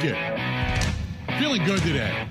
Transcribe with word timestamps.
like 0.00 0.14
it. 0.14 1.38
Feeling 1.38 1.64
good 1.64 1.80
today. 1.82 2.26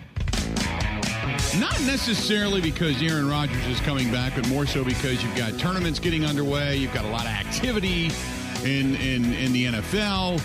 Not 1.59 1.79
necessarily 1.81 2.61
because 2.61 3.01
Aaron 3.01 3.27
Rodgers 3.27 3.65
is 3.67 3.79
coming 3.81 4.11
back, 4.11 4.33
but 4.35 4.47
more 4.47 4.65
so 4.65 4.83
because 4.83 5.23
you've 5.23 5.35
got 5.35 5.57
tournaments 5.59 5.99
getting 5.99 6.25
underway. 6.25 6.77
You've 6.77 6.93
got 6.93 7.05
a 7.05 7.09
lot 7.09 7.25
of 7.25 7.31
activity 7.31 8.11
in 8.63 8.95
in, 8.95 9.33
in 9.33 9.51
the 9.51 9.65
NFL. 9.65 10.41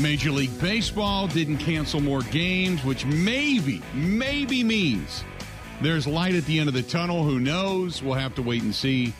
Major 0.00 0.30
League 0.30 0.58
Baseball 0.58 1.28
didn't 1.28 1.58
cancel 1.58 2.00
more 2.00 2.22
games, 2.22 2.82
which 2.82 3.04
maybe, 3.04 3.82
maybe 3.92 4.64
means 4.64 5.22
there's 5.82 6.06
light 6.06 6.34
at 6.34 6.46
the 6.46 6.58
end 6.58 6.68
of 6.68 6.74
the 6.74 6.82
tunnel. 6.82 7.24
Who 7.24 7.40
knows? 7.40 8.02
We'll 8.02 8.14
have 8.14 8.34
to 8.36 8.42
wait 8.42 8.62
and 8.62 8.74
see. 8.74 9.12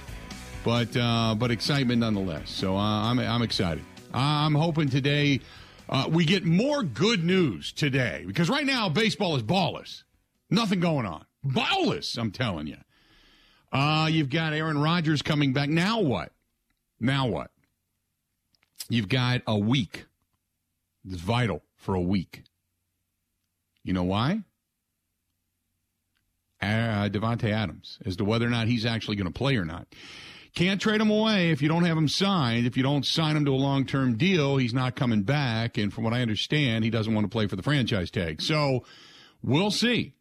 But 0.65 0.97
uh, 0.97 1.35
but 1.39 1.51
excitement 1.51 2.01
nonetheless. 2.01 2.51
So 2.51 2.77
uh, 2.77 2.81
I'm 2.81 3.19
I'm 3.19 3.43
excited. 3.43 3.85
I'm 4.15 4.55
hoping 4.55 4.89
today 4.89 5.41
uh, 5.93 6.09
we 6.09 6.25
get 6.25 6.43
more 6.43 6.83
good 6.83 7.23
news 7.23 7.71
today 7.71 8.25
because 8.27 8.49
right 8.49 8.65
now 8.65 8.89
baseball 8.89 9.37
is 9.37 9.43
ballless. 9.43 10.05
Nothing 10.49 10.81
going 10.81 11.05
on. 11.05 11.27
Ballless, 11.45 12.17
I'm 12.17 12.31
telling 12.31 12.67
you. 12.67 12.79
Uh, 13.71 14.09
you've 14.11 14.31
got 14.31 14.55
Aaron 14.55 14.79
Rodgers 14.79 15.21
coming 15.21 15.53
back. 15.53 15.69
Now 15.69 16.01
what? 16.01 16.33
Now 16.99 17.27
what? 17.27 17.51
You've 18.89 19.11
got 19.11 19.43
a 19.47 19.59
week. 19.59 20.07
It's 21.07 21.21
vital 21.21 21.63
for 21.77 21.95
a 21.95 22.01
week. 22.01 22.45
You 23.85 23.93
know 23.93 24.05
why? 24.05 24.45
Uh, 26.63 27.09
Davante 27.11 27.51
Adams, 27.51 27.99
as 28.07 28.17
to 28.17 28.25
whether 28.25 28.47
or 28.47 28.51
not 28.51 28.67
he's 28.67 28.87
actually 28.87 29.17
going 29.17 29.31
to 29.31 29.37
play 29.37 29.57
or 29.57 29.65
not. 29.67 29.89
Can't 30.55 30.81
trade 30.81 31.01
him 31.01 31.11
away 31.11 31.51
if 31.51 31.63
you 31.63 31.69
don't 31.69 31.85
have 31.85 31.97
him 31.97 32.09
signed. 32.09 32.67
If 32.67 32.77
you 32.77 32.83
don't 32.83 33.07
sign 33.07 33.37
him 33.37 33.45
to 33.47 33.53
a 33.53 33.57
long 33.57 33.87
term 33.87 34.19
deal, 34.19 34.59
he's 34.59 34.75
not 34.75 34.97
coming 34.97 35.23
back. 35.23 35.79
And 35.79 35.93
from 35.93 36.05
what 36.05 36.13
I 36.13 36.21
understand, 36.21 36.85
he 36.85 36.91
doesn't 36.91 37.15
want 37.15 37.25
to 37.25 37.31
play 37.31 37.47
for 37.47 37.57
the 37.57 37.63
franchise 37.63 38.11
tag. 38.11 38.43
So 38.43 38.85
we'll 39.43 39.71
see 39.71 40.13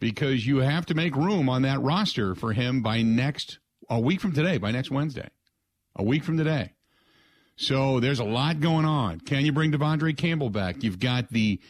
because 0.00 0.44
you 0.44 0.58
have 0.58 0.86
to 0.86 0.94
make 0.94 1.14
room 1.14 1.48
on 1.48 1.62
that 1.62 1.80
roster 1.80 2.34
for 2.34 2.52
him 2.52 2.82
by 2.82 3.02
next, 3.02 3.60
a 3.88 4.00
week 4.00 4.20
from 4.20 4.32
today, 4.32 4.58
by 4.58 4.72
next 4.72 4.90
Wednesday. 4.90 5.28
A 5.96 6.02
week 6.02 6.24
from 6.24 6.36
today. 6.36 6.72
So 7.56 8.00
there's 8.00 8.18
a 8.18 8.24
lot 8.24 8.58
going 8.58 8.84
on. 8.84 9.20
Can 9.20 9.44
you 9.46 9.52
bring 9.52 9.70
De'Vondre 9.70 10.16
Campbell 10.16 10.50
back? 10.50 10.82
You've 10.82 10.98
got 10.98 11.28
the 11.30 11.60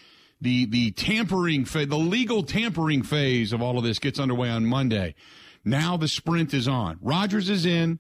the 0.41 0.65
the 0.67 0.91
tampering 0.93 1.65
the 1.65 1.99
legal 1.99 2.43
tampering 2.43 3.03
phase 3.03 3.53
of 3.53 3.61
all 3.61 3.77
of 3.77 3.85
this 3.85 3.99
gets 3.99 4.19
underway 4.19 4.49
on 4.49 4.65
Monday. 4.65 5.15
Now 5.65 5.97
the 5.97 6.09
sprint 6.09 6.53
is 6.55 6.69
on. 6.69 6.99
Rodgers 7.01 7.49
is 7.49 7.65
in. 7.65 7.99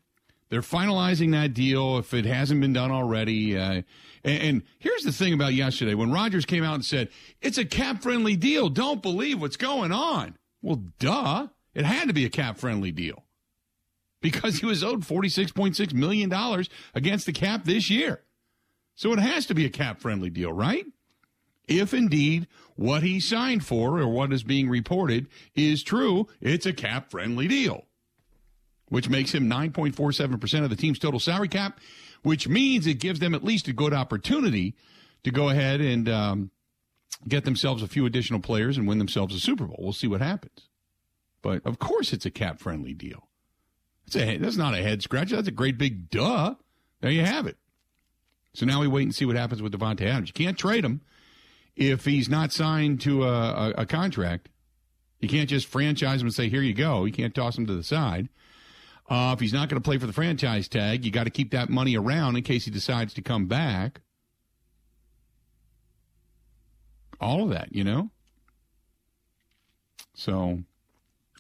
They're 0.51 0.61
finalizing 0.61 1.33
that 1.33 1.55
deal 1.55 1.99
if 1.99 2.13
it 2.15 2.27
hasn't 2.27 2.61
been 2.61 2.73
done 2.73 2.91
already. 2.91 3.57
Uh, 3.59 3.83
and, 4.23 4.43
and, 4.43 4.63
here's 4.79 5.03
the 5.03 5.11
thing 5.11 5.33
about 5.33 5.55
yesterday 5.55 5.95
when 5.95 6.13
Rodgers 6.13 6.45
came 6.45 6.63
out 6.63 6.75
and 6.75 6.85
said, 6.85 7.09
it's 7.41 7.59
a 7.59 7.65
cap 7.65 8.03
friendly 8.03 8.37
deal. 8.37 8.69
Don't 8.69 9.03
believe 9.03 9.41
what's 9.41 9.57
going 9.57 9.91
on. 9.91 10.37
Well, 10.63 10.85
duh. 10.99 11.49
It 11.75 11.85
had 11.85 12.07
to 12.07 12.15
be 12.15 12.25
a 12.25 12.31
cap 12.31 12.59
friendly 12.59 12.93
deal 12.93 13.25
because 14.21 14.59
he 14.59 14.67
was 14.67 14.85
owed 14.85 15.01
$46.6 15.01 15.93
million 15.93 16.33
against 16.95 17.27
the 17.27 17.33
cap 17.33 17.65
this 17.65 17.91
year. 17.91 18.23
So 18.95 19.13
it 19.13 19.19
has 19.19 19.47
to 19.47 19.55
be 19.55 19.67
a 19.67 19.71
cap 19.71 20.01
friendly 20.01 20.31
deal, 20.31 20.53
right? 20.53 20.87
If 21.67 21.95
indeed 21.95 22.47
what 22.77 23.03
he 23.03 23.21
signed 23.21 23.65
for 23.65 23.99
or 23.99 24.09
what 24.09 24.33
is 24.33 24.43
being 24.43 24.69
reported 24.69 25.29
is 25.55 25.83
true, 25.83 26.29
it's 26.41 26.67
a 26.67 26.73
cap 26.73 27.11
friendly 27.11 27.49
deal, 27.49 27.85
which 28.89 29.09
makes 29.09 29.33
him 29.33 29.49
9.47% 29.49 30.65
of 30.65 30.71
the 30.71 30.77
team's 30.77 30.99
total 30.99 31.21
salary 31.21 31.49
cap, 31.49 31.81
which 32.23 32.49
means 32.49 32.87
it 32.87 32.95
gives 32.95 33.21
them 33.21 33.35
at 33.35 33.45
least 33.45 33.69
a 33.69 33.73
good 33.73 33.95
opportunity 33.95 34.75
to 35.23 35.31
go 35.31 35.49
ahead 35.49 35.81
and 35.81 36.09
um, 36.09 36.51
get 37.27 37.45
themselves 37.45 37.83
a 37.83 37.89
few 37.89 38.07
additional 38.07 38.41
players 38.41 38.77
and 38.77 38.87
win 38.87 38.99
themselves 38.99 39.35
a 39.35 39.41
Super 39.41 39.65
Bowl. 39.65 39.79
We'll 39.79 39.93
see 39.93 40.09
what 40.09 40.21
happens. 40.21 40.69
But 41.43 41.65
of 41.67 41.79
course, 41.79 42.13
it's 42.13 42.27
a 42.27 42.31
cap 42.31 42.59
friendly 42.59 42.95
deal. 42.95 43.29
It's 44.07 44.17
a, 44.17 44.37
that's 44.39 44.57
not 44.57 44.75
a 44.75 44.83
head 44.83 45.03
scratcher. 45.03 45.37
That's 45.37 45.49
a 45.49 45.53
great 45.53 45.79
big 45.79 46.11
duh. 46.11 46.55
There 47.01 47.11
you 47.11 47.25
have 47.25 47.47
it. 47.47 47.57
So 48.55 48.67
now 48.67 48.81
we 48.81 48.89
wait 48.89 49.03
and 49.03 49.15
see 49.15 49.25
what 49.25 49.37
happens 49.37 49.61
with 49.61 49.73
Davante 49.73 50.03
Adams. 50.03 50.29
You 50.29 50.45
can't 50.45 50.59
trade 50.59 50.85
him 50.85 51.01
if 51.77 52.05
he's 52.05 52.29
not 52.29 52.53
signed 52.53 53.01
to 53.03 53.25
a, 53.25 53.29
a, 53.29 53.75
a 53.79 53.87
contract. 53.87 54.49
You 55.21 55.29
can't 55.29 55.49
just 55.49 55.67
franchise 55.67 56.21
him 56.21 56.27
and 56.27 56.35
say, 56.35 56.49
here 56.49 56.63
you 56.63 56.75
go. 56.75 57.05
You 57.05 57.13
can't 57.13 57.35
toss 57.35 57.57
him 57.57 57.67
to 57.67 57.75
the 57.75 57.83
side. 57.83 58.29
Uh, 59.09 59.33
if 59.35 59.41
he's 59.41 59.53
not 59.53 59.69
going 59.69 59.81
to 59.81 59.85
play 59.85 59.99
for 59.99 60.07
the 60.07 60.13
franchise 60.13 60.69
tag, 60.69 61.05
you 61.05 61.11
got 61.11 61.25
to 61.25 61.31
keep 61.31 61.51
that 61.53 61.69
money 61.69 61.97
around 61.97 62.37
in 62.37 62.43
case 62.43 62.65
he 62.65 62.71
decides 62.71 63.15
to 63.15 63.23
come 63.23 63.47
back. 63.47 64.01
All 67.21 67.45
of 67.45 67.51
that, 67.51 67.75
you 67.75 67.85
know? 67.85 68.11
So 70.15 70.63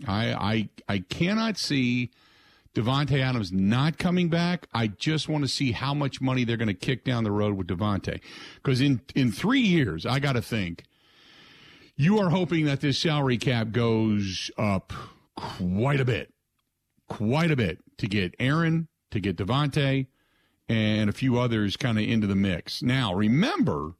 I 0.06 0.33
I 0.33 0.69
I 0.89 0.99
cannot 0.99 1.56
see 1.56 2.11
Davante 2.75 3.21
Adams 3.21 3.53
not 3.53 3.99
coming 3.99 4.29
back. 4.29 4.67
I 4.75 4.89
just 4.89 5.29
want 5.29 5.45
to 5.45 5.49
see 5.49 5.73
how 5.73 5.95
much 5.95 6.21
money 6.21 6.45
they're 6.45 6.57
going 6.57 6.69
to 6.69 6.75
kick 6.75 7.05
down 7.05 7.25
the 7.25 7.31
road 7.31 7.55
with 7.55 7.69
Davante, 7.69 8.21
Because 8.57 8.81
in, 8.81 9.01
in 9.15 9.31
three 9.31 9.61
years, 9.61 10.05
I 10.05 10.19
got 10.19 10.33
to 10.33 10.43
think, 10.43 10.84
you 11.97 12.19
are 12.19 12.31
hoping 12.31 12.65
that 12.65 12.81
this 12.81 12.99
salary 12.99 13.39
cap 13.39 13.71
goes 13.71 14.51
up 14.59 14.93
quite 15.37 16.01
a 16.01 16.05
bit, 16.05 16.34
quite 17.09 17.53
a 17.53 17.57
bit 17.57 17.79
to 17.99 18.09
get 18.09 18.34
Aaron, 18.41 18.89
to 19.13 19.21
get 19.21 19.37
Davante, 19.37 20.09
and 20.69 21.09
a 21.09 21.13
few 21.13 21.39
others 21.39 21.77
kind 21.77 21.99
of 21.99 22.05
into 22.05 22.27
the 22.27 22.34
mix. 22.34 22.83
Now, 22.83 23.15
remember, 23.15 23.93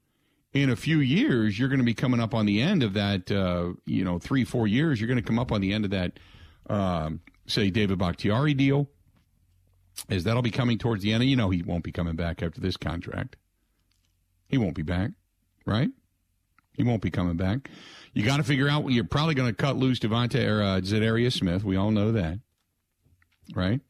in 0.53 0.71
a 0.71 0.77
few 0.77 0.99
years, 0.99 1.59
you're 1.59 1.69
going 1.69 1.79
to 1.79 1.85
be 1.85 1.95
coming 1.95 2.21
up 2.21 2.35
on 2.35 2.47
the 2.47 2.61
end 2.61 2.83
of 2.83 2.95
that, 2.95 3.31
uh, 3.31 3.75
you 3.87 4.05
know, 4.05 4.19
three, 4.19 4.45
four 4.45 4.67
years, 4.67 5.01
you're 5.01 5.09
going 5.09 5.23
to 5.23 5.23
come 5.23 5.39
up 5.39 5.53
on 5.53 5.61
the 5.61 5.73
end 5.73 5.85
of 5.85 5.93
that. 5.93 6.19
Um, 6.69 7.21
say 7.47 7.71
David 7.71 7.99
Bakhtiari 7.99 8.55
deal, 8.55 8.89
is 10.09 10.25
that'll 10.25 10.43
be 10.43 10.51
coming 10.51 10.79
towards 10.79 11.03
the 11.03 11.13
end. 11.13 11.25
You 11.25 11.37
know 11.37 11.51
he 11.51 11.63
won't 11.63 11.85
be 11.85 11.93
coming 11.93 12.17
back 12.17 12.43
after 12.43 12.61
this 12.61 12.77
contract. 12.77 13.37
He 14.49 14.59
won't 14.59 14.75
be 14.75 14.83
back, 14.83 15.13
right? 15.67 15.91
He 16.75 16.83
won't 16.83 17.03
be 17.03 17.11
coming 17.11 17.37
back. 17.37 17.71
You 18.13 18.25
got 18.25 18.39
to 18.39 18.43
figure 18.43 18.69
out. 18.69 18.91
You're 18.91 19.05
probably 19.05 19.35
going 19.35 19.49
to 19.49 19.55
cut 19.55 19.77
loose 19.77 20.01
Devontae 20.01 20.49
or 20.49 20.63
uh, 20.63 20.81
Za'Darius 20.81 21.39
Smith. 21.39 21.65
We 21.65 21.77
all 21.77 21.91
know 21.91 22.13
that, 22.13 22.41
right? 23.55 23.81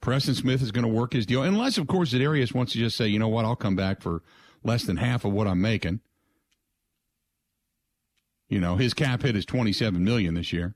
Preston 0.00 0.34
Smith 0.34 0.62
is 0.62 0.72
going 0.72 0.84
to 0.84 0.92
work 0.92 1.12
his 1.12 1.26
deal, 1.26 1.44
unless, 1.44 1.78
of 1.78 1.86
course, 1.86 2.12
Za'Darius 2.12 2.52
wants 2.52 2.72
to 2.72 2.78
just 2.78 2.96
say, 2.96 3.06
you 3.06 3.20
know 3.20 3.28
what, 3.28 3.44
I'll 3.44 3.56
come 3.56 3.76
back 3.76 4.02
for 4.02 4.22
less 4.64 4.82
than 4.84 4.96
half 4.96 5.24
of 5.24 5.32
what 5.32 5.46
I'm 5.46 5.60
making. 5.60 6.00
You 8.48 8.60
know, 8.60 8.76
his 8.76 8.92
cap 8.92 9.22
hit 9.22 9.36
is 9.36 9.46
27 9.46 10.02
million 10.02 10.34
this 10.34 10.52
year. 10.52 10.74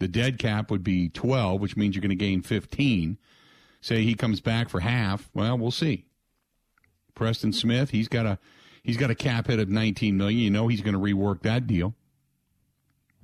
The 0.00 0.08
dead 0.08 0.38
cap 0.38 0.70
would 0.70 0.82
be 0.82 1.10
12, 1.10 1.60
which 1.60 1.76
means 1.76 1.94
you're 1.94 2.00
going 2.00 2.08
to 2.08 2.16
gain 2.16 2.40
15. 2.40 3.18
Say 3.82 4.02
he 4.02 4.14
comes 4.14 4.40
back 4.40 4.68
for 4.68 4.80
half. 4.80 5.30
Well, 5.34 5.56
we'll 5.56 5.70
see. 5.70 6.06
Preston 7.14 7.52
Smith, 7.52 7.90
he's 7.90 8.08
got 8.08 8.24
a 8.24 8.38
he's 8.82 8.96
got 8.96 9.10
a 9.10 9.14
cap 9.14 9.46
hit 9.46 9.58
of 9.58 9.68
19 9.68 10.16
million. 10.16 10.40
You 10.40 10.50
know 10.50 10.68
he's 10.68 10.80
going 10.80 10.94
to 10.94 11.00
rework 11.00 11.42
that 11.42 11.66
deal. 11.66 11.94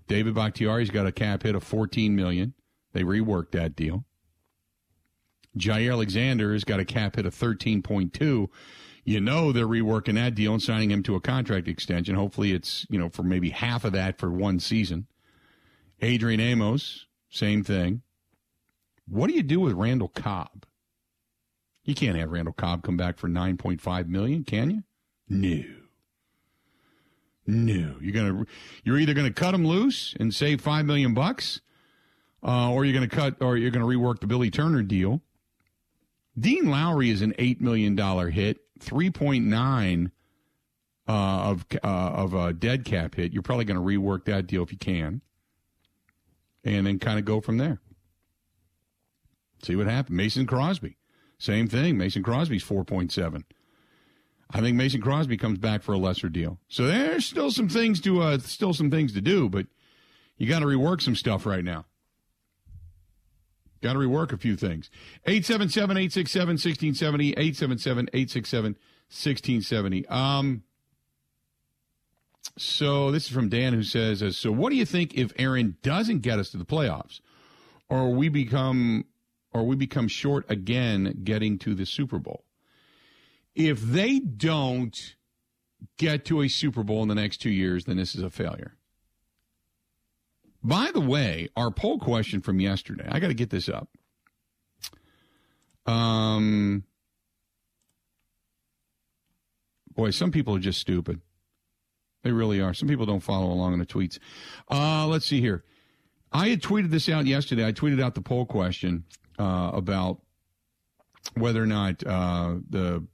David 0.06 0.34
Bakhtiari's 0.34 0.90
got 0.90 1.06
a 1.06 1.12
cap 1.12 1.42
hit 1.42 1.54
of 1.54 1.64
14 1.64 2.14
million. 2.14 2.52
They 2.92 3.02
reworked 3.02 3.52
that 3.52 3.74
deal. 3.74 4.04
Jaire 5.56 5.92
Alexander 5.92 6.52
has 6.52 6.64
got 6.64 6.78
a 6.78 6.84
cap 6.84 7.16
hit 7.16 7.24
of 7.24 7.34
13.2. 7.34 8.48
You 9.04 9.20
know 9.20 9.50
they're 9.50 9.66
reworking 9.66 10.14
that 10.14 10.34
deal 10.34 10.52
and 10.52 10.62
signing 10.62 10.90
him 10.90 11.02
to 11.04 11.14
a 11.14 11.20
contract 11.20 11.68
extension. 11.68 12.14
Hopefully 12.16 12.52
it's, 12.52 12.86
you 12.90 12.98
know, 12.98 13.08
for 13.08 13.22
maybe 13.22 13.50
half 13.50 13.84
of 13.84 13.92
that 13.92 14.18
for 14.18 14.30
one 14.30 14.60
season. 14.60 15.06
Adrian 16.00 16.40
Amos, 16.40 17.06
same 17.30 17.64
thing. 17.64 18.02
What 19.08 19.28
do 19.28 19.34
you 19.34 19.42
do 19.42 19.60
with 19.60 19.74
Randall 19.74 20.08
Cobb? 20.08 20.66
You 21.84 21.94
can't 21.94 22.18
have 22.18 22.30
Randall 22.30 22.52
Cobb 22.54 22.82
come 22.82 22.96
back 22.96 23.16
for 23.18 23.28
9.5 23.28 24.08
million, 24.08 24.44
can 24.44 24.70
you? 24.70 24.82
No. 25.28 25.64
No. 27.46 27.96
You're 28.00 28.12
going 28.12 28.44
to 28.44 28.46
you're 28.84 28.98
either 28.98 29.14
going 29.14 29.26
to 29.26 29.32
cut 29.32 29.54
him 29.54 29.66
loose 29.66 30.14
and 30.18 30.34
save 30.34 30.60
5 30.60 30.84
million 30.84 31.14
bucks 31.14 31.60
uh, 32.42 32.70
or 32.70 32.84
you're 32.84 32.94
going 32.96 33.08
to 33.08 33.14
cut 33.16 33.36
or 33.40 33.56
you're 33.56 33.70
going 33.70 33.88
to 33.88 33.98
rework 33.98 34.20
the 34.20 34.26
Billy 34.26 34.50
Turner 34.50 34.82
deal. 34.82 35.22
Dean 36.38 36.68
Lowry 36.70 37.10
is 37.10 37.22
an 37.22 37.34
8 37.38 37.60
million 37.60 37.94
dollar 37.94 38.28
hit, 38.30 38.58
3.9 38.80 40.10
uh, 41.08 41.12
of 41.12 41.64
uh, 41.82 41.86
of 41.86 42.34
a 42.34 42.52
dead 42.52 42.84
cap 42.84 43.14
hit. 43.14 43.32
You're 43.32 43.42
probably 43.42 43.64
going 43.64 43.78
to 43.78 43.82
rework 43.82 44.24
that 44.24 44.46
deal 44.46 44.62
if 44.64 44.72
you 44.72 44.78
can 44.78 45.22
and 46.66 46.86
then 46.86 46.98
kind 46.98 47.18
of 47.18 47.24
go 47.24 47.40
from 47.40 47.58
there. 47.58 47.78
See 49.62 49.76
what 49.76 49.86
happens. 49.86 50.16
Mason 50.16 50.46
Crosby, 50.46 50.98
same 51.38 51.68
thing. 51.68 51.96
Mason 51.96 52.22
Crosby's 52.22 52.64
4.7. 52.64 53.44
I 54.50 54.60
think 54.60 54.76
Mason 54.76 55.00
Crosby 55.00 55.36
comes 55.36 55.58
back 55.58 55.82
for 55.82 55.92
a 55.92 55.98
lesser 55.98 56.28
deal. 56.28 56.58
So 56.68 56.86
there's 56.86 57.24
still 57.24 57.50
some 57.50 57.68
things 57.68 58.00
to 58.02 58.20
uh, 58.20 58.38
still 58.38 58.74
some 58.74 58.90
things 58.90 59.12
to 59.14 59.20
do, 59.20 59.48
but 59.48 59.66
you 60.36 60.48
got 60.48 60.60
to 60.60 60.66
rework 60.66 61.00
some 61.00 61.16
stuff 61.16 61.46
right 61.46 61.64
now. 61.64 61.86
Got 63.82 63.94
to 63.94 63.98
rework 63.98 64.32
a 64.32 64.36
few 64.36 64.56
things. 64.56 64.90
877 65.24 65.96
867 65.96 66.48
1670. 66.54 67.30
877 67.30 68.08
867 68.12 68.72
1670. 69.08 70.06
Um, 70.08 70.62
so 72.56 73.10
this 73.10 73.26
is 73.26 73.30
from 73.30 73.48
Dan 73.48 73.72
who 73.72 73.82
says, 73.82 74.22
uh, 74.22 74.30
"So 74.32 74.52
what 74.52 74.70
do 74.70 74.76
you 74.76 74.84
think 74.84 75.14
if 75.14 75.32
Aaron 75.38 75.76
doesn't 75.82 76.20
get 76.20 76.38
us 76.38 76.50
to 76.50 76.56
the 76.56 76.64
playoffs, 76.64 77.20
or 77.88 78.12
we 78.12 78.28
become, 78.28 79.04
or 79.52 79.66
we 79.66 79.76
become 79.76 80.08
short 80.08 80.44
again 80.50 81.20
getting 81.24 81.58
to 81.60 81.74
the 81.74 81.86
Super 81.86 82.18
Bowl? 82.18 82.44
If 83.54 83.80
they 83.80 84.18
don't 84.18 85.16
get 85.98 86.24
to 86.26 86.42
a 86.42 86.48
Super 86.48 86.82
Bowl 86.82 87.02
in 87.02 87.08
the 87.08 87.14
next 87.14 87.38
two 87.38 87.50
years, 87.50 87.84
then 87.84 87.96
this 87.96 88.14
is 88.14 88.22
a 88.22 88.30
failure." 88.30 88.76
By 90.62 90.90
the 90.92 91.00
way, 91.00 91.48
our 91.54 91.70
poll 91.70 92.00
question 92.00 92.40
from 92.40 92.58
yesterday, 92.58 93.06
I 93.08 93.20
got 93.20 93.28
to 93.28 93.34
get 93.34 93.50
this 93.50 93.68
up. 93.68 93.88
Um, 95.86 96.82
boy, 99.94 100.10
some 100.10 100.32
people 100.32 100.56
are 100.56 100.60
just 100.60 100.80
stupid. 100.80 101.20
They 102.26 102.32
really 102.32 102.60
are. 102.60 102.74
Some 102.74 102.88
people 102.88 103.06
don't 103.06 103.20
follow 103.20 103.52
along 103.52 103.72
in 103.72 103.78
the 103.78 103.86
tweets. 103.86 104.18
Uh, 104.68 105.06
let's 105.06 105.24
see 105.24 105.40
here. 105.40 105.62
I 106.32 106.48
had 106.48 106.60
tweeted 106.60 106.90
this 106.90 107.08
out 107.08 107.24
yesterday. 107.24 107.64
I 107.64 107.70
tweeted 107.70 108.02
out 108.02 108.16
the 108.16 108.20
poll 108.20 108.46
question 108.46 109.04
uh, 109.38 109.70
about 109.72 110.22
whether 111.34 111.62
or 111.62 111.66
not 111.66 112.04
uh, 112.04 112.56
the 112.68 113.06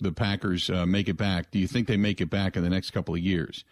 the 0.00 0.10
Packers 0.10 0.68
uh, 0.70 0.86
make 0.86 1.08
it 1.08 1.16
back. 1.16 1.52
Do 1.52 1.60
you 1.60 1.68
think 1.68 1.86
they 1.86 1.96
make 1.96 2.20
it 2.20 2.30
back 2.30 2.56
in 2.56 2.64
the 2.64 2.68
next 2.68 2.90
couple 2.90 3.14
of 3.14 3.20
years? 3.20 3.64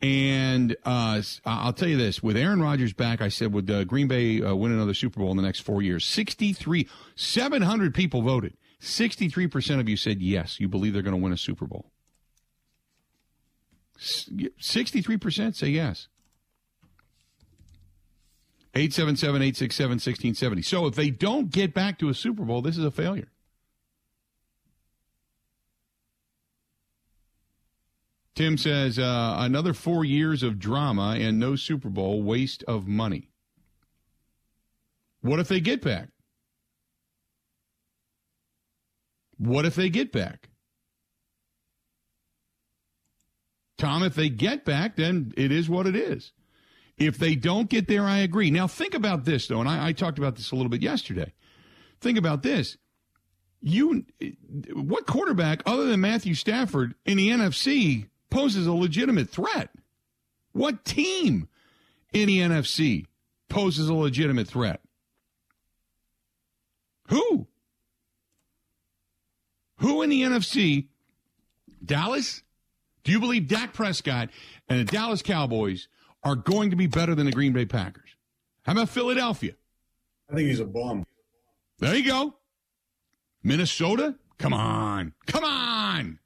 And 0.00 0.76
uh, 0.84 1.20
I'll 1.44 1.72
tell 1.72 1.88
you 1.88 1.96
this: 1.96 2.22
with 2.22 2.36
Aaron 2.36 2.62
Rodgers 2.62 2.92
back, 2.92 3.20
I 3.20 3.28
said 3.28 3.52
would 3.52 3.68
uh, 3.68 3.82
Green 3.82 4.06
Bay 4.06 4.40
win 4.40 4.70
another 4.70 4.94
Super 4.94 5.18
Bowl 5.18 5.32
in 5.32 5.36
the 5.36 5.42
next 5.42 5.60
four 5.60 5.82
years? 5.82 6.04
Sixty-three, 6.04 6.88
seven 7.16 7.62
hundred 7.62 7.92
people 7.92 8.22
voted. 8.22 8.56
Sixty-three 8.78 9.48
percent 9.48 9.80
of 9.80 9.88
you 9.88 9.96
said 9.96 10.22
yes. 10.22 10.60
You 10.60 10.68
believe 10.68 10.92
they're 10.92 11.02
going 11.02 11.16
to 11.16 11.20
win 11.20 11.32
a 11.32 11.36
Super 11.36 11.66
Bowl. 11.66 11.90
Sixty-three 14.00 15.18
percent 15.18 15.56
say 15.56 15.68
yes. 15.68 16.08
877-867-1670. 18.74 20.64
So 20.64 20.86
if 20.86 20.94
they 20.94 21.10
don't 21.10 21.50
get 21.50 21.74
back 21.74 21.98
to 21.98 22.08
a 22.08 22.14
Super 22.14 22.44
Bowl, 22.44 22.62
this 22.62 22.78
is 22.78 22.84
a 22.84 22.92
failure. 22.92 23.26
Tim 28.36 28.56
says 28.56 28.98
uh, 28.98 29.36
another 29.38 29.74
four 29.74 30.04
years 30.04 30.44
of 30.44 30.58
drama 30.58 31.16
and 31.18 31.38
no 31.38 31.56
Super 31.56 31.88
Bowl, 31.88 32.22
waste 32.22 32.62
of 32.68 32.86
money. 32.86 33.28
What 35.20 35.40
if 35.40 35.48
they 35.48 35.60
get 35.60 35.82
back? 35.82 36.08
What 39.36 39.66
if 39.66 39.74
they 39.74 39.90
get 39.90 40.12
back? 40.12 40.49
Tom, 43.80 44.02
if 44.02 44.14
they 44.14 44.28
get 44.28 44.66
back, 44.66 44.96
then 44.96 45.32
it 45.38 45.50
is 45.50 45.68
what 45.68 45.86
it 45.86 45.96
is. 45.96 46.32
If 46.98 47.16
they 47.16 47.34
don't 47.34 47.70
get 47.70 47.88
there, 47.88 48.04
I 48.04 48.18
agree. 48.18 48.50
Now, 48.50 48.66
think 48.66 48.92
about 48.92 49.24
this, 49.24 49.46
though, 49.46 49.60
and 49.60 49.68
I, 49.68 49.88
I 49.88 49.92
talked 49.92 50.18
about 50.18 50.36
this 50.36 50.52
a 50.52 50.54
little 50.54 50.68
bit 50.68 50.82
yesterday. 50.82 51.32
Think 52.02 52.18
about 52.18 52.42
this. 52.42 52.76
You, 53.62 54.04
what 54.74 55.06
quarterback 55.06 55.62
other 55.64 55.86
than 55.86 56.02
Matthew 56.02 56.34
Stafford 56.34 56.94
in 57.06 57.16
the 57.16 57.30
NFC 57.30 58.06
poses 58.28 58.66
a 58.66 58.72
legitimate 58.74 59.30
threat? 59.30 59.70
What 60.52 60.84
team 60.84 61.48
in 62.12 62.26
the 62.26 62.40
NFC 62.40 63.06
poses 63.48 63.88
a 63.88 63.94
legitimate 63.94 64.46
threat? 64.46 64.82
Who? 67.08 67.46
Who 69.78 70.02
in 70.02 70.10
the 70.10 70.22
NFC? 70.22 70.88
Dallas? 71.82 72.42
Do 73.04 73.12
you 73.12 73.20
believe 73.20 73.48
Dak 73.48 73.72
Prescott 73.72 74.30
and 74.68 74.80
the 74.80 74.84
Dallas 74.90 75.22
Cowboys 75.22 75.88
are 76.22 76.36
going 76.36 76.70
to 76.70 76.76
be 76.76 76.86
better 76.86 77.14
than 77.14 77.26
the 77.26 77.32
Green 77.32 77.52
Bay 77.52 77.66
Packers? 77.66 78.10
How 78.64 78.72
about 78.72 78.88
Philadelphia? 78.88 79.54
I 80.30 80.34
think 80.34 80.48
he's 80.48 80.60
a 80.60 80.64
bum. 80.64 81.06
There 81.78 81.94
you 81.94 82.04
go. 82.04 82.34
Minnesota? 83.42 84.16
Come 84.38 84.52
on. 84.52 85.14
Come 85.26 85.44
on. 85.44 86.18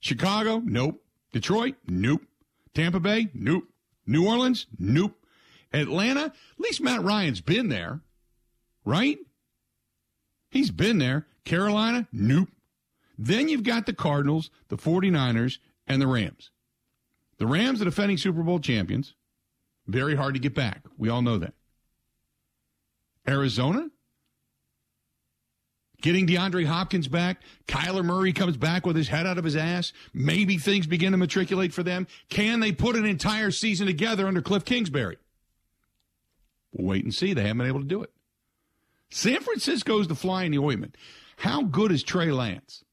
Chicago? 0.00 0.62
Nope. 0.64 1.02
Detroit? 1.32 1.74
Nope. 1.86 2.22
Tampa 2.74 3.00
Bay? 3.00 3.28
Nope. 3.34 3.64
New 4.06 4.26
Orleans? 4.26 4.66
Nope. 4.78 5.14
Atlanta? 5.72 6.26
At 6.26 6.32
least 6.58 6.80
Matt 6.80 7.02
Ryan's 7.02 7.40
been 7.40 7.68
there, 7.68 8.00
right? 8.84 9.18
He's 10.50 10.70
been 10.70 10.98
there. 10.98 11.26
Carolina? 11.44 12.08
Nope. 12.12 12.48
Then 13.18 13.48
you've 13.48 13.64
got 13.64 13.86
the 13.86 13.92
Cardinals, 13.92 14.50
the 14.68 14.76
49ers, 14.76 15.58
and 15.86 16.00
the 16.00 16.06
Rams. 16.06 16.50
The 17.38 17.46
Rams 17.46 17.82
are 17.82 17.86
defending 17.86 18.16
Super 18.16 18.42
Bowl 18.42 18.60
champions. 18.60 19.14
Very 19.86 20.14
hard 20.14 20.34
to 20.34 20.40
get 20.40 20.54
back. 20.54 20.82
We 20.96 21.08
all 21.08 21.22
know 21.22 21.38
that. 21.38 21.54
Arizona? 23.26 23.88
Getting 26.00 26.28
DeAndre 26.28 26.64
Hopkins 26.64 27.08
back. 27.08 27.42
Kyler 27.66 28.04
Murray 28.04 28.32
comes 28.32 28.56
back 28.56 28.86
with 28.86 28.94
his 28.94 29.08
head 29.08 29.26
out 29.26 29.38
of 29.38 29.44
his 29.44 29.56
ass. 29.56 29.92
Maybe 30.14 30.56
things 30.56 30.86
begin 30.86 31.10
to 31.10 31.18
matriculate 31.18 31.72
for 31.72 31.82
them. 31.82 32.06
Can 32.28 32.60
they 32.60 32.70
put 32.70 32.94
an 32.94 33.04
entire 33.04 33.50
season 33.50 33.88
together 33.88 34.28
under 34.28 34.40
Cliff 34.40 34.64
Kingsbury? 34.64 35.16
We'll 36.72 36.86
wait 36.86 37.02
and 37.02 37.14
see. 37.14 37.34
They 37.34 37.42
haven't 37.42 37.58
been 37.58 37.66
able 37.66 37.80
to 37.80 37.86
do 37.86 38.02
it. 38.02 38.12
San 39.10 39.40
Francisco's 39.40 40.06
the 40.06 40.14
fly 40.14 40.44
in 40.44 40.52
the 40.52 40.58
ointment. 40.58 40.96
How 41.38 41.62
good 41.62 41.90
is 41.90 42.02
Trey 42.04 42.30
Lance? 42.30 42.84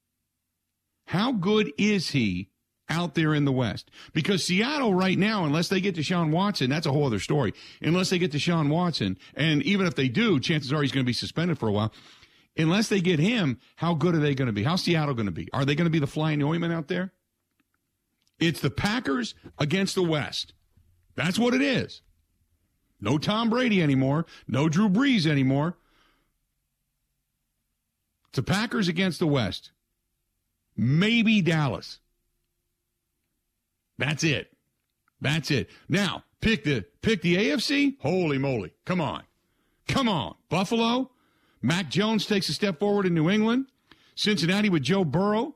How 1.07 1.31
good 1.31 1.71
is 1.77 2.11
he 2.11 2.49
out 2.89 3.15
there 3.15 3.33
in 3.33 3.45
the 3.45 3.51
West? 3.51 3.89
Because 4.13 4.43
Seattle 4.43 4.93
right 4.93 5.17
now, 5.17 5.45
unless 5.45 5.69
they 5.69 5.81
get 5.81 5.95
Deshaun 5.95 6.31
Watson, 6.31 6.69
that's 6.69 6.85
a 6.85 6.91
whole 6.91 7.05
other 7.05 7.19
story. 7.19 7.53
Unless 7.81 8.09
they 8.09 8.19
get 8.19 8.31
Deshaun 8.31 8.69
Watson, 8.69 9.17
and 9.35 9.61
even 9.63 9.87
if 9.87 9.95
they 9.95 10.07
do, 10.07 10.39
chances 10.39 10.73
are 10.73 10.81
he's 10.81 10.91
going 10.91 11.05
to 11.05 11.09
be 11.09 11.13
suspended 11.13 11.59
for 11.59 11.67
a 11.67 11.71
while 11.71 11.93
unless 12.57 12.87
they 12.87 13.01
get 13.01 13.19
him, 13.19 13.59
how 13.75 13.93
good 13.93 14.15
are 14.15 14.19
they 14.19 14.35
going 14.35 14.47
to 14.47 14.53
be? 14.53 14.63
How's 14.63 14.83
Seattle 14.83 15.13
going 15.13 15.25
to 15.25 15.31
be? 15.31 15.49
Are 15.53 15.65
they 15.65 15.75
going 15.75 15.85
to 15.85 15.91
be 15.91 15.99
the 15.99 16.07
flying 16.07 16.41
ointment 16.41 16.73
out 16.73 16.87
there? 16.87 17.11
It's 18.39 18.59
the 18.59 18.69
Packers 18.69 19.35
against 19.57 19.95
the 19.95 20.03
West. 20.03 20.53
That's 21.15 21.39
what 21.39 21.53
it 21.53 21.61
is. 21.61 22.01
No 22.99 23.17
Tom 23.17 23.49
Brady 23.49 23.81
anymore. 23.81 24.25
No 24.47 24.69
Drew 24.69 24.89
Brees 24.89 25.25
anymore. 25.25 25.77
It's 28.29 28.37
the 28.37 28.43
Packers 28.43 28.87
against 28.87 29.19
the 29.19 29.27
West. 29.27 29.71
Maybe 30.77 31.41
Dallas. 31.41 31.99
That's 33.97 34.23
it. 34.23 34.51
That's 35.21 35.51
it. 35.51 35.69
Now, 35.87 36.23
pick 36.41 36.63
the 36.63 36.85
pick 37.01 37.21
the 37.21 37.37
AFC. 37.37 37.97
Holy 38.01 38.37
moly. 38.37 38.73
Come 38.85 39.01
on. 39.01 39.23
Come 39.87 40.09
on. 40.09 40.35
Buffalo, 40.49 41.11
Mac 41.61 41.89
Jones 41.89 42.25
takes 42.25 42.49
a 42.49 42.53
step 42.53 42.79
forward 42.79 43.05
in 43.05 43.13
New 43.13 43.29
England. 43.29 43.67
Cincinnati 44.15 44.69
with 44.69 44.83
Joe 44.83 45.03
Burrow. 45.03 45.55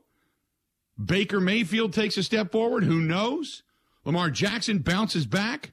Baker 1.02 1.40
Mayfield 1.40 1.92
takes 1.92 2.16
a 2.16 2.22
step 2.22 2.52
forward. 2.52 2.84
Who 2.84 3.00
knows? 3.00 3.62
Lamar 4.04 4.30
Jackson 4.30 4.78
bounces 4.78 5.26
back. 5.26 5.72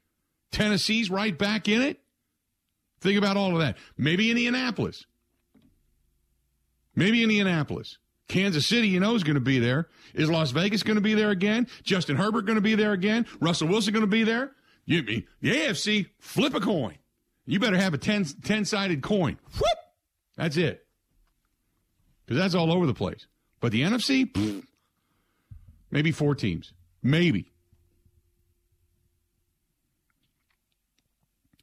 Tennessee's 0.52 1.10
right 1.10 1.38
back 1.38 1.68
in 1.68 1.82
it. 1.82 2.00
Think 3.02 3.18
about 3.18 3.38
all 3.38 3.54
of 3.54 3.60
that. 3.60 3.78
Maybe 3.98 4.30
Indianapolis. 4.30 5.06
Maybe 6.96 7.22
Indianapolis. 7.22 7.98
Kansas 8.28 8.66
City, 8.68 8.88
you 8.88 9.00
know, 9.00 9.16
is 9.16 9.24
going 9.24 9.36
to 9.36 9.42
be 9.42 9.60
there. 9.60 9.88
Is 10.14 10.30
Las 10.30 10.52
Vegas 10.52 10.84
going 10.84 10.96
to 10.96 11.02
be 11.02 11.14
there 11.14 11.32
again? 11.32 11.68
Justin 11.84 12.18
Herbert 12.18 12.46
going 12.46 12.58
to 12.58 12.62
be 12.62 12.76
there 12.76 12.94
again? 12.94 13.26
Russell 13.40 13.68
Wilson 13.68 13.94
going 13.94 14.02
to 14.06 14.08
be 14.08 14.24
there? 14.24 14.52
You, 14.86 15.02
the 15.02 15.26
AFC, 15.44 16.08
flip 16.20 16.54
a 16.54 16.60
coin. 16.60 16.98
You 17.46 17.60
better 17.60 17.78
have 17.78 17.94
a 17.94 17.98
10, 17.98 18.26
10 18.44 18.66
sided 18.66 19.02
coin. 19.02 19.38
Whoop! 19.54 19.78
That's 20.36 20.58
it. 20.58 20.86
Because 22.26 22.42
that's 22.42 22.56
all 22.56 22.72
over 22.72 22.86
the 22.86 22.94
place. 22.94 23.28
But 23.62 23.72
the 23.72 23.82
NFC, 23.82 24.30
pfft, 24.32 24.64
maybe 25.90 26.12
four 26.12 26.36
teams. 26.36 26.74
Maybe. 27.02 27.52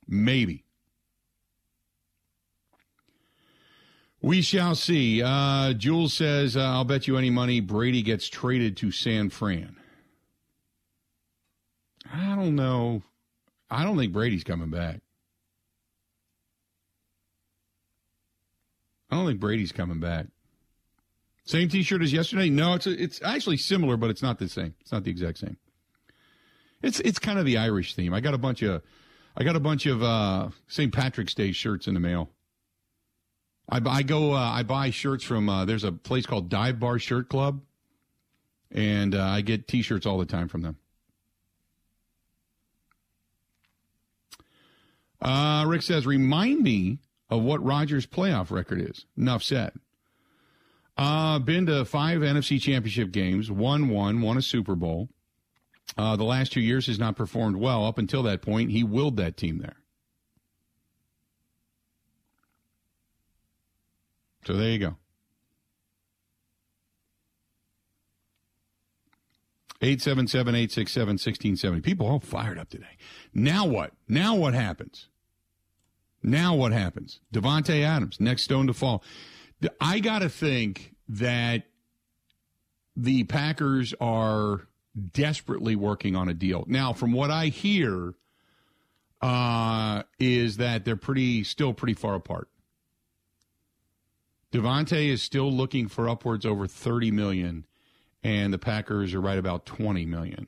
Maybe. 0.07 0.64
We 4.25 4.41
shall 4.41 4.75
see. 4.75 5.23
Uh, 5.23 5.75
Jules 5.75 6.15
says, 6.15 6.57
uh, 6.57 6.63
I'll 6.63 6.85
bet 6.85 7.07
you 7.07 7.19
any 7.19 7.29
money 7.29 7.61
Brady 7.61 8.01
gets 8.01 8.27
traded 8.27 8.75
to 8.79 8.91
San 8.91 9.29
Fran. 9.29 9.77
I 12.11 12.35
don't 12.35 12.57
know. 12.57 13.03
I 13.71 13.85
don't 13.85 13.99
think 13.99 14.15
Brady's 14.15 14.43
coming 14.43 14.71
back. 14.71 15.03
I 19.11 19.17
don't 19.17 19.27
think 19.27 19.41
Brady's 19.41 19.73
coming 19.73 20.01
back. 20.01 20.29
Same 21.45 21.69
T-shirt 21.69 22.01
as 22.01 22.11
yesterday? 22.11 22.49
No, 22.49 22.73
it's 22.73 22.87
a, 22.87 22.93
it's 22.93 23.21
actually 23.23 23.59
similar, 23.59 23.99
but 23.99 24.09
it's 24.09 24.23
not 24.23 24.39
the 24.39 24.49
same. 24.49 24.75
It's 24.81 24.91
not 24.91 25.05
the 25.05 25.11
exact 25.11 25.37
same. 25.37 25.59
It's 26.83 26.99
it's 27.01 27.19
kind 27.19 27.39
of 27.39 27.45
the 27.45 27.59
Irish 27.59 27.95
theme. 27.95 28.15
I 28.15 28.21
got 28.21 28.33
a 28.33 28.39
bunch 28.39 28.63
of 28.63 28.81
I 29.37 29.45
got 29.45 29.55
a 29.55 29.61
bunch 29.61 29.85
of 29.85 30.03
uh, 30.03 30.49
St. 30.67 30.95
Patrick's 30.95 31.35
Day 31.35 31.53
shirts 31.53 31.89
in 31.89 31.93
the 31.93 32.01
mail. 32.01 32.31
I, 33.69 33.81
I 33.85 34.03
go 34.03 34.33
uh, 34.33 34.39
I 34.39 34.63
buy 34.63 34.91
shirts 34.91 35.25
from 35.25 35.49
uh, 35.49 35.65
there's 35.65 35.85
a 35.85 35.93
place 35.93 36.27
called 36.27 36.49
Dive 36.49 36.79
Bar 36.79 36.99
Shirt 36.99 37.29
Club, 37.29 37.63
And 38.71 39.15
uh, 39.15 39.23
I 39.23 39.41
get 39.41 39.69
t 39.69 39.83
shirts 39.83 40.07
all 40.07 40.19
the 40.19 40.27
time 40.27 40.49
from 40.49 40.63
them. 40.63 40.77
Uh, 45.21 45.65
Rick 45.67 45.83
says, 45.83 46.07
remind 46.07 46.63
me 46.63 46.99
of 47.31 47.43
what 47.43 47.65
Rodgers' 47.65 48.07
playoff 48.07 48.51
record 48.51 48.81
is. 48.81 49.07
Enough 49.17 49.43
said. 49.43 49.73
Uh, 50.97 51.39
been 51.39 51.67
to 51.67 51.85
five 51.85 52.21
NFC 52.21 52.61
championship 52.61 53.11
games, 53.11 53.51
won 53.51 53.89
one, 53.89 54.21
won 54.21 54.37
a 54.37 54.43
Super 54.43 54.77
Bowl. 54.77 55.09
Uh, 55.97 56.17
the 56.17 56.25
last 56.25 56.53
two 56.53 56.61
years 56.61 56.87
has 56.87 56.99
not 56.99 57.17
performed 57.17 57.57
well. 57.57 57.85
Up 57.87 57.99
until 57.99 58.23
that 58.25 58.43
point, 58.43 58.71
he 58.71 58.85
willed 58.85 59.17
that 59.17 59.37
team 59.37 59.59
there. 59.59 59.77
So 64.47 64.55
there 64.55 64.71
you 64.71 64.79
go. 64.79 64.97
877 69.81 70.55
867 70.55 71.09
1670. 71.09 71.81
People 71.83 72.07
all 72.07 72.21
fired 72.21 72.59
up 72.59 72.71
today. 72.71 72.97
Now 73.35 73.67
what? 73.67 73.93
Now 74.09 74.35
what 74.35 74.55
happens? 74.55 75.09
Now 76.23 76.55
what 76.55 76.73
happens? 76.73 77.21
Davante 77.33 77.83
Adams, 77.83 78.19
next 78.19 78.43
stone 78.43 78.67
to 78.67 78.73
fall. 78.73 79.05
I 79.81 80.01
got 80.01 80.21
to 80.21 80.29
think 80.29 80.95
that 81.09 81.65
the 82.97 83.25
Packers 83.25 83.93
are 84.01 84.69
desperately 85.13 85.77
working 85.77 86.17
on 86.17 86.29
a 86.29 86.35
deal. 86.35 86.65
Now, 86.67 86.93
from 86.93 87.13
what 87.13 87.31
I 87.31 87.47
hear, 87.47 88.15
uh, 89.21 90.03
is 90.19 90.59
that 90.59 90.85
they're 90.85 90.97
pretty 90.97 91.45
still 91.45 91.75
pretty 91.75 91.95
far 91.95 92.15
apart. 92.15 92.49
Davante 94.55 95.09
is 95.09 95.21
still 95.21 95.51
looking 95.51 95.89
for 95.89 96.09
upwards 96.09 96.47
over 96.47 96.69
30 96.69 97.11
million 97.11 97.67
and 98.23 98.53
the 98.53 98.59
Packers 98.59 99.13
are 99.13 99.21
right 99.21 99.37
about 99.37 99.67
20 99.67 100.07
million. 100.07 100.47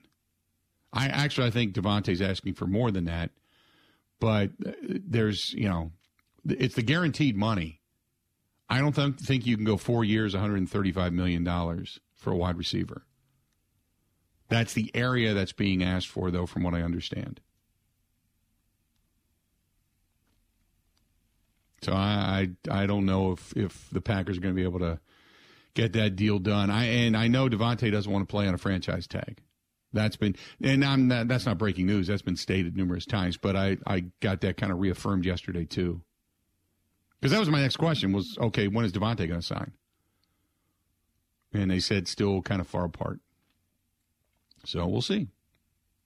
I 0.92 1.08
actually 1.08 1.48
I 1.48 1.50
think 1.50 1.74
Davante's 1.74 2.22
asking 2.22 2.54
for 2.54 2.68
more 2.68 2.92
than 2.92 3.06
that, 3.06 3.32
but 4.20 4.50
uh, 4.64 4.70
there's, 4.80 5.52
you 5.54 5.68
know, 5.68 5.90
it's 6.48 6.76
the 6.76 6.82
guaranteed 6.82 7.36
money. 7.36 7.80
I 8.70 8.78
don't 8.78 8.94
th- 8.94 9.16
think 9.16 9.44
you 9.44 9.56
can 9.56 9.64
go 9.64 9.76
4 9.76 10.04
years 10.04 10.34
135 10.34 11.12
million 11.12 11.42
dollars 11.42 11.98
for 12.14 12.30
a 12.32 12.36
wide 12.36 12.56
receiver. 12.56 13.02
That's 14.48 14.72
the 14.72 14.92
area 14.94 15.34
that's 15.34 15.52
being 15.52 15.82
asked 15.82 16.08
for 16.08 16.30
though 16.30 16.46
from 16.46 16.62
what 16.62 16.74
I 16.74 16.82
understand. 16.82 17.40
So 21.86 21.92
I, 21.92 22.48
I, 22.68 22.82
I 22.82 22.86
don't 22.86 23.06
know 23.06 23.30
if 23.30 23.56
if 23.56 23.88
the 23.92 24.00
Packers 24.00 24.38
are 24.38 24.40
going 24.40 24.52
to 24.52 24.60
be 24.60 24.64
able 24.64 24.80
to 24.80 24.98
get 25.74 25.92
that 25.92 26.16
deal 26.16 26.40
done. 26.40 26.68
I 26.68 26.86
and 26.86 27.16
I 27.16 27.28
know 27.28 27.48
Davante 27.48 27.92
doesn't 27.92 28.12
want 28.12 28.28
to 28.28 28.30
play 28.30 28.48
on 28.48 28.54
a 28.54 28.58
franchise 28.58 29.06
tag. 29.06 29.38
That's 29.92 30.16
been 30.16 30.34
and 30.60 30.84
I'm 30.84 31.06
not, 31.06 31.28
that's 31.28 31.46
not 31.46 31.58
breaking 31.58 31.86
news. 31.86 32.08
That's 32.08 32.22
been 32.22 32.36
stated 32.36 32.76
numerous 32.76 33.06
times, 33.06 33.36
but 33.36 33.54
I 33.54 33.76
I 33.86 34.06
got 34.18 34.40
that 34.40 34.56
kind 34.56 34.72
of 34.72 34.80
reaffirmed 34.80 35.24
yesterday 35.24 35.64
too. 35.64 36.00
Because 37.20 37.30
that 37.30 37.38
was 37.38 37.50
my 37.50 37.60
next 37.60 37.76
question 37.76 38.10
was 38.10 38.36
okay, 38.36 38.66
when 38.66 38.84
is 38.84 38.90
Davante 38.90 39.28
going 39.28 39.40
to 39.40 39.46
sign? 39.46 39.70
And 41.52 41.70
they 41.70 41.78
said 41.78 42.08
still 42.08 42.42
kind 42.42 42.60
of 42.60 42.66
far 42.66 42.84
apart. 42.84 43.20
So 44.64 44.84
we'll 44.88 45.02
see. 45.02 45.28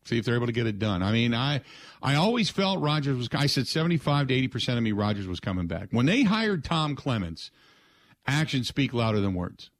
See 0.05 0.19
if 0.19 0.25
they're 0.25 0.35
able 0.35 0.47
to 0.47 0.53
get 0.53 0.67
it 0.67 0.79
done. 0.79 1.03
I 1.03 1.13
mean, 1.13 1.35
I 1.35 1.61
I 2.03 2.15
always 2.15 2.49
felt 2.49 2.81
Rodgers 2.81 3.17
was 3.17 3.29
I 3.33 3.47
said 3.47 3.67
75 3.67 4.29
to 4.29 4.49
80% 4.49 4.77
of 4.77 4.83
me 4.83 4.93
Rodgers 4.93 5.27
was 5.27 5.41
coming 5.41 5.67
back. 5.67 5.89
When 5.91 6.07
they 6.07 6.23
hired 6.23 6.65
Tom 6.65 6.97
Clements, 6.97 7.51
actions 8.27 8.69
speak 8.69 8.95
louder 8.95 9.21
than 9.21 9.35
words. 9.35 9.71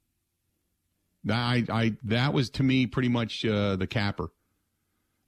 I, 1.29 1.65
I 1.69 1.93
that 2.03 2.33
was 2.33 2.49
to 2.51 2.63
me 2.63 2.85
pretty 2.85 3.09
much 3.09 3.45
uh, 3.45 3.75
the 3.75 3.87
capper. 3.87 4.29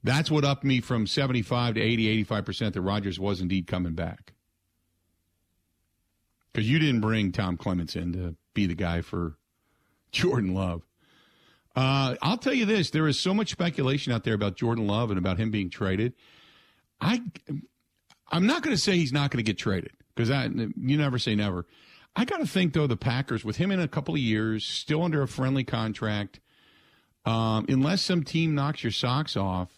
That's 0.02 0.30
what 0.30 0.44
upped 0.44 0.64
me 0.64 0.80
from 0.80 1.06
75 1.06 1.74
to 1.74 1.80
80, 1.80 2.24
85% 2.26 2.74
that 2.74 2.82
Rodgers 2.82 3.18
was 3.18 3.40
indeed 3.40 3.66
coming 3.66 3.94
back. 3.94 4.34
Because 6.52 6.70
you 6.70 6.78
didn't 6.78 7.00
bring 7.00 7.32
Tom 7.32 7.56
Clements 7.56 7.96
in 7.96 8.12
to 8.12 8.36
be 8.52 8.66
the 8.66 8.74
guy 8.74 9.00
for 9.00 9.38
Jordan 10.12 10.54
Love. 10.54 10.82
Uh, 11.76 12.14
I'll 12.22 12.38
tell 12.38 12.54
you 12.54 12.66
this: 12.66 12.90
there 12.90 13.08
is 13.08 13.18
so 13.18 13.34
much 13.34 13.50
speculation 13.50 14.12
out 14.12 14.24
there 14.24 14.34
about 14.34 14.56
Jordan 14.56 14.86
Love 14.86 15.10
and 15.10 15.18
about 15.18 15.38
him 15.38 15.50
being 15.50 15.70
traded. 15.70 16.14
I, 17.00 17.20
I'm 18.30 18.46
not 18.46 18.62
going 18.62 18.74
to 18.74 18.80
say 18.80 18.96
he's 18.96 19.12
not 19.12 19.30
going 19.30 19.44
to 19.44 19.48
get 19.48 19.58
traded 19.58 19.92
because 20.14 20.30
you 20.30 20.96
never 20.96 21.18
say 21.18 21.34
never. 21.34 21.66
I 22.16 22.24
got 22.24 22.38
to 22.38 22.46
think 22.46 22.72
though 22.72 22.86
the 22.86 22.96
Packers 22.96 23.44
with 23.44 23.56
him 23.56 23.72
in 23.72 23.80
a 23.80 23.88
couple 23.88 24.14
of 24.14 24.20
years, 24.20 24.64
still 24.64 25.02
under 25.02 25.22
a 25.22 25.28
friendly 25.28 25.64
contract, 25.64 26.40
um, 27.24 27.66
unless 27.68 28.02
some 28.02 28.22
team 28.22 28.54
knocks 28.54 28.84
your 28.84 28.92
socks 28.92 29.36
off, 29.36 29.70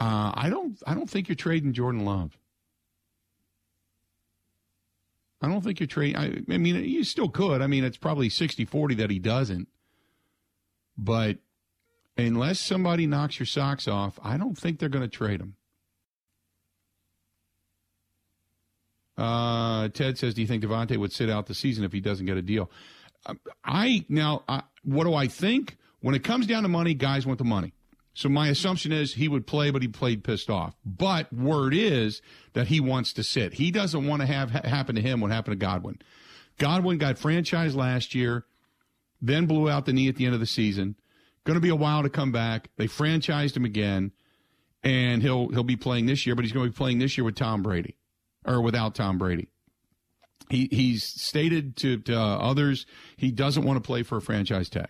uh, 0.00 0.32
I 0.34 0.48
don't 0.50 0.82
I 0.86 0.94
don't 0.94 1.08
think 1.08 1.28
you're 1.28 1.36
trading 1.36 1.72
Jordan 1.72 2.04
Love. 2.04 2.36
I 5.40 5.48
don't 5.48 5.62
think 5.62 5.78
you're 5.78 5.86
trading. 5.86 6.16
I, 6.16 6.42
I 6.52 6.58
mean, 6.58 6.76
you 6.84 7.04
still 7.04 7.28
could. 7.28 7.62
I 7.62 7.66
mean, 7.66 7.84
it's 7.84 7.98
probably 7.98 8.30
60-40 8.30 8.96
that 8.96 9.10
he 9.10 9.18
doesn't. 9.18 9.68
But 10.96 11.38
unless 12.16 12.60
somebody 12.60 13.06
knocks 13.06 13.38
your 13.38 13.46
socks 13.46 13.86
off, 13.86 14.18
I 14.22 14.36
don't 14.36 14.56
think 14.56 14.78
they're 14.78 14.88
going 14.88 15.08
to 15.08 15.16
trade 15.16 15.40
him. 15.40 15.56
Uh, 19.18 19.88
Ted 19.88 20.18
says, 20.18 20.34
"Do 20.34 20.42
you 20.42 20.46
think 20.46 20.62
Davante 20.62 20.96
would 20.96 21.12
sit 21.12 21.30
out 21.30 21.46
the 21.46 21.54
season 21.54 21.84
if 21.84 21.92
he 21.92 22.00
doesn't 22.00 22.26
get 22.26 22.36
a 22.36 22.42
deal?" 22.42 22.70
Um, 23.24 23.40
I 23.64 24.04
now, 24.08 24.42
I, 24.48 24.62
what 24.82 25.04
do 25.04 25.14
I 25.14 25.26
think? 25.26 25.76
When 26.00 26.14
it 26.14 26.22
comes 26.22 26.46
down 26.46 26.62
to 26.62 26.68
money, 26.68 26.94
guys 26.94 27.26
want 27.26 27.38
the 27.38 27.44
money. 27.44 27.72
So 28.16 28.28
my 28.28 28.48
assumption 28.48 28.92
is 28.92 29.14
he 29.14 29.28
would 29.28 29.46
play, 29.46 29.70
but 29.70 29.82
he 29.82 29.88
played 29.88 30.24
pissed 30.24 30.48
off. 30.48 30.74
But 30.84 31.30
word 31.32 31.74
is 31.74 32.22
that 32.54 32.68
he 32.68 32.80
wants 32.80 33.12
to 33.14 33.22
sit. 33.22 33.54
He 33.54 33.70
doesn't 33.70 34.06
want 34.06 34.22
to 34.22 34.26
have 34.26 34.50
ha- 34.50 34.62
happen 34.64 34.94
to 34.94 35.02
him 35.02 35.20
what 35.20 35.30
happened 35.30 35.60
to 35.60 35.66
Godwin. 35.66 35.98
Godwin 36.58 36.96
got 36.96 37.16
franchised 37.16 37.74
last 37.74 38.14
year, 38.14 38.46
then 39.20 39.46
blew 39.46 39.68
out 39.68 39.86
the 39.86 39.92
knee 39.92 40.08
at 40.08 40.16
the 40.16 40.24
end 40.24 40.34
of 40.34 40.40
the 40.40 40.46
season. 40.46 40.96
Going 41.44 41.56
to 41.56 41.60
be 41.60 41.68
a 41.68 41.76
while 41.76 42.02
to 42.02 42.08
come 42.08 42.32
back. 42.32 42.70
They 42.76 42.86
franchised 42.86 43.56
him 43.56 43.64
again, 43.64 44.12
and 44.82 45.22
he'll 45.22 45.48
he'll 45.48 45.64
be 45.64 45.76
playing 45.76 46.06
this 46.06 46.26
year, 46.26 46.34
but 46.34 46.44
he's 46.44 46.52
going 46.52 46.66
to 46.66 46.72
be 46.72 46.76
playing 46.76 46.98
this 46.98 47.16
year 47.16 47.24
with 47.24 47.36
Tom 47.36 47.62
Brady 47.62 47.96
or 48.44 48.60
without 48.60 48.94
Tom 48.94 49.18
Brady. 49.18 49.48
He 50.48 50.68
he's 50.70 51.04
stated 51.04 51.76
to, 51.78 51.98
to 51.98 52.18
others 52.18 52.86
he 53.16 53.30
doesn't 53.30 53.64
want 53.64 53.82
to 53.82 53.86
play 53.86 54.02
for 54.02 54.18
a 54.18 54.22
franchise 54.22 54.68
tag. 54.68 54.88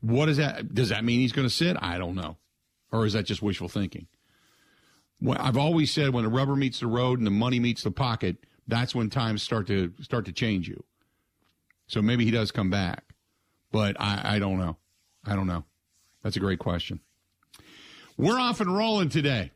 What 0.00 0.26
does 0.26 0.36
that 0.36 0.74
does 0.74 0.90
that 0.90 1.04
mean 1.04 1.20
he's 1.20 1.32
going 1.32 1.48
to 1.48 1.54
sit? 1.54 1.76
I 1.80 1.98
don't 1.98 2.14
know, 2.14 2.36
or 2.92 3.06
is 3.06 3.12
that 3.14 3.24
just 3.24 3.42
wishful 3.42 3.68
thinking? 3.68 4.06
Well, 5.20 5.38
I've 5.40 5.56
always 5.56 5.92
said 5.92 6.12
when 6.12 6.24
the 6.24 6.30
rubber 6.30 6.56
meets 6.56 6.80
the 6.80 6.86
road 6.86 7.18
and 7.18 7.26
the 7.26 7.30
money 7.30 7.58
meets 7.58 7.82
the 7.82 7.90
pocket, 7.90 8.36
that's 8.68 8.94
when 8.94 9.08
times 9.10 9.42
start 9.42 9.66
to 9.68 9.92
start 10.00 10.26
to 10.26 10.32
change 10.32 10.68
you. 10.68 10.84
So 11.86 12.02
maybe 12.02 12.24
he 12.24 12.30
does 12.30 12.50
come 12.50 12.70
back, 12.70 13.14
but 13.72 13.96
I, 14.00 14.36
I 14.36 14.38
don't 14.38 14.58
know. 14.58 14.76
I 15.24 15.34
don't 15.34 15.46
know. 15.46 15.64
That's 16.22 16.36
a 16.36 16.40
great 16.40 16.58
question. 16.58 17.00
We're 18.16 18.38
off 18.38 18.60
and 18.60 18.74
rolling 18.74 19.08
today. 19.08 19.52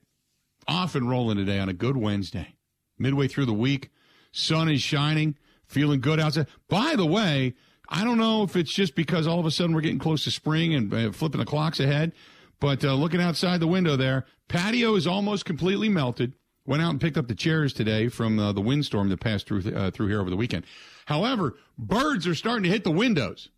Off 0.69 0.95
and 0.95 1.09
rolling 1.09 1.37
today 1.37 1.59
on 1.59 1.69
a 1.69 1.73
good 1.73 1.97
Wednesday 1.97 2.55
midway 2.99 3.27
through 3.27 3.47
the 3.47 3.53
week. 3.53 3.91
Sun 4.33 4.69
is 4.69 4.83
shining, 4.83 5.37
feeling 5.67 6.01
good 6.01 6.21
outside. 6.21 6.47
By 6.69 6.95
the 6.97 7.07
way, 7.07 7.55
I 7.89 8.05
don't 8.05 8.19
know 8.19 8.45
if 8.45 8.55
it's 8.55 8.73
just 8.73 8.95
because 8.95 9.27
all 9.27 9.41
of 9.41 9.47
a 9.47 9.51
sudden 9.51 9.75
we're 9.75 9.81
getting 9.81 9.99
close 9.99 10.23
to 10.25 10.31
spring 10.31 10.75
and 10.75 10.95
uh, 10.95 11.11
flipping 11.11 11.41
the 11.41 11.47
clocks 11.47 11.81
ahead, 11.81 12.13
but 12.61 12.85
uh, 12.85 12.95
looking 12.95 13.21
outside 13.21 13.59
the 13.59 13.67
window 13.67 13.97
there, 13.97 14.27
patio 14.49 14.95
is 14.95 15.07
almost 15.07 15.45
completely 15.45 15.89
melted. 15.89 16.35
Went 16.67 16.83
out 16.83 16.91
and 16.91 17.01
picked 17.01 17.17
up 17.17 17.27
the 17.27 17.35
chairs 17.35 17.73
today 17.73 18.09
from 18.09 18.39
uh, 18.39 18.53
the 18.53 18.61
windstorm 18.61 19.09
that 19.09 19.19
passed 19.19 19.49
through 19.49 19.63
uh, 19.75 19.91
through 19.91 20.07
here 20.07 20.21
over 20.21 20.31
the 20.31 20.37
weekend. 20.37 20.65
However, 21.07 21.57
birds 21.77 22.29
are 22.29 22.35
starting 22.35 22.63
to 22.65 22.69
hit 22.69 22.85
the 22.85 22.91
windows. 22.93 23.49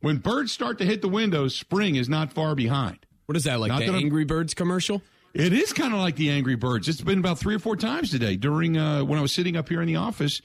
When 0.00 0.18
birds 0.18 0.52
start 0.52 0.78
to 0.78 0.84
hit 0.84 1.02
the 1.02 1.08
windows, 1.08 1.56
spring 1.56 1.96
is 1.96 2.08
not 2.08 2.32
far 2.32 2.54
behind. 2.54 2.98
What 3.26 3.36
is 3.36 3.44
that 3.44 3.60
like? 3.60 3.68
Not 3.68 3.80
the 3.80 3.92
that 3.92 3.96
Angry 3.96 4.24
Birds 4.24 4.54
commercial? 4.54 5.02
It 5.34 5.52
is 5.52 5.72
kind 5.72 5.92
of 5.92 6.00
like 6.00 6.16
the 6.16 6.30
Angry 6.30 6.54
Birds. 6.54 6.88
It's 6.88 7.00
been 7.00 7.18
about 7.18 7.38
three 7.38 7.54
or 7.54 7.58
four 7.58 7.76
times 7.76 8.10
today 8.10 8.36
during 8.36 8.78
uh, 8.78 9.04
when 9.04 9.18
I 9.18 9.22
was 9.22 9.32
sitting 9.32 9.56
up 9.56 9.68
here 9.68 9.82
in 9.82 9.86
the 9.86 9.96
office 9.96 10.40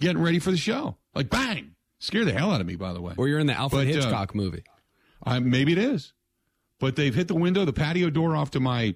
getting 0.00 0.22
ready 0.22 0.38
for 0.38 0.50
the 0.50 0.56
show. 0.56 0.96
Like 1.14 1.28
bang, 1.28 1.74
scare 1.98 2.24
the 2.24 2.32
hell 2.32 2.50
out 2.50 2.60
of 2.60 2.66
me. 2.66 2.76
By 2.76 2.92
the 2.92 3.02
way, 3.02 3.14
or 3.16 3.28
you're 3.28 3.38
in 3.38 3.46
the 3.46 3.54
Alfred 3.54 3.86
but, 3.86 3.92
uh, 3.92 4.00
Hitchcock 4.00 4.30
uh, 4.34 4.38
movie. 4.38 4.64
I, 5.24 5.38
maybe 5.40 5.72
it 5.72 5.78
is, 5.78 6.12
but 6.78 6.96
they've 6.96 7.14
hit 7.14 7.28
the 7.28 7.34
window, 7.34 7.64
the 7.64 7.72
patio 7.72 8.08
door 8.08 8.36
off 8.36 8.52
to 8.52 8.60
my 8.60 8.94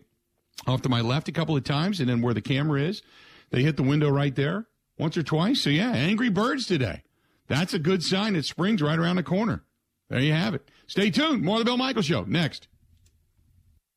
off 0.66 0.82
to 0.82 0.88
my 0.88 1.00
left 1.00 1.28
a 1.28 1.32
couple 1.32 1.56
of 1.56 1.64
times, 1.64 2.00
and 2.00 2.08
then 2.08 2.22
where 2.22 2.34
the 2.34 2.40
camera 2.40 2.80
is, 2.80 3.02
they 3.50 3.62
hit 3.62 3.76
the 3.76 3.82
window 3.82 4.08
right 4.08 4.34
there 4.34 4.66
once 4.98 5.16
or 5.16 5.22
twice. 5.22 5.60
So 5.60 5.70
yeah, 5.70 5.92
Angry 5.92 6.30
Birds 6.30 6.66
today. 6.66 7.02
That's 7.48 7.74
a 7.74 7.78
good 7.78 8.02
sign 8.02 8.32
that 8.32 8.44
spring's 8.44 8.82
right 8.82 8.98
around 8.98 9.16
the 9.16 9.22
corner. 9.22 9.62
There 10.08 10.20
you 10.20 10.32
have 10.32 10.54
it. 10.54 10.70
Stay 10.86 11.10
tuned. 11.10 11.42
More 11.42 11.56
of 11.56 11.60
the 11.60 11.64
Bill 11.64 11.76
Michael 11.76 12.02
Show 12.02 12.24
next. 12.24 12.68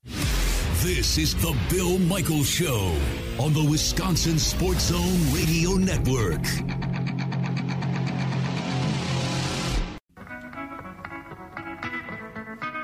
This 0.04 1.18
is 1.18 1.34
the 1.36 1.56
Bill 1.68 1.98
Michaels 1.98 2.48
Show 2.48 2.96
on 3.38 3.52
the 3.52 3.66
Wisconsin 3.70 4.38
Sports 4.38 4.86
Zone 4.86 5.34
Radio 5.34 5.72
Network. 5.72 6.40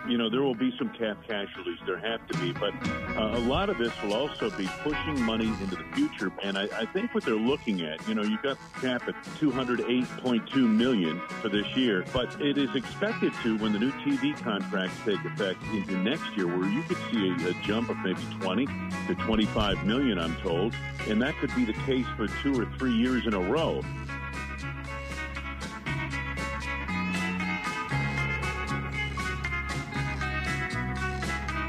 You 0.09 0.19
know, 0.19 0.31
there 0.31 0.43
will 0.43 0.55
be 0.55 0.73
some 0.79 0.91
cap 0.91 1.19
casualties. 1.27 1.79
There 1.87 1.99
have 1.99 2.27
to 2.29 2.39
be. 2.39 2.53
But 2.53 2.75
uh, 3.17 3.37
a 3.37 3.41
lot 3.41 3.69
of 3.69 3.79
this 3.79 3.93
will 4.03 4.15
also 4.15 4.51
be 4.51 4.67
pushing 4.83 5.21
money 5.23 5.47
into 5.47 5.77
the 5.77 5.85
future. 5.95 6.31
And 6.43 6.57
I, 6.57 6.65
I 6.75 6.87
think 6.87 7.15
what 7.15 7.25
they're 7.25 7.35
looking 7.35 7.83
at, 7.83 8.07
you 8.09 8.15
know, 8.15 8.23
you've 8.23 8.43
got 8.43 8.59
the 8.75 8.81
cap 8.81 9.09
at 9.09 9.15
208.2 9.41 10.57
million 10.57 11.21
for 11.41 11.49
this 11.49 11.67
year, 11.77 12.05
but 12.13 12.41
it 12.41 12.59
is 12.59 12.75
expected 12.75 13.33
to, 13.43 13.59
when 13.59 13.73
the 13.73 13.79
new 13.79 13.93
TV 13.93 14.37
contracts 14.43 14.97
take 15.05 15.23
effect 15.25 15.63
into 15.73 15.97
next 15.99 16.37
year, 16.37 16.47
where 16.47 16.69
you 16.69 16.83
could 16.83 16.99
see 17.11 17.29
a, 17.29 17.51
a 17.51 17.55
jump 17.63 17.89
of 17.91 17.97
maybe 17.99 18.23
20 18.41 18.67
to 18.67 19.15
25 19.15 19.85
million, 19.87 20.19
I'm 20.19 20.37
told. 20.37 20.75
And 21.09 21.21
that 21.23 21.37
could 21.39 21.55
be 21.55 21.65
the 21.65 21.75
case 21.85 22.07
for 22.17 22.27
two 22.43 22.61
or 22.61 22.67
three 22.79 22.95
years 22.95 23.27
in 23.27 23.35
a 23.35 23.41
row. 23.41 23.83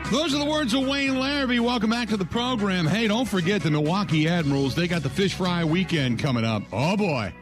Those 0.10 0.34
are 0.34 0.40
the 0.40 0.50
words 0.50 0.74
of 0.74 0.88
Wayne 0.88 1.16
Larrivee. 1.16 1.60
Welcome 1.60 1.90
back 1.90 2.08
to 2.10 2.18
the 2.18 2.24
program. 2.24 2.88
Hey, 2.88 3.10
don't 3.10 3.28
forget 3.28 3.62
the 3.62 3.70
Milwaukee 3.70 4.26
Admirals. 4.26 4.74
They 4.74 4.88
got 4.88 5.04
the 5.04 5.10
fish 5.10 5.34
fry 5.34 5.66
weekend 5.66 6.20
coming 6.20 6.46
up. 6.46 6.64
Oh, 6.72 6.96
boy. 6.96 7.34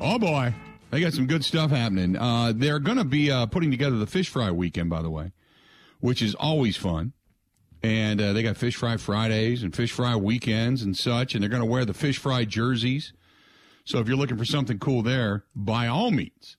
Oh, 0.00 0.16
boy. 0.16 0.54
They 0.92 1.00
got 1.00 1.12
some 1.12 1.26
good 1.26 1.44
stuff 1.44 1.72
happening. 1.72 2.16
Uh, 2.16 2.52
they're 2.54 2.78
going 2.78 2.98
to 2.98 3.04
be 3.04 3.32
uh, 3.32 3.46
putting 3.46 3.72
together 3.72 3.96
the 3.96 4.06
fish 4.06 4.28
fry 4.28 4.52
weekend, 4.52 4.90
by 4.90 5.02
the 5.02 5.10
way, 5.10 5.32
which 5.98 6.22
is 6.22 6.36
always 6.36 6.76
fun. 6.76 7.14
And 7.82 8.20
uh, 8.20 8.32
they 8.32 8.44
got 8.44 8.56
fish 8.56 8.76
fry 8.76 8.96
Fridays 8.96 9.64
and 9.64 9.74
fish 9.74 9.90
fry 9.90 10.14
weekends 10.14 10.82
and 10.82 10.96
such. 10.96 11.34
And 11.34 11.42
they're 11.42 11.50
going 11.50 11.62
to 11.62 11.66
wear 11.66 11.84
the 11.84 11.94
fish 11.94 12.16
fry 12.16 12.44
jerseys. 12.44 13.12
So 13.84 13.98
if 13.98 14.06
you're 14.06 14.16
looking 14.16 14.38
for 14.38 14.44
something 14.44 14.78
cool 14.78 15.02
there, 15.02 15.46
by 15.56 15.88
all 15.88 16.12
means, 16.12 16.56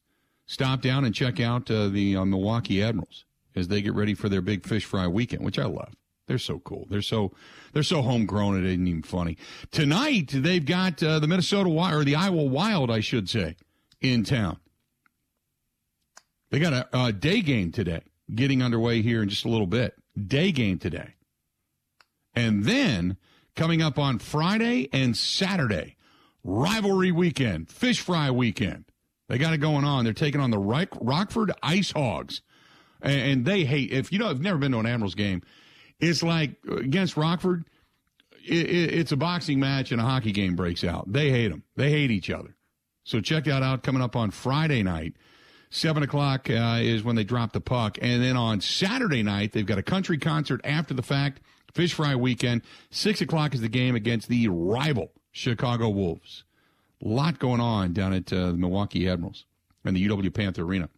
stop 0.47 0.81
down 0.81 1.05
and 1.05 1.15
check 1.15 1.39
out 1.39 1.71
uh, 1.71 1.87
the 1.87 2.17
uh, 2.17 2.25
Milwaukee 2.25 2.83
Admirals 2.83 3.23
as 3.55 3.67
they 3.67 3.81
get 3.81 3.93
ready 3.93 4.13
for 4.13 4.29
their 4.29 4.41
big 4.41 4.65
fish 4.65 4.85
fry 4.85 5.07
weekend, 5.07 5.43
which 5.43 5.59
I 5.59 5.65
love. 5.65 5.93
They're 6.27 6.37
so 6.37 6.59
cool. 6.59 6.87
They're 6.89 7.01
so 7.01 7.33
they're 7.73 7.83
so 7.83 8.01
homegrown. 8.01 8.57
It 8.57 8.65
isn't 8.65 8.87
even 8.87 9.03
funny. 9.03 9.37
Tonight 9.71 10.31
they've 10.33 10.65
got 10.65 11.03
uh, 11.03 11.19
the 11.19 11.27
Minnesota 11.27 11.69
Wild 11.69 12.01
or 12.01 12.03
the 12.03 12.15
Iowa 12.15 12.43
Wild, 12.43 12.89
I 12.89 13.01
should 13.01 13.29
say, 13.29 13.57
in 13.99 14.23
town. 14.23 14.57
They 16.49 16.59
got 16.59 16.73
a, 16.73 16.87
a 16.93 17.11
day 17.11 17.41
game 17.41 17.71
today, 17.71 18.03
getting 18.33 18.61
underway 18.61 19.01
here 19.01 19.21
in 19.21 19.29
just 19.29 19.43
a 19.43 19.49
little 19.49 19.67
bit. 19.67 19.95
Day 20.15 20.51
game 20.51 20.77
today, 20.77 21.15
and 22.35 22.63
then 22.63 23.17
coming 23.55 23.81
up 23.81 23.97
on 23.97 24.19
Friday 24.19 24.87
and 24.93 25.17
Saturday, 25.17 25.97
rivalry 26.43 27.11
weekend, 27.11 27.69
fish 27.69 27.99
fry 27.99 28.29
weekend. 28.29 28.85
They 29.27 29.37
got 29.39 29.53
it 29.53 29.57
going 29.57 29.85
on. 29.85 30.03
They're 30.03 30.13
taking 30.13 30.39
on 30.39 30.51
the 30.51 30.59
Rockford 30.59 31.51
Ice 31.63 31.91
Hogs 31.91 32.41
and, 33.03 33.21
and 33.21 33.45
they 33.45 33.65
hate. 33.65 33.91
If 33.91 34.11
you 34.11 34.17
know, 34.17 34.29
I've 34.29 34.41
never 34.41 34.57
been 34.57 34.71
to 34.71 34.79
an 34.79 34.85
Admirals 34.85 35.15
game, 35.15 35.43
it's 35.99 36.23
like 36.23 36.55
against 36.67 37.17
Rockford. 37.17 37.65
It, 38.45 38.69
it, 38.69 38.93
it's 38.93 39.11
a 39.11 39.17
boxing 39.17 39.59
match 39.59 39.91
and 39.91 40.01
a 40.01 40.03
hockey 40.03 40.31
game 40.31 40.55
breaks 40.55 40.83
out. 40.83 41.11
They 41.11 41.29
hate 41.29 41.49
them. 41.49 41.63
They 41.75 41.91
hate 41.91 42.11
each 42.11 42.29
other. 42.29 42.55
So 43.03 43.21
check 43.21 43.45
that 43.45 43.63
out 43.63 43.83
coming 43.83 44.01
up 44.01 44.15
on 44.15 44.31
Friday 44.31 44.83
night. 44.83 45.13
Seven 45.69 46.03
o'clock 46.03 46.49
uh, 46.49 46.79
is 46.81 47.03
when 47.03 47.15
they 47.15 47.23
drop 47.23 47.51
the 47.51 47.61
puck, 47.61 47.97
and 48.01 48.21
then 48.21 48.37
on 48.37 48.61
Saturday 48.61 49.23
night 49.23 49.53
they've 49.53 49.65
got 49.65 49.77
a 49.77 49.83
country 49.83 50.17
concert 50.17 50.61
after 50.63 50.93
the 50.93 51.01
fact. 51.01 51.41
Fish 51.73 51.93
fry 51.93 52.15
weekend. 52.15 52.61
Six 52.91 53.21
o'clock 53.21 53.55
is 53.55 53.61
the 53.61 53.69
game 53.69 53.95
against 53.95 54.27
the 54.27 54.47
rival 54.47 55.11
Chicago 55.31 55.89
Wolves. 55.89 56.43
A 57.03 57.07
lot 57.07 57.39
going 57.39 57.59
on 57.59 57.91
down 57.91 58.13
at 58.13 58.31
uh, 58.31 58.51
the 58.51 58.57
Milwaukee 58.57 59.09
Admirals 59.09 59.45
and 59.83 59.95
the 59.95 60.07
UW 60.07 60.31
Panther 60.31 60.61
Arena 60.61 60.89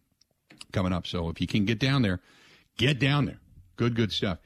coming 0.72 0.92
up. 0.92 1.06
So 1.06 1.28
if 1.28 1.40
you 1.40 1.46
can 1.46 1.64
get 1.64 1.78
down 1.78 2.02
there, 2.02 2.20
get 2.76 2.98
down 2.98 3.26
there. 3.26 3.40
Good, 3.76 3.94
good 3.94 4.12
stuff. 4.12 4.38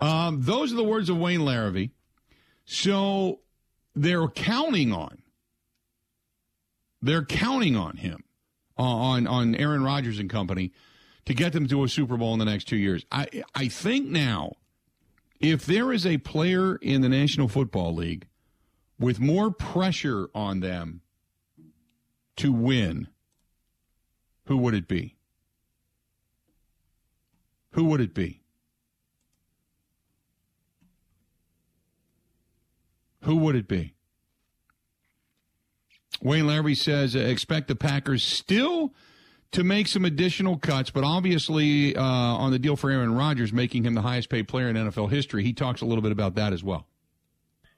Um, 0.00 0.42
those 0.42 0.72
are 0.72 0.76
the 0.76 0.84
words 0.84 1.08
of 1.08 1.18
Wayne 1.18 1.40
Larrivee. 1.40 1.90
So 2.64 3.40
they're 3.94 4.28
counting 4.28 4.92
on, 4.92 5.22
they're 7.00 7.24
counting 7.24 7.76
on 7.76 7.96
him, 7.98 8.24
uh, 8.78 8.82
on 8.82 9.26
on 9.26 9.54
Aaron 9.54 9.84
Rodgers 9.84 10.18
and 10.18 10.28
company, 10.28 10.72
to 11.26 11.34
get 11.34 11.52
them 11.52 11.68
to 11.68 11.84
a 11.84 11.88
Super 11.88 12.16
Bowl 12.16 12.32
in 12.32 12.38
the 12.38 12.44
next 12.44 12.64
two 12.64 12.76
years. 12.76 13.04
I 13.12 13.44
I 13.54 13.68
think 13.68 14.08
now, 14.08 14.54
if 15.40 15.64
there 15.66 15.92
is 15.92 16.06
a 16.06 16.18
player 16.18 16.76
in 16.76 17.02
the 17.02 17.08
National 17.08 17.48
Football 17.48 17.94
League 17.94 18.26
with 18.98 19.20
more 19.20 19.50
pressure 19.50 20.28
on 20.34 20.60
them 20.60 21.02
to 22.36 22.52
win, 22.52 23.08
who 24.46 24.56
would 24.56 24.74
it 24.74 24.88
be? 24.88 25.16
Who 27.74 27.84
would 27.86 28.00
it 28.00 28.14
be? 28.14 28.40
Who 33.22 33.36
would 33.36 33.56
it 33.56 33.66
be? 33.66 33.94
Wayne 36.22 36.44
Larrivee 36.44 36.76
says 36.76 37.16
uh, 37.16 37.18
expect 37.18 37.66
the 37.66 37.74
Packers 37.74 38.22
still 38.22 38.94
to 39.50 39.64
make 39.64 39.88
some 39.88 40.04
additional 40.04 40.56
cuts, 40.56 40.90
but 40.90 41.02
obviously 41.02 41.96
uh, 41.96 42.02
on 42.02 42.52
the 42.52 42.60
deal 42.60 42.76
for 42.76 42.90
Aaron 42.90 43.14
Rodgers, 43.14 43.52
making 43.52 43.84
him 43.84 43.94
the 43.94 44.02
highest 44.02 44.28
paid 44.28 44.46
player 44.46 44.68
in 44.68 44.76
NFL 44.76 45.10
history. 45.10 45.42
He 45.42 45.52
talks 45.52 45.80
a 45.80 45.84
little 45.84 46.02
bit 46.02 46.12
about 46.12 46.36
that 46.36 46.52
as 46.52 46.62
well. 46.62 46.86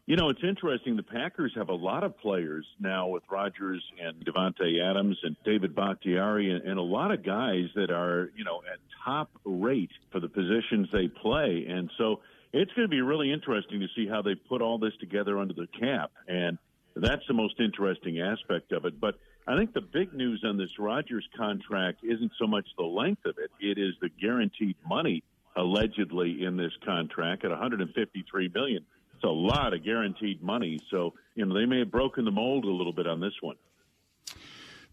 You 0.07 0.15
know, 0.15 0.29
it's 0.29 0.43
interesting. 0.45 0.95
The 0.95 1.03
Packers 1.03 1.53
have 1.57 1.69
a 1.69 1.75
lot 1.75 2.05
of 2.05 2.17
players 2.19 2.65
now 2.79 3.09
with 3.09 3.25
Rodgers 3.29 3.83
and 4.01 4.25
Davante 4.25 4.81
Adams 4.81 5.19
and 5.25 5.35
David 5.45 5.75
Bakhtiari 5.75 6.53
and, 6.53 6.63
and 6.63 6.79
a 6.79 6.83
lot 6.83 7.11
of 7.11 7.25
guys 7.25 7.65
that 7.75 7.91
are, 7.91 8.31
you 8.37 8.45
know, 8.45 8.63
at 8.73 8.79
top 9.05 9.31
rate 9.45 9.91
for 10.13 10.21
the 10.21 10.29
positions 10.29 10.89
they 10.93 11.09
play. 11.09 11.67
And 11.69 11.91
so 11.99 12.21
it's 12.53 12.73
going 12.75 12.87
to 12.87 12.91
be 12.91 13.01
really 13.01 13.33
interesting 13.33 13.81
to 13.81 13.89
see 13.97 14.07
how 14.09 14.23
they 14.23 14.37
put 14.37 14.63
all 14.63 14.79
this 14.79 14.93
together 15.01 15.41
under 15.41 15.55
the 15.55 15.67
cap. 15.79 16.13
And 16.29 16.57
that's 16.95 17.27
the 17.27 17.35
most 17.35 17.59
interesting 17.59 18.21
aspect 18.21 18.71
of 18.71 18.85
it. 18.85 19.01
But 19.01 19.17
I 19.49 19.57
think 19.57 19.75
the 19.75 19.81
big 19.81 20.15
news 20.15 20.45
on 20.47 20.57
this 20.57 20.71
Rodgers 20.79 21.27
contract 21.37 22.05
isn't 22.05 22.31
so 22.39 22.47
much 22.47 22.69
the 22.79 22.85
length 22.85 23.25
of 23.27 23.39
it, 23.39 23.51
it 23.59 23.77
is 23.77 23.95
the 24.01 24.11
guaranteed 24.21 24.77
money 24.89 25.25
allegedly 25.57 26.45
in 26.45 26.57
this 26.57 26.73
contract 26.85 27.45
at 27.45 27.51
153 27.51 28.51
million 28.55 28.85
it's 29.17 29.25
a 29.25 29.29
lot 29.29 29.73
of 29.73 29.83
guaranteed 29.83 30.43
money. 30.43 30.79
So, 30.91 31.15
you 31.35 31.47
know, 31.47 31.59
they 31.59 31.65
may 31.65 31.79
have 31.79 31.91
broken 31.91 32.25
the 32.25 32.31
mold 32.31 32.65
a 32.65 32.71
little 32.71 32.93
bit 32.93 33.07
on 33.07 33.21
this 33.21 33.33
one. 33.41 33.57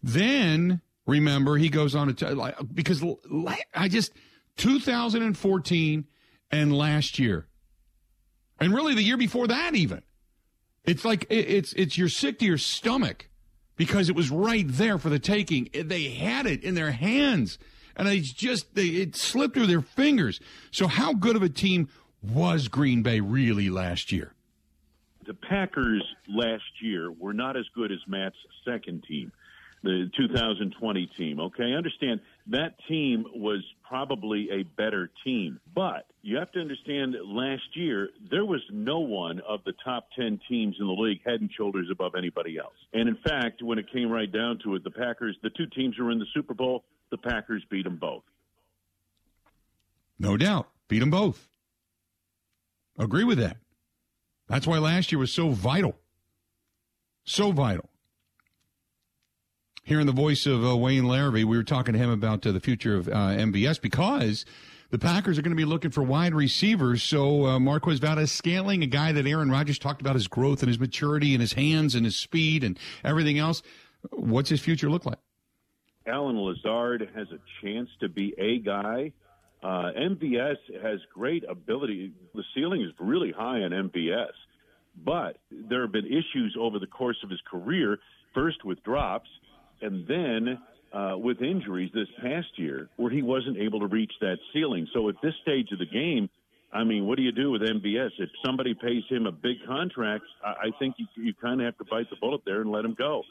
Then, 0.02 0.80
remember, 1.06 1.56
he 1.56 1.68
goes 1.68 1.94
on 1.94 2.08
to 2.08 2.14
tell, 2.14 2.52
because 2.72 3.04
I 3.74 3.88
just, 3.88 4.12
2014 4.56 6.06
and 6.50 6.76
last 6.76 7.18
year, 7.18 7.46
and 8.58 8.74
really 8.74 8.94
the 8.94 9.02
year 9.02 9.16
before 9.16 9.46
that, 9.48 9.74
even. 9.74 10.02
It's 10.84 11.04
like, 11.04 11.26
it's, 11.28 11.72
it's, 11.74 11.98
you're 11.98 12.08
sick 12.08 12.38
to 12.38 12.44
your 12.44 12.58
stomach 12.58 13.28
because 13.76 14.08
it 14.08 14.16
was 14.16 14.30
right 14.30 14.66
there 14.68 14.98
for 14.98 15.10
the 15.10 15.18
taking. 15.18 15.68
They 15.74 16.10
had 16.10 16.46
it 16.46 16.62
in 16.62 16.74
their 16.74 16.92
hands 16.92 17.58
and 17.96 18.08
it's 18.08 18.32
just, 18.32 18.74
they, 18.74 18.86
it 18.86 19.16
slipped 19.16 19.54
through 19.54 19.66
their 19.66 19.82
fingers. 19.82 20.40
So, 20.70 20.86
how 20.86 21.12
good 21.12 21.36
of 21.36 21.42
a 21.42 21.48
team 21.48 21.88
was 22.32 22.68
Green 22.68 23.02
Bay 23.02 23.20
really 23.20 23.70
last 23.70 24.12
year? 24.12 24.32
The 25.26 25.34
Packers 25.34 26.02
last 26.28 26.82
year 26.82 27.10
were 27.10 27.32
not 27.32 27.56
as 27.56 27.64
good 27.74 27.90
as 27.90 27.98
Matt's 28.06 28.36
second 28.64 29.04
team, 29.04 29.32
the 29.82 30.10
2020 30.16 31.06
team. 31.16 31.40
Okay, 31.40 31.72
I 31.72 31.76
understand 31.76 32.20
that 32.48 32.74
team 32.88 33.24
was 33.34 33.64
probably 33.88 34.50
a 34.50 34.62
better 34.62 35.10
team, 35.24 35.60
but 35.74 36.06
you 36.22 36.36
have 36.36 36.52
to 36.52 36.60
understand 36.60 37.16
last 37.24 37.62
year 37.74 38.10
there 38.30 38.44
was 38.44 38.60
no 38.70 39.00
one 39.00 39.40
of 39.40 39.64
the 39.64 39.72
top 39.84 40.08
10 40.18 40.40
teams 40.48 40.76
in 40.78 40.86
the 40.86 40.92
league 40.92 41.20
head 41.24 41.40
and 41.40 41.50
shoulders 41.56 41.88
above 41.90 42.14
anybody 42.16 42.58
else. 42.58 42.76
And 42.92 43.08
in 43.08 43.16
fact, 43.16 43.62
when 43.62 43.78
it 43.78 43.90
came 43.90 44.10
right 44.10 44.30
down 44.30 44.58
to 44.64 44.74
it, 44.74 44.84
the 44.84 44.90
Packers, 44.90 45.36
the 45.42 45.50
two 45.50 45.66
teams 45.66 45.98
were 45.98 46.10
in 46.10 46.18
the 46.18 46.26
Super 46.34 46.54
Bowl, 46.54 46.84
the 47.10 47.18
Packers 47.18 47.62
beat 47.70 47.84
them 47.84 47.96
both. 47.96 48.24
No 50.18 50.36
doubt. 50.36 50.68
Beat 50.88 51.00
them 51.00 51.10
both. 51.10 51.48
Agree 52.98 53.24
with 53.24 53.38
that. 53.38 53.56
That's 54.48 54.66
why 54.66 54.78
last 54.78 55.10
year 55.10 55.18
was 55.18 55.32
so 55.32 55.50
vital. 55.50 55.96
So 57.24 57.52
vital. 57.52 57.88
Hearing 59.82 60.06
the 60.06 60.12
voice 60.12 60.46
of 60.46 60.64
uh, 60.64 60.76
Wayne 60.76 61.04
Larrivee, 61.04 61.44
we 61.44 61.56
were 61.56 61.64
talking 61.64 61.92
to 61.92 61.98
him 61.98 62.10
about 62.10 62.46
uh, 62.46 62.52
the 62.52 62.60
future 62.60 62.96
of 62.96 63.08
uh, 63.08 63.12
MVS 63.12 63.80
because 63.80 64.44
the 64.90 64.98
Packers 64.98 65.38
are 65.38 65.42
going 65.42 65.50
to 65.50 65.56
be 65.56 65.64
looking 65.64 65.90
for 65.90 66.02
wide 66.02 66.34
receivers. 66.34 67.02
So 67.02 67.46
uh, 67.46 67.60
Marquez 67.60 67.98
Valdes-Scantling, 67.98 68.82
a 68.82 68.86
guy 68.86 69.12
that 69.12 69.26
Aaron 69.26 69.50
Rodgers 69.50 69.78
talked 69.78 70.00
about 70.00 70.14
his 70.14 70.28
growth 70.28 70.62
and 70.62 70.68
his 70.68 70.78
maturity 70.78 71.34
and 71.34 71.40
his 71.40 71.54
hands 71.54 71.94
and 71.94 72.04
his 72.04 72.18
speed 72.18 72.64
and 72.64 72.78
everything 73.02 73.38
else. 73.38 73.62
What's 74.10 74.50
his 74.50 74.60
future 74.60 74.88
look 74.88 75.04
like? 75.04 75.18
Allen 76.06 76.38
Lazard 76.38 77.10
has 77.14 77.26
a 77.30 77.38
chance 77.62 77.88
to 78.00 78.08
be 78.08 78.34
a 78.38 78.58
guy 78.58 79.12
uh, 79.64 79.92
MVS 79.98 80.56
has 80.82 81.00
great 81.14 81.42
ability. 81.48 82.12
The 82.34 82.44
ceiling 82.54 82.82
is 82.82 82.90
really 83.00 83.32
high 83.32 83.62
on 83.62 83.70
MVS, 83.70 84.32
but 85.02 85.38
there 85.50 85.80
have 85.80 85.92
been 85.92 86.06
issues 86.06 86.54
over 86.60 86.78
the 86.78 86.86
course 86.86 87.16
of 87.24 87.30
his 87.30 87.40
career. 87.50 87.98
First 88.34 88.62
with 88.62 88.82
drops, 88.82 89.28
and 89.80 90.06
then 90.06 90.58
uh, 90.92 91.16
with 91.16 91.40
injuries 91.40 91.90
this 91.94 92.08
past 92.20 92.48
year 92.56 92.90
where 92.96 93.10
he 93.10 93.22
wasn't 93.22 93.56
able 93.56 93.80
to 93.80 93.86
reach 93.86 94.12
that 94.20 94.36
ceiling. 94.52 94.86
So 94.92 95.08
at 95.08 95.14
this 95.22 95.34
stage 95.40 95.68
of 95.72 95.78
the 95.78 95.86
game, 95.86 96.28
I 96.70 96.84
mean, 96.84 97.06
what 97.06 97.16
do 97.16 97.22
you 97.22 97.32
do 97.32 97.50
with 97.50 97.62
MVS? 97.62 98.10
If 98.18 98.28
somebody 98.44 98.74
pays 98.74 99.04
him 99.08 99.26
a 99.26 99.32
big 99.32 99.56
contract, 99.66 100.24
I, 100.44 100.66
I 100.66 100.70
think 100.78 100.96
you, 100.98 101.06
you 101.16 101.32
kind 101.32 101.62
of 101.62 101.64
have 101.64 101.78
to 101.78 101.84
bite 101.84 102.10
the 102.10 102.16
bullet 102.16 102.42
there 102.44 102.60
and 102.60 102.70
let 102.70 102.84
him 102.84 102.94
go. 102.98 103.22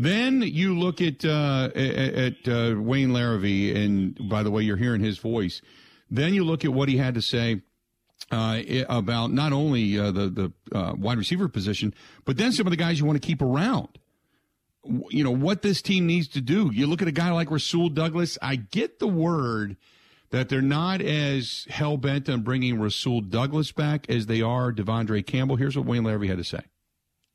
Then 0.00 0.42
you 0.42 0.78
look 0.78 1.02
at 1.02 1.24
uh, 1.24 1.70
at 1.74 2.46
uh, 2.46 2.76
Wayne 2.78 3.10
Larrivee, 3.10 3.74
and 3.74 4.16
by 4.28 4.44
the 4.44 4.50
way, 4.50 4.62
you're 4.62 4.76
hearing 4.76 5.00
his 5.00 5.18
voice. 5.18 5.60
Then 6.08 6.34
you 6.34 6.44
look 6.44 6.64
at 6.64 6.72
what 6.72 6.88
he 6.88 6.98
had 6.98 7.14
to 7.14 7.22
say 7.22 7.62
uh, 8.30 8.62
about 8.88 9.32
not 9.32 9.52
only 9.52 9.98
uh, 9.98 10.12
the 10.12 10.52
the 10.70 10.78
uh, 10.78 10.94
wide 10.96 11.18
receiver 11.18 11.48
position, 11.48 11.92
but 12.24 12.36
then 12.36 12.52
some 12.52 12.64
of 12.64 12.70
the 12.70 12.76
guys 12.76 13.00
you 13.00 13.06
want 13.06 13.20
to 13.20 13.26
keep 13.26 13.42
around. 13.42 13.88
You 14.84 15.24
know 15.24 15.32
what 15.32 15.62
this 15.62 15.82
team 15.82 16.06
needs 16.06 16.28
to 16.28 16.40
do. 16.40 16.70
You 16.72 16.86
look 16.86 17.02
at 17.02 17.08
a 17.08 17.12
guy 17.12 17.32
like 17.32 17.50
Rasul 17.50 17.88
Douglas. 17.88 18.38
I 18.40 18.54
get 18.54 19.00
the 19.00 19.08
word 19.08 19.76
that 20.30 20.48
they're 20.48 20.62
not 20.62 21.02
as 21.02 21.66
hell 21.70 21.96
bent 21.96 22.28
on 22.28 22.42
bringing 22.42 22.78
Rasul 22.78 23.20
Douglas 23.20 23.72
back 23.72 24.08
as 24.08 24.26
they 24.26 24.42
are 24.42 24.72
De'Vondre 24.72 25.26
Campbell. 25.26 25.56
Here's 25.56 25.76
what 25.76 25.86
Wayne 25.86 26.04
Larrivee 26.04 26.28
had 26.28 26.38
to 26.38 26.44
say. 26.44 26.60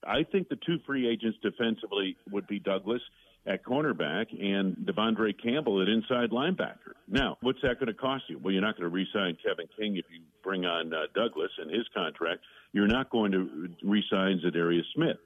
I 0.08 0.24
think 0.24 0.50
the 0.50 0.58
two 0.58 0.80
free 0.86 1.08
agents 1.08 1.38
defensively 1.42 2.18
would 2.32 2.48
be 2.48 2.60
Douglas 2.60 3.02
at 3.46 3.63
cornerback 3.63 4.28
and 4.32 4.76
De'Vondre 4.78 5.34
Campbell 5.42 5.82
at 5.82 5.89
inside 5.89 6.30
linebacker. 6.32 6.94
Now, 7.08 7.38
what's 7.42 7.62
that 7.62 7.76
going 7.80 7.88
to 7.88 7.94
cost 7.94 8.24
you? 8.30 8.39
Well, 8.39 8.54
you're 8.54 8.62
not 8.62 8.78
going 8.78 8.89
to 8.89 8.94
re-sign 8.94 9.38
Kevin 9.46 9.68
King 9.78 9.98
if 9.98 10.06
you 10.12 10.22
bring 10.44 10.66
on 10.66 10.94
uh, 10.94 11.04
Douglas 11.13 11.52
and 11.58 11.70
his 11.70 11.86
contract. 11.94 12.42
You're 12.72 12.88
not 12.88 13.10
going 13.10 13.32
to 13.34 13.70
re-sign 13.84 14.39
Za'Darius 14.46 14.86
Smith. 14.96 15.18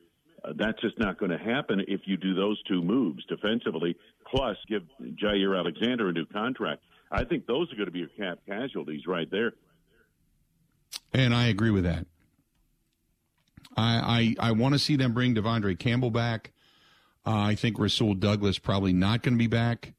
Uh, 0.44 0.54
that's 0.56 0.80
just 0.82 0.98
not 1.00 1.20
going 1.20 1.32
to 1.32 1.38
happen 1.38 1.82
if 1.88 2.02
you 2.06 2.18
do 2.18 2.34
those 2.34 2.62
two 2.64 2.82
moves 2.82 3.24
defensively, 3.26 3.96
plus 4.30 4.58
give 4.68 4.84
Jaire 5.02 5.58
Alexander 5.58 6.10
a 6.10 6.12
new 6.12 6.26
contract. 6.26 6.82
I 7.12 7.24
think 7.24 7.46
those 7.46 7.72
are 7.72 7.76
going 7.76 7.88
to 7.88 7.92
be 7.92 8.00
your 8.00 8.10
cap 8.10 8.40
casualties 8.48 9.08
right 9.08 9.30
there. 9.30 9.54
And 11.14 11.34
I 11.34 11.48
agree 11.48 11.72
with 11.72 11.84
that. 11.84 12.06
I 13.78 14.36
I, 14.40 14.50
I 14.50 14.52
want 14.52 14.74
to 14.74 14.80
see 14.80 14.96
them 14.96 15.14
bring 15.14 15.36
De'Vondre 15.36 15.78
Campbell 15.78 16.12
back. 16.12 16.52
Uh, 17.26 17.36
I 17.36 17.56
think 17.56 17.78
Rasul 17.78 18.14
Douglas 18.14 18.58
probably 18.58 18.94
not 18.94 19.22
going 19.22 19.34
to 19.34 19.38
be 19.38 19.48
back. 19.48 19.94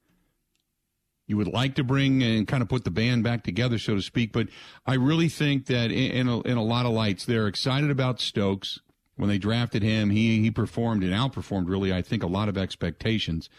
You 1.27 1.37
would 1.37 1.47
like 1.47 1.75
to 1.75 1.83
bring 1.83 2.23
and 2.23 2.47
kind 2.47 2.63
of 2.63 2.69
put 2.69 2.83
the 2.83 2.91
band 2.91 3.23
back 3.23 3.43
together, 3.43 3.77
so 3.77 3.93
to 3.93 4.01
speak, 4.01 4.31
but 4.31 4.47
I 4.87 4.95
really 4.95 5.29
think 5.29 5.67
that 5.67 5.91
in, 5.91 6.11
in, 6.11 6.27
a, 6.27 6.41
in 6.41 6.57
a 6.57 6.63
lot 6.63 6.87
of 6.87 6.91
lights, 6.91 7.25
they're 7.25 7.45
excited 7.47 7.91
about 7.91 8.19
Stokes. 8.19 8.79
When 9.15 9.29
they 9.29 9.37
drafted 9.37 9.83
him, 9.83 10.09
he 10.09 10.39
he 10.39 10.49
performed 10.49 11.03
and 11.03 11.13
outperformed 11.13 11.69
really, 11.69 11.93
I 11.93 12.01
think, 12.01 12.23
a 12.23 12.27
lot 12.27 12.49
of 12.49 12.57
expectations 12.57 13.49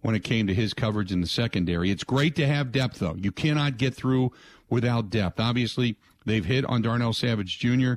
when 0.00 0.14
it 0.14 0.24
came 0.24 0.46
to 0.46 0.54
his 0.54 0.72
coverage 0.72 1.12
in 1.12 1.20
the 1.20 1.26
secondary. 1.26 1.90
It's 1.90 2.04
great 2.04 2.36
to 2.36 2.46
have 2.46 2.72
depth, 2.72 3.00
though. 3.00 3.16
You 3.16 3.32
cannot 3.32 3.76
get 3.76 3.94
through 3.94 4.32
without 4.70 5.10
depth. 5.10 5.40
Obviously, 5.40 5.96
they've 6.24 6.44
hit 6.44 6.64
on 6.64 6.80
Darnell 6.80 7.12
Savage 7.12 7.58
Jr. 7.58 7.94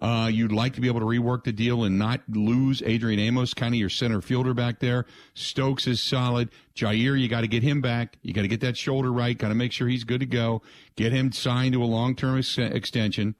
Uh, 0.00 0.28
you'd 0.30 0.52
like 0.52 0.74
to 0.74 0.80
be 0.80 0.88
able 0.88 1.00
to 1.00 1.06
rework 1.06 1.44
the 1.44 1.52
deal 1.52 1.84
and 1.84 1.98
not 1.98 2.20
lose 2.28 2.82
Adrian 2.84 3.20
Amos, 3.20 3.54
kind 3.54 3.74
of 3.74 3.78
your 3.78 3.88
center 3.88 4.20
fielder 4.20 4.52
back 4.52 4.80
there. 4.80 5.06
Stokes 5.34 5.86
is 5.86 6.02
solid. 6.02 6.50
Jaire, 6.74 7.18
you 7.18 7.28
got 7.28 7.42
to 7.42 7.48
get 7.48 7.62
him 7.62 7.80
back. 7.80 8.18
You 8.22 8.32
got 8.32 8.42
to 8.42 8.48
get 8.48 8.60
that 8.60 8.76
shoulder 8.76 9.12
right. 9.12 9.38
Got 9.38 9.48
to 9.48 9.54
make 9.54 9.72
sure 9.72 9.86
he's 9.86 10.04
good 10.04 10.20
to 10.20 10.26
go. 10.26 10.62
Get 10.96 11.12
him 11.12 11.30
signed 11.30 11.74
to 11.74 11.82
a 11.82 11.86
long 11.86 12.16
term 12.16 12.38
ex- 12.38 12.58
extension. 12.58 13.36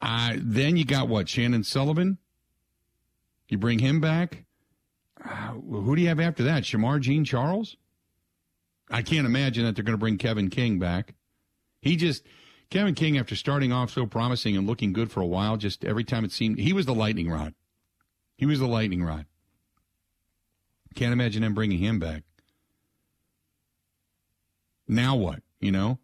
Uh, 0.00 0.34
then 0.36 0.76
you 0.76 0.84
got 0.84 1.08
what? 1.08 1.26
Chandon 1.26 1.64
Sullivan? 1.64 2.18
You 3.48 3.58
bring 3.58 3.80
him 3.80 4.00
back? 4.00 4.44
Uh, 5.24 5.52
who 5.52 5.96
do 5.96 6.02
you 6.02 6.08
have 6.08 6.20
after 6.20 6.44
that? 6.44 6.62
Shemar 6.62 7.00
Jean 7.00 7.24
Charles? 7.24 7.76
I 8.90 9.02
can't 9.02 9.26
imagine 9.26 9.64
that 9.64 9.74
they're 9.74 9.84
going 9.84 9.94
to 9.94 9.98
bring 9.98 10.18
Kevin 10.18 10.50
King 10.50 10.78
back. 10.78 11.14
He 11.80 11.96
just 11.96 12.22
Kevin 12.70 12.94
King, 12.94 13.18
after 13.18 13.36
starting 13.36 13.72
off 13.72 13.90
so 13.90 14.06
promising 14.06 14.56
and 14.56 14.66
looking 14.66 14.92
good 14.92 15.10
for 15.10 15.20
a 15.20 15.26
while, 15.26 15.56
just 15.56 15.84
every 15.84 16.04
time 16.04 16.24
it 16.24 16.32
seemed 16.32 16.58
he 16.58 16.72
was 16.72 16.86
the 16.86 16.94
lightning 16.94 17.30
rod. 17.30 17.54
He 18.36 18.46
was 18.46 18.58
the 18.58 18.66
lightning 18.66 19.02
rod. 19.02 19.26
Can't 20.94 21.12
imagine 21.12 21.42
them 21.42 21.54
bringing 21.54 21.78
him 21.78 21.98
back. 21.98 22.22
Now 24.86 25.16
what? 25.16 25.42
You 25.60 25.72
know? 25.72 25.98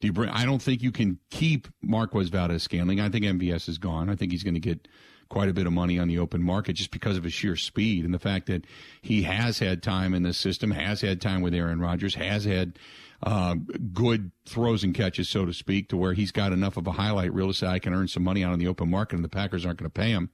Do 0.00 0.06
you 0.06 0.12
bring, 0.12 0.30
I 0.30 0.44
don't 0.44 0.60
think 0.60 0.82
you 0.82 0.92
can 0.92 1.18
keep 1.30 1.68
Marquez 1.82 2.28
Valdes 2.28 2.62
Scantling. 2.62 3.00
I 3.00 3.08
think 3.08 3.24
MVS 3.24 3.68
is 3.68 3.78
gone. 3.78 4.10
I 4.10 4.14
think 4.14 4.32
he's 4.32 4.44
going 4.44 4.54
to 4.54 4.60
get 4.60 4.88
quite 5.28 5.48
a 5.48 5.52
bit 5.52 5.66
of 5.66 5.72
money 5.72 5.98
on 5.98 6.08
the 6.08 6.18
open 6.18 6.42
market 6.42 6.74
just 6.74 6.90
because 6.90 7.16
of 7.16 7.24
his 7.24 7.32
sheer 7.32 7.56
speed 7.56 8.04
and 8.04 8.14
the 8.14 8.18
fact 8.18 8.46
that 8.46 8.64
he 9.02 9.22
has 9.22 9.58
had 9.58 9.82
time 9.82 10.14
in 10.14 10.22
the 10.22 10.32
system, 10.32 10.70
has 10.70 11.00
had 11.00 11.20
time 11.20 11.42
with 11.42 11.54
Aaron 11.54 11.80
Rodgers, 11.80 12.14
has 12.14 12.44
had 12.44 12.78
uh, 13.22 13.54
good 13.92 14.30
throws 14.44 14.84
and 14.84 14.94
catches, 14.94 15.28
so 15.28 15.44
to 15.44 15.52
speak, 15.52 15.88
to 15.88 15.96
where 15.96 16.12
he's 16.12 16.32
got 16.32 16.52
enough 16.52 16.76
of 16.76 16.86
a 16.86 16.92
highlight 16.92 17.32
reel 17.32 17.48
to 17.48 17.54
say 17.54 17.66
I 17.66 17.78
can 17.78 17.94
earn 17.94 18.08
some 18.08 18.22
money 18.22 18.44
out 18.44 18.52
on 18.52 18.58
the 18.58 18.68
open 18.68 18.90
market, 18.90 19.16
and 19.16 19.24
the 19.24 19.28
Packers 19.28 19.64
aren't 19.64 19.78
going 19.78 19.90
to 19.90 20.00
pay 20.00 20.10
him. 20.10 20.30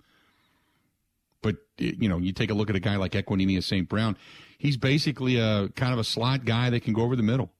But 1.42 1.57
you 1.78 2.09
know, 2.09 2.18
you 2.18 2.33
take 2.33 2.50
a 2.50 2.55
look 2.55 2.70
at 2.70 2.76
a 2.76 2.81
guy 2.81 2.96
like 2.96 3.12
Equanimeous 3.12 3.64
St. 3.64 3.88
Brown. 3.88 4.16
He's 4.59 4.76
basically 4.76 5.38
a 5.38 5.68
kind 5.70 5.92
of 5.92 5.98
a 5.98 6.05
slot 6.05 6.44
guy 6.44 6.70
that 6.70 6.81
can 6.81 6.92
go 6.92 7.02
over 7.02 7.16
the 7.16 7.22
middle, 7.22 7.50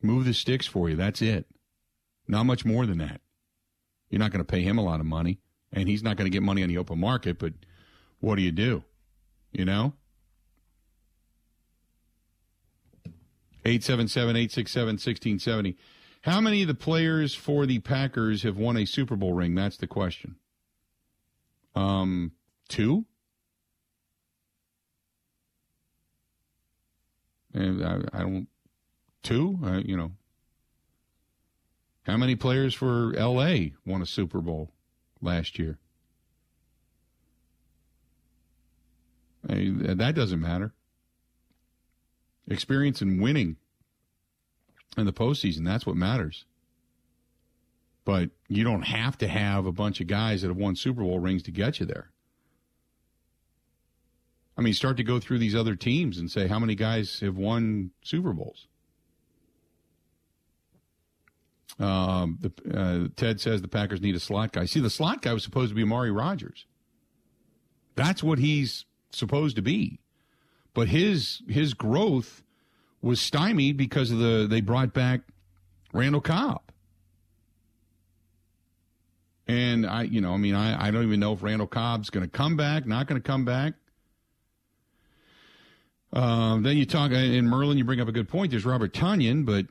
move 0.00 0.24
the 0.24 0.34
sticks 0.34 0.66
for 0.66 0.88
you. 0.88 0.96
That's 0.96 1.20
it. 1.20 1.46
Not 2.26 2.44
much 2.44 2.64
more 2.64 2.86
than 2.86 2.98
that. 2.98 3.20
You're 4.08 4.18
not 4.18 4.30
going 4.30 4.44
to 4.44 4.50
pay 4.50 4.62
him 4.62 4.78
a 4.78 4.84
lot 4.84 5.00
of 5.00 5.06
money, 5.06 5.40
and 5.72 5.88
he's 5.88 6.02
not 6.02 6.16
going 6.16 6.30
to 6.30 6.34
get 6.34 6.42
money 6.42 6.62
on 6.62 6.68
the 6.68 6.78
open 6.78 6.98
market. 6.98 7.38
But 7.38 7.54
what 8.20 8.36
do 8.36 8.42
you 8.42 8.52
do? 8.52 8.84
You 9.52 9.64
know. 9.64 9.94
877 13.64 14.36
867 14.36 14.86
1670. 14.86 15.76
How 16.22 16.40
many 16.40 16.62
of 16.62 16.68
the 16.68 16.74
players 16.74 17.34
for 17.34 17.66
the 17.66 17.78
Packers 17.78 18.42
have 18.42 18.56
won 18.56 18.76
a 18.76 18.84
Super 18.84 19.16
Bowl 19.16 19.32
ring? 19.32 19.54
That's 19.54 19.76
the 19.76 19.86
question. 19.86 20.36
Um, 21.74 22.32
two? 22.68 23.06
And 27.54 27.84
I, 27.84 28.00
I 28.12 28.20
don't. 28.20 28.48
Two? 29.22 29.58
Uh, 29.64 29.80
you 29.84 29.96
know. 29.96 30.12
How 32.04 32.16
many 32.16 32.34
players 32.34 32.74
for 32.74 33.14
L.A. 33.16 33.74
won 33.86 34.02
a 34.02 34.06
Super 34.06 34.40
Bowl 34.40 34.72
last 35.22 35.58
year? 35.58 35.78
I 39.48 39.54
mean, 39.54 39.96
that 39.96 40.14
doesn't 40.14 40.40
matter 40.40 40.74
experience 42.48 43.02
in 43.02 43.20
winning 43.20 43.56
in 44.96 45.06
the 45.06 45.12
postseason. 45.12 45.64
That's 45.64 45.86
what 45.86 45.96
matters. 45.96 46.44
But 48.04 48.30
you 48.48 48.64
don't 48.64 48.82
have 48.82 49.16
to 49.18 49.28
have 49.28 49.64
a 49.64 49.72
bunch 49.72 50.00
of 50.00 50.06
guys 50.06 50.42
that 50.42 50.48
have 50.48 50.56
won 50.56 50.76
Super 50.76 51.02
Bowl 51.02 51.20
rings 51.20 51.42
to 51.44 51.50
get 51.50 51.78
you 51.78 51.86
there. 51.86 52.10
I 54.56 54.60
mean, 54.60 54.74
start 54.74 54.96
to 54.98 55.04
go 55.04 55.18
through 55.18 55.38
these 55.38 55.54
other 55.54 55.76
teams 55.76 56.18
and 56.18 56.30
say 56.30 56.46
how 56.46 56.58
many 56.58 56.74
guys 56.74 57.20
have 57.20 57.36
won 57.36 57.92
Super 58.02 58.32
Bowls. 58.32 58.66
Um, 61.78 62.38
the, 62.40 62.78
uh, 62.78 63.08
Ted 63.16 63.40
says 63.40 63.62
the 63.62 63.68
Packers 63.68 64.00
need 64.00 64.14
a 64.14 64.20
slot 64.20 64.52
guy. 64.52 64.66
See, 64.66 64.80
the 64.80 64.90
slot 64.90 65.22
guy 65.22 65.32
was 65.32 65.42
supposed 65.42 65.70
to 65.70 65.74
be 65.74 65.82
Amari 65.82 66.10
Rodgers. 66.10 66.66
That's 67.94 68.22
what 68.22 68.38
he's 68.38 68.84
supposed 69.10 69.56
to 69.56 69.62
be 69.62 70.02
but 70.74 70.88
his 70.88 71.42
his 71.48 71.74
growth 71.74 72.42
was 73.00 73.20
stymied 73.20 73.76
because 73.76 74.10
of 74.10 74.18
the 74.18 74.46
they 74.48 74.60
brought 74.60 74.92
back 74.92 75.20
Randall 75.92 76.20
Cobb. 76.20 76.62
And 79.48 79.86
I, 79.86 80.04
you 80.04 80.20
know, 80.20 80.32
I 80.32 80.36
mean, 80.36 80.54
I, 80.54 80.86
I 80.86 80.90
don't 80.90 81.02
even 81.02 81.20
know 81.20 81.32
if 81.32 81.42
Randall 81.42 81.66
Cobb's 81.66 82.10
going 82.10 82.24
to 82.24 82.30
come 82.30 82.56
back, 82.56 82.86
not 82.86 83.06
going 83.06 83.20
to 83.20 83.26
come 83.26 83.44
back. 83.44 83.74
Um, 86.12 86.62
then 86.62 86.76
you 86.76 86.86
talk 86.86 87.10
in 87.10 87.46
Merlin, 87.48 87.76
you 87.76 87.84
bring 87.84 88.00
up 88.00 88.08
a 88.08 88.12
good 88.12 88.28
point. 88.28 88.52
There's 88.52 88.64
Robert 88.64 88.94
Tonyan, 88.94 89.44
but 89.44 89.66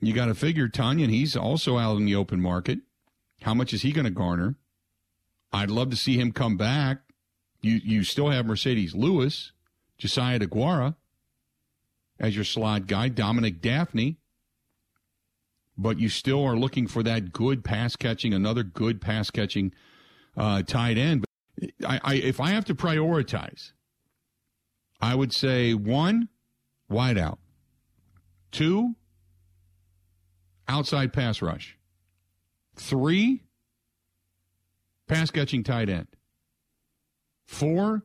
you 0.00 0.12
got 0.14 0.26
to 0.26 0.34
figure 0.34 0.68
Tonyan, 0.68 1.10
he's 1.10 1.36
also 1.36 1.78
out 1.78 1.96
in 1.96 2.04
the 2.04 2.14
open 2.14 2.40
market. 2.40 2.80
How 3.42 3.54
much 3.54 3.72
is 3.72 3.82
he 3.82 3.92
going 3.92 4.04
to 4.04 4.10
garner? 4.10 4.56
I'd 5.52 5.70
love 5.70 5.90
to 5.90 5.96
see 5.96 6.18
him 6.18 6.32
come 6.32 6.56
back. 6.56 6.98
You 7.60 7.80
you 7.82 8.04
still 8.04 8.30
have 8.30 8.46
Marcedes 8.46 8.94
Lewis. 8.94 9.52
Josiah 9.98 10.38
Deguara 10.38 10.94
as 12.20 12.34
your 12.34 12.44
slot 12.44 12.86
guy, 12.86 13.08
Dominique 13.08 13.60
Dafney. 13.60 14.16
But 15.76 15.98
you 15.98 16.08
still 16.08 16.44
are 16.44 16.56
looking 16.56 16.88
for 16.88 17.02
that 17.04 17.32
good 17.32 17.64
pass 17.64 17.94
catching, 17.94 18.34
another 18.34 18.64
good 18.64 19.00
pass 19.00 19.30
catching 19.30 19.72
uh, 20.36 20.62
tight 20.62 20.98
end. 20.98 21.24
But 21.58 21.70
I, 21.88 22.00
I, 22.02 22.14
if 22.14 22.40
I 22.40 22.50
have 22.50 22.64
to 22.66 22.74
prioritize, 22.74 23.72
I 25.00 25.14
would 25.14 25.32
say 25.32 25.74
one, 25.74 26.28
wide 26.88 27.18
out. 27.18 27.38
Two, 28.50 28.96
outside 30.68 31.12
pass 31.12 31.42
rush. 31.42 31.76
Three, 32.76 33.42
pass 35.06 35.30
catching 35.30 35.64
tight 35.64 35.88
end. 35.88 36.06
Four, 37.46 38.04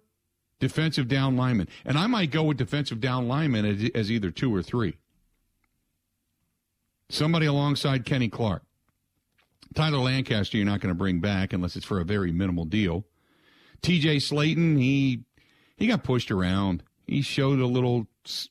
defensive 0.60 1.08
down 1.08 1.36
lineman. 1.36 1.68
And 1.86 1.98
I 1.98 2.08
might 2.08 2.32
go 2.32 2.44
with 2.44 2.58
defensive 2.58 3.00
down 3.00 3.28
lineman 3.28 3.66
as, 3.66 3.92
as 3.94 4.12
either 4.12 4.32
two 4.32 4.54
or 4.54 4.64
three. 4.64 4.96
Somebody 7.10 7.46
alongside 7.46 8.06
Kenny 8.06 8.30
Clark. 8.30 8.64
Tyler 9.76 10.00
Lancaster, 10.00 10.58
you're 10.58 10.66
not 10.66 10.80
going 10.80 10.94
to 10.94 10.98
bring 10.98 11.20
back 11.20 11.54
unless 11.54 11.76
it's 11.76 11.86
for 11.86 12.00
a 12.00 12.06
very 12.06 12.32
minimal 12.32 12.66
deal. 12.66 13.06
TJ 13.82 14.18
Slaton, 14.18 14.78
he 14.80 15.24
he 15.76 15.88
got 15.88 16.04
pushed 16.04 16.32
around. 16.32 16.84
He 17.06 17.22
showed 17.22 17.60
a 17.60 17.68
little, 17.68 18.08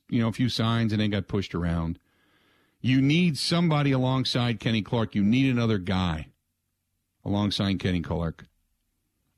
you 0.08 0.20
know, 0.20 0.28
a 0.28 0.32
few 0.32 0.48
signs 0.48 0.92
and 0.92 1.00
then 1.00 1.10
got 1.10 1.28
pushed 1.28 1.54
around. 1.54 1.98
You 2.82 3.00
need 3.00 3.38
somebody 3.38 3.92
alongside 3.92 4.58
Kenny 4.58 4.82
Clark. 4.82 5.14
You 5.14 5.22
need 5.22 5.50
another 5.50 5.78
guy 5.78 6.26
alongside 7.24 7.78
Kenny 7.78 8.02
Clark. 8.02 8.46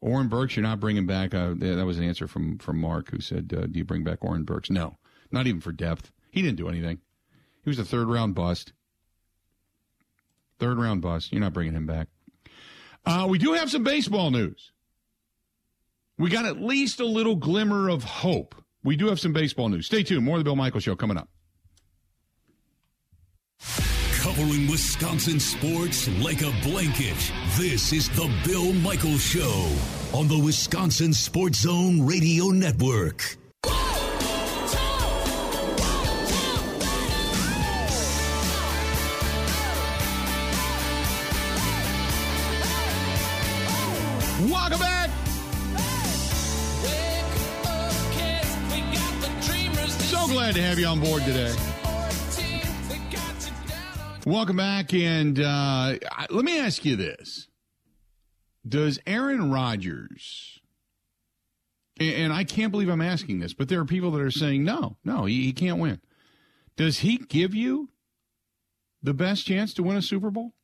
Oren 0.00 0.28
Burks, 0.28 0.56
you're 0.56 0.62
not 0.62 0.80
bringing 0.80 1.06
back. 1.06 1.34
Uh, 1.34 1.54
that 1.58 1.84
was 1.86 1.98
an 1.98 2.04
answer 2.04 2.26
from 2.26 2.58
from 2.58 2.80
Mark, 2.80 3.10
who 3.10 3.20
said, 3.20 3.54
uh, 3.56 3.66
"Do 3.66 3.78
you 3.78 3.84
bring 3.84 4.02
back 4.02 4.24
Oren 4.24 4.44
Burks?" 4.44 4.70
No, 4.70 4.96
not 5.30 5.46
even 5.46 5.60
for 5.60 5.72
depth. 5.72 6.10
He 6.30 6.40
didn't 6.40 6.56
do 6.56 6.68
anything. 6.68 7.00
He 7.62 7.70
was 7.70 7.78
a 7.78 7.84
third 7.84 8.08
round 8.08 8.34
bust. 8.34 8.72
Third 10.58 10.78
round 10.78 11.02
bust. 11.02 11.30
You're 11.30 11.40
not 11.40 11.52
bringing 11.52 11.74
him 11.74 11.86
back. 11.86 12.08
Uh, 13.04 13.26
we 13.28 13.38
do 13.38 13.52
have 13.52 13.70
some 13.70 13.84
baseball 13.84 14.30
news. 14.30 14.72
We 16.16 16.30
got 16.30 16.46
at 16.46 16.60
least 16.60 17.00
a 17.00 17.06
little 17.06 17.36
glimmer 17.36 17.88
of 17.88 18.04
hope. 18.04 18.54
We 18.82 18.96
do 18.96 19.08
have 19.08 19.20
some 19.20 19.32
baseball 19.32 19.68
news. 19.68 19.86
Stay 19.86 20.02
tuned. 20.02 20.24
More 20.24 20.36
of 20.36 20.40
the 20.40 20.44
Bill 20.44 20.56
Michael 20.56 20.80
Show 20.80 20.96
coming 20.96 21.16
up. 21.16 21.28
Covering 24.34 24.66
Wisconsin 24.68 25.38
sports 25.38 26.08
like 26.18 26.42
a 26.42 26.50
blanket. 26.64 27.14
This 27.56 27.92
is 27.92 28.08
the 28.08 28.28
Bill 28.44 28.72
Michael 28.72 29.16
Show 29.16 29.72
on 30.12 30.26
the 30.26 30.36
Wisconsin 30.36 31.12
Sports 31.12 31.60
Zone 31.60 32.04
Radio 32.04 32.46
Network. 32.46 33.36
Welcome 44.50 44.80
back. 44.80 45.10
So 50.00 50.26
glad 50.26 50.56
to 50.56 50.62
have 50.62 50.80
you 50.80 50.86
on 50.86 50.98
board 50.98 51.22
today. 51.22 51.54
Welcome 54.26 54.56
back. 54.56 54.94
And 54.94 55.38
uh, 55.38 55.98
let 56.30 56.44
me 56.46 56.58
ask 56.58 56.82
you 56.82 56.96
this 56.96 57.48
Does 58.66 58.98
Aaron 59.06 59.50
Rodgers, 59.50 60.60
and 62.00 62.32
I 62.32 62.44
can't 62.44 62.72
believe 62.72 62.88
I'm 62.88 63.02
asking 63.02 63.40
this, 63.40 63.52
but 63.52 63.68
there 63.68 63.80
are 63.80 63.84
people 63.84 64.10
that 64.12 64.22
are 64.22 64.30
saying, 64.30 64.64
no, 64.64 64.96
no, 65.04 65.26
he, 65.26 65.42
he 65.44 65.52
can't 65.52 65.78
win. 65.78 66.00
Does 66.76 67.00
he 67.00 67.18
give 67.18 67.54
you 67.54 67.90
the 69.02 69.12
best 69.12 69.46
chance 69.46 69.74
to 69.74 69.82
win 69.82 69.96
a 69.96 70.02
Super 70.02 70.30
Bowl? 70.30 70.54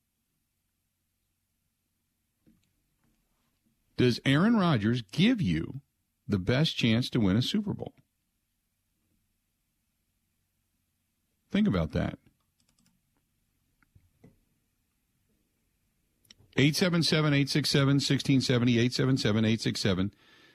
Does 3.98 4.20
Aaron 4.24 4.56
Rodgers 4.56 5.02
give 5.12 5.42
you 5.42 5.82
the 6.26 6.38
best 6.38 6.78
chance 6.78 7.10
to 7.10 7.20
win 7.20 7.36
a 7.36 7.42
Super 7.42 7.74
Bowl? 7.74 7.92
Think 11.52 11.68
about 11.68 11.92
that. 11.92 12.18
877 16.60 17.32
867 17.32 17.86
1670, 17.94 18.72
877 18.72 19.44
867 19.44 20.04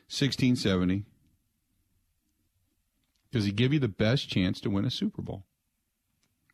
1670. 0.07 1.05
Does 3.31 3.45
he 3.45 3.51
give 3.51 3.73
you 3.73 3.79
the 3.79 3.87
best 3.87 4.29
chance 4.29 4.61
to 4.61 4.69
win 4.69 4.85
a 4.85 4.91
Super 4.91 5.21
Bowl? 5.21 5.45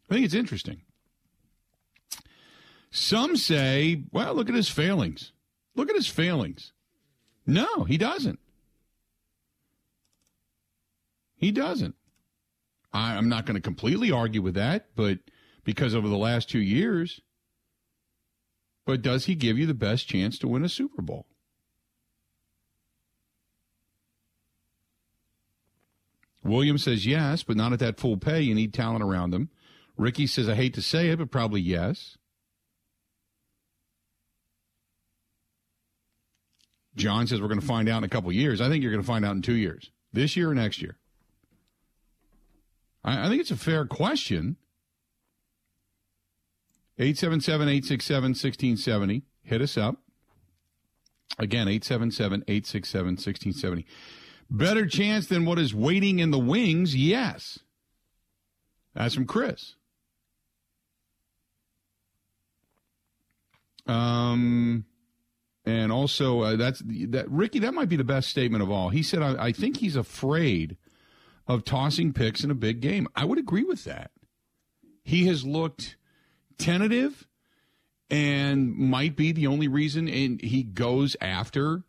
I 0.09 0.13
think 0.13 0.25
it's 0.25 0.33
interesting. 0.33 0.81
Some 2.91 3.35
say, 3.35 4.03
well, 4.11 4.33
look 4.33 4.49
at 4.49 4.55
his 4.55 4.69
failings. 4.69 5.33
Look 5.75 5.89
at 5.89 5.95
his 5.95 6.07
failings. 6.07 6.71
No, 7.45 7.83
he 7.83 7.97
doesn't. 7.97 8.39
He 11.35 11.51
doesn't. 11.51 11.95
I, 12.93 13.15
am 13.15 13.29
not 13.29 13.45
going 13.45 13.55
to 13.55 13.61
completely 13.61 14.11
argue 14.11 14.41
with 14.41 14.53
that, 14.55 14.87
but 14.95 15.19
because 15.63 15.93
over 15.93 16.07
the 16.07 16.17
last 16.17 16.49
two 16.49 16.59
years, 16.59 17.21
but 18.91 19.01
does 19.01 19.23
he 19.23 19.35
give 19.35 19.57
you 19.57 19.65
the 19.65 19.73
best 19.73 20.05
chance 20.05 20.37
to 20.37 20.49
win 20.49 20.65
a 20.65 20.67
Super 20.67 21.01
Bowl? 21.01 21.25
Williams 26.43 26.83
says 26.83 27.05
yes, 27.05 27.41
but 27.41 27.55
not 27.55 27.71
at 27.71 27.79
that 27.79 28.01
full 28.01 28.17
pay. 28.17 28.41
You 28.41 28.53
need 28.53 28.73
talent 28.73 29.01
around 29.01 29.33
him. 29.33 29.49
Ricky 29.95 30.27
says, 30.27 30.49
I 30.49 30.55
hate 30.55 30.73
to 30.73 30.81
say 30.81 31.07
it, 31.07 31.19
but 31.19 31.31
probably 31.31 31.61
yes. 31.61 32.17
John 36.97 37.27
says 37.27 37.39
we're 37.39 37.47
going 37.47 37.61
to 37.61 37.65
find 37.65 37.87
out 37.87 37.99
in 37.99 38.03
a 38.03 38.09
couple 38.09 38.29
years. 38.33 38.59
I 38.59 38.67
think 38.67 38.83
you're 38.83 38.91
going 38.91 39.01
to 39.01 39.07
find 39.07 39.23
out 39.23 39.37
in 39.37 39.41
two 39.41 39.55
years, 39.55 39.89
this 40.11 40.35
year 40.35 40.51
or 40.51 40.53
next 40.53 40.81
year. 40.81 40.97
I, 43.05 43.27
I 43.27 43.29
think 43.29 43.39
it's 43.39 43.51
a 43.51 43.55
fair 43.55 43.85
question. 43.85 44.57
877 46.97 47.67
867 47.67 48.23
1670. 48.29 49.23
Hit 49.43 49.61
us 49.61 49.77
up. 49.77 49.97
Again, 51.39 51.67
877 51.67 52.43
867 52.47 53.05
1670. 53.05 53.85
Better 54.49 54.85
chance 54.85 55.27
than 55.27 55.45
what 55.45 55.57
is 55.57 55.73
waiting 55.73 56.19
in 56.19 56.31
the 56.31 56.39
wings? 56.39 56.95
Yes. 56.95 57.59
That's 58.93 59.15
from 59.15 59.25
Chris. 59.25 59.75
Um, 63.87 64.85
and 65.65 65.91
also, 65.91 66.41
uh, 66.41 66.55
that's 66.55 66.81
that 66.85 67.29
Ricky. 67.29 67.59
That 67.59 67.73
might 67.73 67.89
be 67.89 67.95
the 67.95 68.03
best 68.03 68.29
statement 68.29 68.63
of 68.63 68.69
all. 68.69 68.89
He 68.89 69.03
said, 69.03 69.21
I, 69.21 69.45
"I 69.47 69.51
think 69.51 69.77
he's 69.77 69.95
afraid 69.95 70.77
of 71.47 71.63
tossing 71.63 72.13
picks 72.13 72.43
in 72.43 72.51
a 72.51 72.55
big 72.55 72.81
game." 72.81 73.07
I 73.15 73.25
would 73.25 73.39
agree 73.39 73.63
with 73.63 73.83
that. 73.85 74.11
He 75.03 75.25
has 75.27 75.45
looked 75.45 75.97
tentative, 76.61 77.27
and 78.09 78.75
might 78.75 79.15
be 79.15 79.31
the 79.31 79.47
only 79.47 79.67
reason. 79.67 80.07
And 80.07 80.41
he 80.41 80.63
goes 80.63 81.15
after 81.21 81.83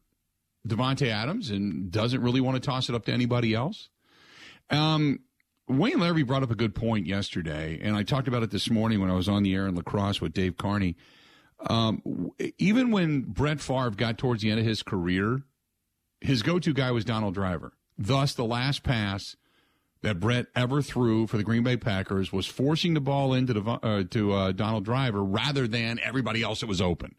Davante 0.67 1.09
Adams 1.09 1.51
and 1.51 1.91
doesn't 1.91 2.23
really 2.23 2.41
want 2.41 2.57
to 2.57 2.61
toss 2.61 2.89
it 2.89 2.95
up 2.95 3.05
to 3.07 3.13
anybody 3.13 3.55
else. 3.55 3.89
Um, 4.71 5.21
Wayne 5.69 5.99
Larrivee 5.99 6.27
brought 6.27 6.43
up 6.43 6.51
a 6.51 6.57
good 6.57 6.75
point 6.75 7.07
yesterday, 7.07 7.79
and 7.83 7.97
I 7.97 8.03
talked 8.03 8.29
about 8.29 8.43
it 8.43 8.51
this 8.51 8.71
morning 8.71 9.01
when 9.01 9.11
I 9.11 9.15
was 9.15 9.29
on 9.29 9.43
the 9.43 9.55
air 9.55 9.67
in 9.67 9.75
La 9.75 9.83
Crosse 9.83 10.21
with 10.21 10.33
Dave 10.33 10.57
Carney 10.57 10.97
um, 11.69 12.31
even 12.59 12.91
when 12.91 13.23
Brett 13.23 13.61
Favre 13.61 13.91
got 13.91 14.19
towards 14.19 14.43
the 14.43 14.51
end 14.51 14.61
of 14.61 14.67
his 14.67 14.83
career, 14.83 15.43
his 16.21 16.43
go-to 16.43 16.73
guy 16.73 16.91
was 16.91 17.05
Donald 17.05 17.35
Driver. 17.35 17.73
Thus, 17.97 18.35
the 18.35 18.45
last 18.45 18.83
pass 18.83 19.37
that 20.03 20.21
Brett 20.21 20.47
ever 20.55 20.83
threw 20.83 21.27
for 21.27 21.37
the 21.37 21.45
Green 21.45 21.62
Bay 21.62 21.77
Packers 21.77 22.33
was 22.33 22.47
forcing 22.47 22.95
the 22.95 23.01
ball 23.01 23.35
into 23.35 23.53
the, 23.55 23.62
uh, 23.62 24.05
to 24.11 24.33
uh, 24.33 24.53
Donald 24.53 24.85
Driver 24.85 25.23
rather 25.23 25.67
than 25.67 26.01
everybody 26.03 26.43
else 26.43 26.61
that 26.61 26.67
was 26.67 26.81
open. 26.81 27.15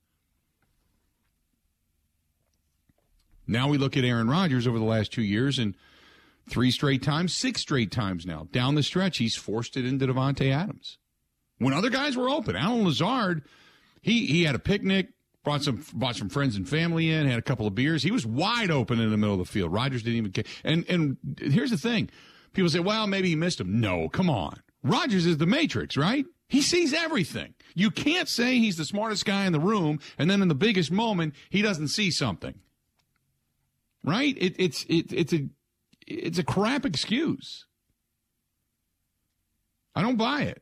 Now 3.47 3.67
we 3.67 3.77
look 3.77 3.97
at 3.97 4.03
Aaron 4.03 4.29
Rodgers 4.29 4.67
over 4.67 4.79
the 4.79 4.85
last 4.85 5.11
two 5.11 5.21
years, 5.21 5.59
and 5.59 5.75
three 6.49 6.71
straight 6.71 7.03
times, 7.03 7.33
six 7.33 7.61
straight 7.61 7.91
times 7.91 8.25
now 8.25 8.47
down 8.51 8.75
the 8.75 8.83
stretch, 8.83 9.17
he's 9.17 9.35
forced 9.35 9.75
it 9.75 9.85
into 9.85 10.07
Davante 10.07 10.51
Adams. 10.51 10.97
When 11.57 11.73
other 11.73 11.89
guys 11.89 12.15
were 12.15 12.29
open, 12.29 12.55
Allen 12.55 12.85
Lazard 12.85 13.43
he 14.03 14.27
he 14.27 14.43
had 14.43 14.53
a 14.53 14.59
picnic, 14.59 15.09
brought 15.43 15.63
some 15.63 15.83
brought 15.93 16.15
some 16.15 16.29
friends 16.29 16.55
and 16.55 16.67
family 16.67 17.09
in, 17.09 17.25
had 17.25 17.39
a 17.39 17.43
couple 17.43 17.65
of 17.65 17.73
beers. 17.73 18.03
He 18.03 18.11
was 18.11 18.25
wide 18.25 18.69
open 18.69 18.99
in 18.99 19.09
the 19.09 19.17
middle 19.17 19.33
of 19.33 19.39
the 19.39 19.51
field. 19.51 19.71
Rodgers 19.71 20.03
didn't 20.03 20.17
even 20.17 20.31
care. 20.31 20.43
And 20.63 20.85
and 20.89 21.17
here's 21.39 21.71
the 21.71 21.77
thing: 21.77 22.09
people 22.53 22.69
say, 22.69 22.79
"Well, 22.79 23.07
maybe 23.07 23.29
he 23.29 23.35
missed 23.35 23.59
him." 23.59 23.79
No, 23.79 24.09
come 24.09 24.29
on. 24.29 24.61
Rodgers 24.83 25.25
is 25.25 25.37
the 25.37 25.45
Matrix, 25.45 25.95
right? 25.95 26.25
He 26.47 26.61
sees 26.61 26.93
everything. 26.93 27.55
You 27.73 27.89
can't 27.89 28.27
say 28.27 28.59
he's 28.59 28.77
the 28.77 28.85
smartest 28.85 29.25
guy 29.25 29.45
in 29.45 29.53
the 29.53 29.59
room, 29.59 29.99
and 30.17 30.29
then 30.29 30.41
in 30.41 30.49
the 30.49 30.55
biggest 30.55 30.91
moment 30.91 31.33
he 31.49 31.61
doesn't 31.61 31.87
see 31.87 32.11
something. 32.11 32.55
Right? 34.03 34.37
It, 34.37 34.55
it's 34.59 34.83
it, 34.83 35.11
it's 35.13 35.33
a 35.33 35.49
it's 36.05 36.37
a 36.37 36.43
crap 36.43 36.85
excuse. 36.85 37.65
I 39.95 40.01
don't 40.01 40.17
buy 40.17 40.41
it. 40.43 40.61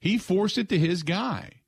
He 0.00 0.18
forced 0.18 0.58
it 0.58 0.68
to 0.70 0.78
his 0.78 1.02
guy. 1.02 1.60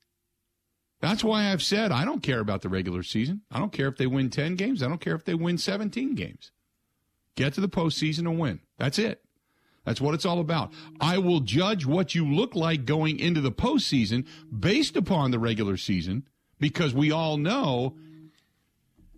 That's 1.01 1.25
why 1.25 1.51
I've 1.51 1.63
said 1.63 1.91
I 1.91 2.05
don't 2.05 2.23
care 2.23 2.41
about 2.41 2.63
the 2.63 2.69
regular 2.69 3.03
season. 3.03 3.43
I 3.51 3.59
don't 3.59 3.73
care 3.73 3.89
if 3.89 3.97
they 3.97 4.07
win 4.07 4.31
10 4.31 4.55
games. 4.55 4.83
I 4.83 4.89
don't 4.89 5.01
care 5.01 5.17
if 5.17 5.25
they 5.25 5.35
win 5.35 5.59
17 5.59 6.15
games. 6.15 6.53
Get 7.35 7.55
to 7.55 7.61
the 7.61 7.69
postseason 7.69 8.21
and 8.21 8.39
win. 8.39 8.61
That's 8.79 8.99
it. 8.99 9.23
That's 9.85 10.01
what 10.01 10.15
it's 10.15 10.27
all 10.27 10.39
about. 10.39 10.73
I 11.01 11.19
will 11.19 11.41
judge 11.41 11.85
what 11.87 12.15
you 12.15 12.25
look 12.27 12.55
like 12.55 12.85
going 12.85 13.19
into 13.19 13.41
the 13.41 13.51
postseason 13.51 14.27
based 14.57 14.97
upon 14.97 15.31
the 15.31 15.39
regular 15.39 15.77
season 15.77 16.29
because 16.61 16.95
we 16.95 17.11
all 17.11 17.37
know 17.37 17.97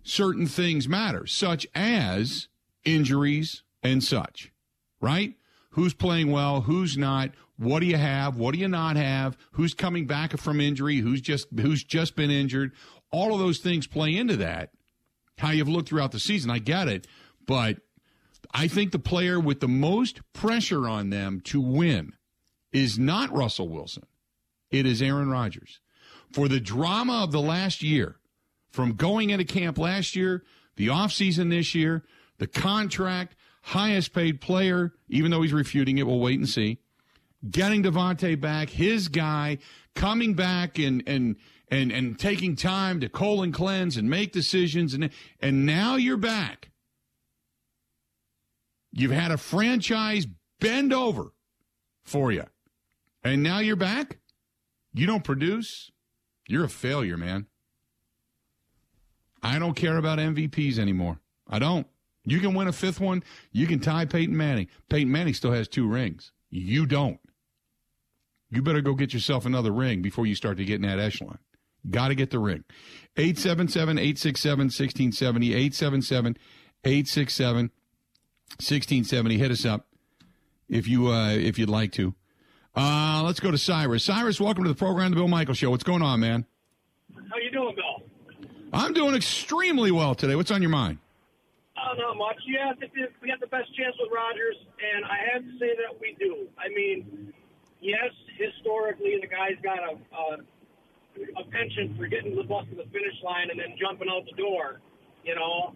certain 0.03 0.47
things 0.47 0.87
matter, 0.87 1.27
such 1.27 1.67
as 1.75 2.47
injuries 2.83 3.63
and 3.83 4.03
such, 4.03 4.51
right? 4.99 5.35
Who's 5.71 5.93
playing 5.93 6.31
well, 6.31 6.61
who's 6.61 6.97
not, 6.97 7.31
what 7.57 7.81
do 7.81 7.85
you 7.85 7.97
have, 7.97 8.37
what 8.37 8.53
do 8.53 8.59
you 8.59 8.67
not 8.67 8.95
have, 8.95 9.37
who's 9.51 9.73
coming 9.73 10.07
back 10.07 10.35
from 10.37 10.59
injury, 10.59 10.97
who's 10.97 11.21
just 11.21 11.47
who's 11.59 11.83
just 11.83 12.15
been 12.15 12.31
injured. 12.31 12.71
All 13.11 13.33
of 13.33 13.39
those 13.39 13.59
things 13.59 13.87
play 13.87 14.15
into 14.15 14.37
that. 14.37 14.71
How 15.37 15.51
you've 15.51 15.69
looked 15.69 15.89
throughout 15.89 16.11
the 16.11 16.19
season, 16.19 16.49
I 16.49 16.59
get 16.59 16.87
it, 16.87 17.07
but 17.45 17.77
I 18.57 18.69
think 18.69 18.93
the 18.93 18.99
player 18.99 19.37
with 19.37 19.59
the 19.59 19.67
most 19.67 20.21
pressure 20.31 20.87
on 20.87 21.09
them 21.09 21.41
to 21.41 21.59
win 21.59 22.13
is 22.71 22.97
not 22.97 23.35
Russell 23.35 23.67
Wilson. 23.67 24.05
It 24.71 24.85
is 24.85 25.01
Aaron 25.01 25.29
Rodgers. 25.29 25.81
For 26.31 26.47
the 26.47 26.61
drama 26.61 27.21
of 27.25 27.33
the 27.33 27.41
last 27.41 27.83
year, 27.83 28.15
from 28.71 28.93
going 28.93 29.29
into 29.29 29.43
camp 29.43 29.77
last 29.77 30.15
year, 30.15 30.45
the 30.77 30.87
offseason 30.87 31.49
this 31.49 31.75
year, 31.75 32.05
the 32.37 32.47
contract, 32.47 33.35
highest 33.61 34.13
paid 34.13 34.39
player, 34.39 34.93
even 35.09 35.31
though 35.31 35.41
he's 35.41 35.51
refuting 35.51 35.97
it, 35.97 36.07
we'll 36.07 36.19
wait 36.19 36.39
and 36.39 36.47
see. 36.47 36.77
Getting 37.49 37.83
Davante 37.83 38.39
back, 38.39 38.69
his 38.69 39.09
guy, 39.09 39.57
coming 39.95 40.33
back 40.33 40.79
and 40.79 41.03
and 41.05 41.35
and 41.67 41.91
and 41.91 42.17
taking 42.17 42.55
time 42.55 43.01
to 43.01 43.09
colon 43.09 43.51
cleanse 43.51 43.97
and 43.97 44.09
make 44.09 44.31
decisions 44.31 44.93
and 44.93 45.09
and 45.41 45.65
now 45.65 45.97
you're 45.97 46.15
back. 46.15 46.69
You've 48.97 49.11
had 49.11 49.31
a 49.31 49.37
franchise 49.37 50.25
bend 50.61 50.93
over 50.93 51.33
for 52.05 52.31
you. 52.31 52.45
And 53.23 53.43
now 53.43 53.59
you're 53.59 53.75
back? 53.75 54.19
You 54.93 55.05
don't 55.05 55.23
produce? 55.23 55.91
You're 56.47 56.63
a 56.63 56.69
failure, 56.69 57.17
man. 57.17 57.47
I 59.43 59.59
don't 59.59 59.75
care 59.75 59.97
about 59.97 60.17
MVPs 60.17 60.79
anymore. 60.79 61.19
I 61.47 61.59
don't. 61.59 61.85
You 62.23 62.39
can 62.39 62.53
win 62.53 62.69
a 62.69 62.73
fifth 62.73 63.01
one. 63.01 63.21
You 63.51 63.67
can 63.67 63.79
tie 63.79 64.05
Peyton 64.05 64.35
Manning. 64.35 64.67
Peyton 64.89 65.11
Manning 65.11 65.33
still 65.33 65.51
has 65.51 65.67
two 65.67 65.87
rings. 65.87 66.31
You 66.49 66.85
don't. 66.85 67.19
You 68.49 68.61
better 68.61 68.81
go 68.81 68.93
get 68.93 69.13
yourself 69.13 69.45
another 69.45 69.71
ring 69.71 70.01
before 70.01 70.25
you 70.25 70.35
start 70.35 70.57
to 70.57 70.65
get 70.65 70.75
in 70.75 70.83
that 70.83 70.99
echelon. 70.99 71.39
Got 71.89 72.07
to 72.07 72.15
get 72.15 72.31
the 72.31 72.39
ring. 72.39 72.63
877 73.17 73.97
867 73.97 74.57
1670. 74.65 75.47
877 75.53 76.37
867 76.85 77.71
1670. 78.57 79.37
Hit 79.37 79.51
us 79.51 79.65
up 79.65 79.87
if 80.69 80.87
you 80.87 81.07
uh, 81.07 81.29
if 81.29 81.59
you'd 81.59 81.69
like 81.69 81.91
to. 81.93 82.13
Uh, 82.75 83.23
let's 83.25 83.39
go 83.39 83.51
to 83.51 83.57
Cyrus. 83.57 84.03
Cyrus, 84.03 84.39
welcome 84.39 84.63
to 84.63 84.69
the 84.69 84.75
program, 84.75 85.11
the 85.11 85.15
Bill 85.15 85.27
Michael 85.27 85.53
Show. 85.53 85.69
What's 85.69 85.83
going 85.83 86.01
on, 86.01 86.19
man? 86.19 86.45
How 87.13 87.37
you 87.37 87.51
doing, 87.51 87.75
Bill? 87.75 88.03
I'm 88.73 88.93
doing 88.93 89.15
extremely 89.15 89.91
well 89.91 90.15
today. 90.15 90.35
What's 90.35 90.51
on 90.51 90.61
your 90.61 90.71
mind? 90.71 90.97
Uh, 91.77 91.95
not 91.97 92.17
much. 92.17 92.35
Yeah, 92.47 92.73
we 93.21 93.27
got 93.27 93.39
the 93.39 93.47
best 93.47 93.73
chance 93.75 93.95
with 93.99 94.11
Rodgers, 94.11 94.55
and 94.95 95.05
I 95.05 95.17
have 95.33 95.43
to 95.43 95.51
say 95.59 95.75
that 95.75 95.99
we 95.99 96.15
do. 96.19 96.47
I 96.57 96.67
mean, 96.69 97.33
yes, 97.79 98.11
historically, 98.37 99.17
the 99.21 99.27
guy's 99.27 99.55
got 99.63 99.79
a, 99.79 99.95
a, 100.15 101.41
a 101.41 101.43
penchant 101.51 101.97
for 101.97 102.07
getting 102.07 102.35
the 102.35 102.43
bus 102.43 102.65
to 102.71 102.75
the 102.75 102.89
finish 102.91 103.15
line 103.23 103.49
and 103.51 103.59
then 103.59 103.75
jumping 103.79 104.07
out 104.09 104.25
the 104.25 104.35
door. 104.35 104.81
You 105.23 105.35
know, 105.35 105.73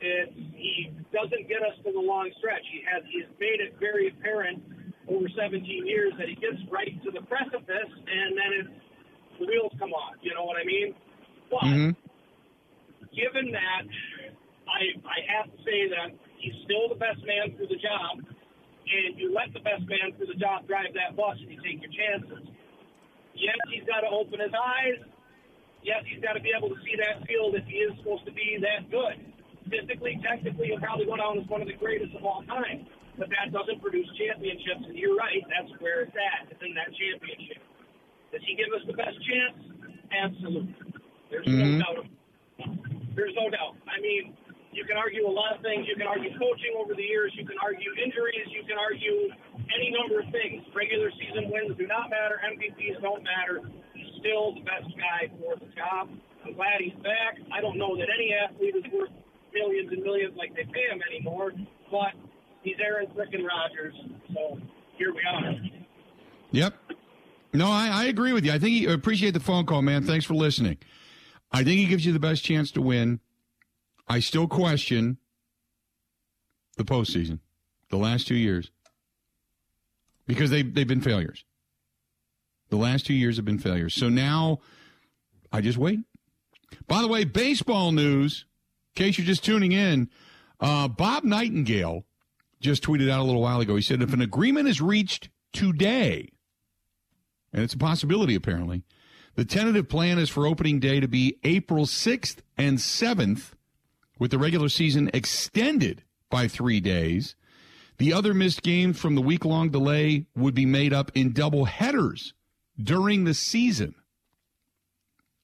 it's, 0.00 0.32
he 0.54 0.92
doesn't 1.12 1.48
get 1.48 1.62
us 1.62 1.74
to 1.84 1.92
the 1.92 2.00
long 2.00 2.30
stretch. 2.38 2.62
He 2.70 2.82
has 2.86 3.02
he's 3.10 3.28
made 3.40 3.60
it 3.60 3.76
very 3.78 4.08
apparent 4.08 4.62
over 5.08 5.26
17 5.28 5.64
years 5.86 6.12
that 6.18 6.28
he 6.28 6.36
gets 6.36 6.60
right 6.70 6.92
to 7.04 7.10
the 7.10 7.24
precipice 7.26 7.92
and 8.06 8.36
then 8.36 8.50
it, 8.60 8.66
the 9.40 9.46
wheels 9.46 9.72
come 9.78 9.92
off. 9.92 10.18
You 10.20 10.34
know 10.34 10.44
what 10.44 10.58
I 10.60 10.64
mean? 10.64 10.94
But 11.50 11.64
mm-hmm. 11.64 11.90
given 13.14 13.52
that, 13.52 13.84
I 14.68 14.80
I 15.02 15.18
have 15.38 15.48
to 15.48 15.58
say 15.64 15.88
that 15.88 16.12
he's 16.36 16.54
still 16.64 16.88
the 16.92 17.00
best 17.00 17.24
man 17.24 17.56
for 17.56 17.64
the 17.64 17.80
job, 17.80 18.20
and 18.20 19.16
you 19.16 19.32
let 19.32 19.52
the 19.56 19.64
best 19.64 19.88
man 19.88 20.12
for 20.18 20.26
the 20.26 20.36
job 20.36 20.68
drive 20.68 20.92
that 20.94 21.16
bus 21.16 21.40
and 21.40 21.48
you 21.48 21.58
take 21.64 21.80
your 21.80 21.92
chances. 21.94 22.44
Yes, 23.32 23.56
he's 23.70 23.86
got 23.86 24.02
to 24.02 24.10
open 24.10 24.42
his 24.42 24.52
eyes. 24.52 24.98
Yes, 25.82 26.02
he's 26.10 26.20
got 26.20 26.34
to 26.34 26.42
be 26.42 26.50
able 26.50 26.68
to 26.68 26.78
see 26.82 26.98
that 26.98 27.22
field 27.24 27.54
if 27.54 27.64
he 27.64 27.86
is 27.86 27.94
supposed 28.02 28.26
to 28.26 28.34
be 28.34 28.58
that 28.60 28.90
good. 28.90 29.27
Physically, 29.68 30.20
technically, 30.24 30.72
he'll 30.72 30.80
probably 30.80 31.06
go 31.06 31.16
down 31.16 31.38
as 31.38 31.48
one 31.48 31.60
of 31.60 31.68
the 31.68 31.76
greatest 31.76 32.16
of 32.16 32.24
all 32.24 32.42
time 32.48 32.88
but 33.18 33.26
that 33.34 33.50
doesn't 33.50 33.82
produce 33.82 34.06
championships. 34.14 34.86
And 34.86 34.94
you're 34.94 35.18
right, 35.18 35.42
that's 35.50 35.74
where 35.82 36.06
it's 36.06 36.14
at. 36.14 36.54
It's 36.54 36.62
in 36.62 36.72
that 36.78 36.94
championship. 36.94 37.60
Does 38.30 38.42
he 38.46 38.54
give 38.54 38.70
us 38.70 38.86
the 38.86 38.94
best 38.94 39.18
chance? 39.26 39.58
Absolutely. 40.14 40.72
There's 41.28 41.44
mm-hmm. 41.44 41.82
no 41.82 42.06
doubt. 42.06 42.06
There's 43.18 43.34
no 43.34 43.50
doubt. 43.50 43.74
I 43.90 43.98
mean, 44.00 44.38
you 44.70 44.86
can 44.86 44.94
argue 44.94 45.26
a 45.26 45.34
lot 45.34 45.58
of 45.58 45.60
things. 45.60 45.90
You 45.90 45.98
can 45.98 46.06
argue 46.06 46.30
coaching 46.38 46.78
over 46.78 46.94
the 46.94 47.02
years. 47.02 47.34
You 47.34 47.42
can 47.44 47.58
argue 47.58 47.90
injuries. 47.98 48.46
You 48.54 48.62
can 48.62 48.78
argue 48.78 49.34
any 49.74 49.90
number 49.90 50.22
of 50.22 50.30
things. 50.30 50.62
Regular 50.70 51.10
season 51.18 51.50
wins 51.50 51.74
do 51.74 51.90
not 51.90 52.08
matter. 52.14 52.38
MVPs 52.46 53.02
don't 53.02 53.26
matter. 53.26 53.66
He's 53.92 54.08
still 54.22 54.54
the 54.54 54.62
best 54.62 54.88
guy 54.94 55.26
for 55.42 55.58
the 55.58 55.68
job. 55.74 56.14
I'm 56.46 56.54
glad 56.54 56.78
he's 56.78 56.96
back. 57.02 57.42
I 57.50 57.60
don't 57.60 57.76
know 57.76 57.98
that 57.98 58.06
any 58.06 58.30
athlete 58.30 58.78
is 58.78 58.86
worth 58.94 59.10
millions 59.58 59.90
and 59.92 60.02
millions 60.02 60.34
like 60.36 60.54
they 60.54 60.64
pay 60.64 60.88
him 60.90 61.00
anymore, 61.10 61.52
but 61.90 62.12
he's 62.62 62.76
Aaron 62.84 63.06
freaking 63.08 63.46
Rodgers. 63.46 63.94
So 64.34 64.58
here 64.96 65.12
we 65.12 65.20
are. 65.28 65.54
Yep. 66.50 66.74
No, 67.52 67.66
I, 67.66 67.88
I 67.88 68.04
agree 68.06 68.32
with 68.32 68.44
you. 68.44 68.52
I 68.52 68.58
think 68.58 68.70
he 68.70 68.86
appreciate 68.86 69.32
the 69.32 69.40
phone 69.40 69.66
call, 69.66 69.82
man. 69.82 70.04
Thanks 70.04 70.24
for 70.24 70.34
listening. 70.34 70.78
I 71.50 71.64
think 71.64 71.78
he 71.78 71.86
gives 71.86 72.04
you 72.04 72.12
the 72.12 72.18
best 72.20 72.44
chance 72.44 72.70
to 72.72 72.82
win. 72.82 73.20
I 74.06 74.20
still 74.20 74.46
question 74.48 75.18
the 76.76 76.84
postseason, 76.84 77.40
the 77.90 77.96
last 77.96 78.26
two 78.26 78.34
years, 78.34 78.70
because 80.26 80.50
they 80.50 80.62
they've 80.62 80.86
been 80.86 81.00
failures. 81.00 81.44
The 82.70 82.76
last 82.76 83.06
two 83.06 83.14
years 83.14 83.36
have 83.36 83.46
been 83.46 83.58
failures. 83.58 83.94
So 83.94 84.08
now 84.10 84.58
I 85.50 85.62
just 85.62 85.78
wait. 85.78 86.00
By 86.86 87.00
the 87.00 87.08
way, 87.08 87.24
baseball 87.24 87.92
news. 87.92 88.44
Case 88.98 89.16
you're 89.16 89.24
just 89.24 89.44
tuning 89.44 89.70
in, 89.70 90.10
uh, 90.58 90.88
Bob 90.88 91.22
Nightingale 91.22 92.04
just 92.58 92.82
tweeted 92.82 93.08
out 93.08 93.20
a 93.20 93.22
little 93.22 93.40
while 93.40 93.60
ago. 93.60 93.76
He 93.76 93.82
said 93.82 94.02
if 94.02 94.12
an 94.12 94.20
agreement 94.20 94.66
is 94.66 94.80
reached 94.80 95.28
today, 95.52 96.32
and 97.52 97.62
it's 97.62 97.74
a 97.74 97.78
possibility 97.78 98.34
apparently, 98.34 98.82
the 99.36 99.44
tentative 99.44 99.88
plan 99.88 100.18
is 100.18 100.28
for 100.28 100.48
opening 100.48 100.80
day 100.80 100.98
to 100.98 101.06
be 101.06 101.38
April 101.44 101.86
6th 101.86 102.38
and 102.56 102.78
7th, 102.78 103.52
with 104.18 104.32
the 104.32 104.38
regular 104.38 104.68
season 104.68 105.08
extended 105.14 106.02
by 106.28 106.48
three 106.48 106.80
days. 106.80 107.36
The 107.98 108.12
other 108.12 108.34
missed 108.34 108.64
games 108.64 108.98
from 108.98 109.14
the 109.14 109.22
week 109.22 109.44
long 109.44 109.70
delay 109.70 110.26
would 110.34 110.56
be 110.56 110.66
made 110.66 110.92
up 110.92 111.12
in 111.14 111.32
double 111.32 111.66
headers 111.66 112.34
during 112.82 113.22
the 113.22 113.34
season. 113.34 113.94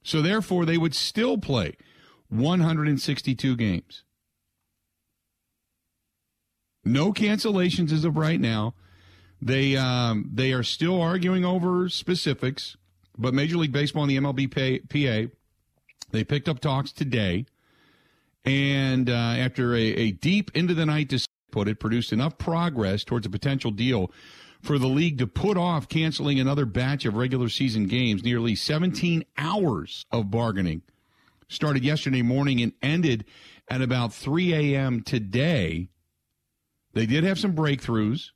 So 0.02 0.22
therefore, 0.22 0.64
they 0.64 0.76
would 0.76 0.96
still 0.96 1.38
play 1.38 1.76
162 2.34 3.56
games. 3.56 4.04
No 6.84 7.12
cancellations 7.12 7.92
as 7.92 8.04
of 8.04 8.16
right 8.16 8.40
now. 8.40 8.74
They 9.40 9.76
um, 9.76 10.30
they 10.32 10.52
are 10.52 10.62
still 10.62 11.00
arguing 11.00 11.44
over 11.44 11.88
specifics, 11.88 12.76
but 13.16 13.34
Major 13.34 13.56
League 13.56 13.72
Baseball 13.72 14.04
and 14.04 14.10
the 14.10 14.18
MLB 14.18 14.50
PA 14.88 15.30
they 16.10 16.24
picked 16.24 16.48
up 16.48 16.60
talks 16.60 16.92
today, 16.92 17.46
and 18.44 19.10
uh, 19.10 19.12
after 19.12 19.74
a, 19.74 19.82
a 19.82 20.12
deep 20.12 20.50
into 20.54 20.74
the 20.74 20.86
night 20.86 21.10
to 21.10 21.26
put 21.50 21.68
it, 21.68 21.80
produced 21.80 22.12
enough 22.12 22.38
progress 22.38 23.04
towards 23.04 23.26
a 23.26 23.30
potential 23.30 23.70
deal 23.70 24.10
for 24.62 24.78
the 24.78 24.86
league 24.86 25.18
to 25.18 25.26
put 25.26 25.56
off 25.56 25.88
canceling 25.88 26.40
another 26.40 26.64
batch 26.64 27.04
of 27.04 27.14
regular 27.14 27.48
season 27.48 27.87
games. 27.87 28.22
Nearly 28.22 28.54
17 28.54 29.24
hours 29.37 30.06
of 30.10 30.30
bargaining 30.30 30.82
started 31.48 31.84
yesterday 31.84 32.22
morning 32.22 32.60
and 32.60 32.72
ended 32.82 33.24
at 33.68 33.82
about 33.82 34.12
3 34.12 34.54
a.m. 34.54 35.02
today. 35.02 35.88
They 36.92 37.06
did 37.06 37.24
have 37.24 37.38
some 37.38 37.54
breakthroughs. 37.54 38.30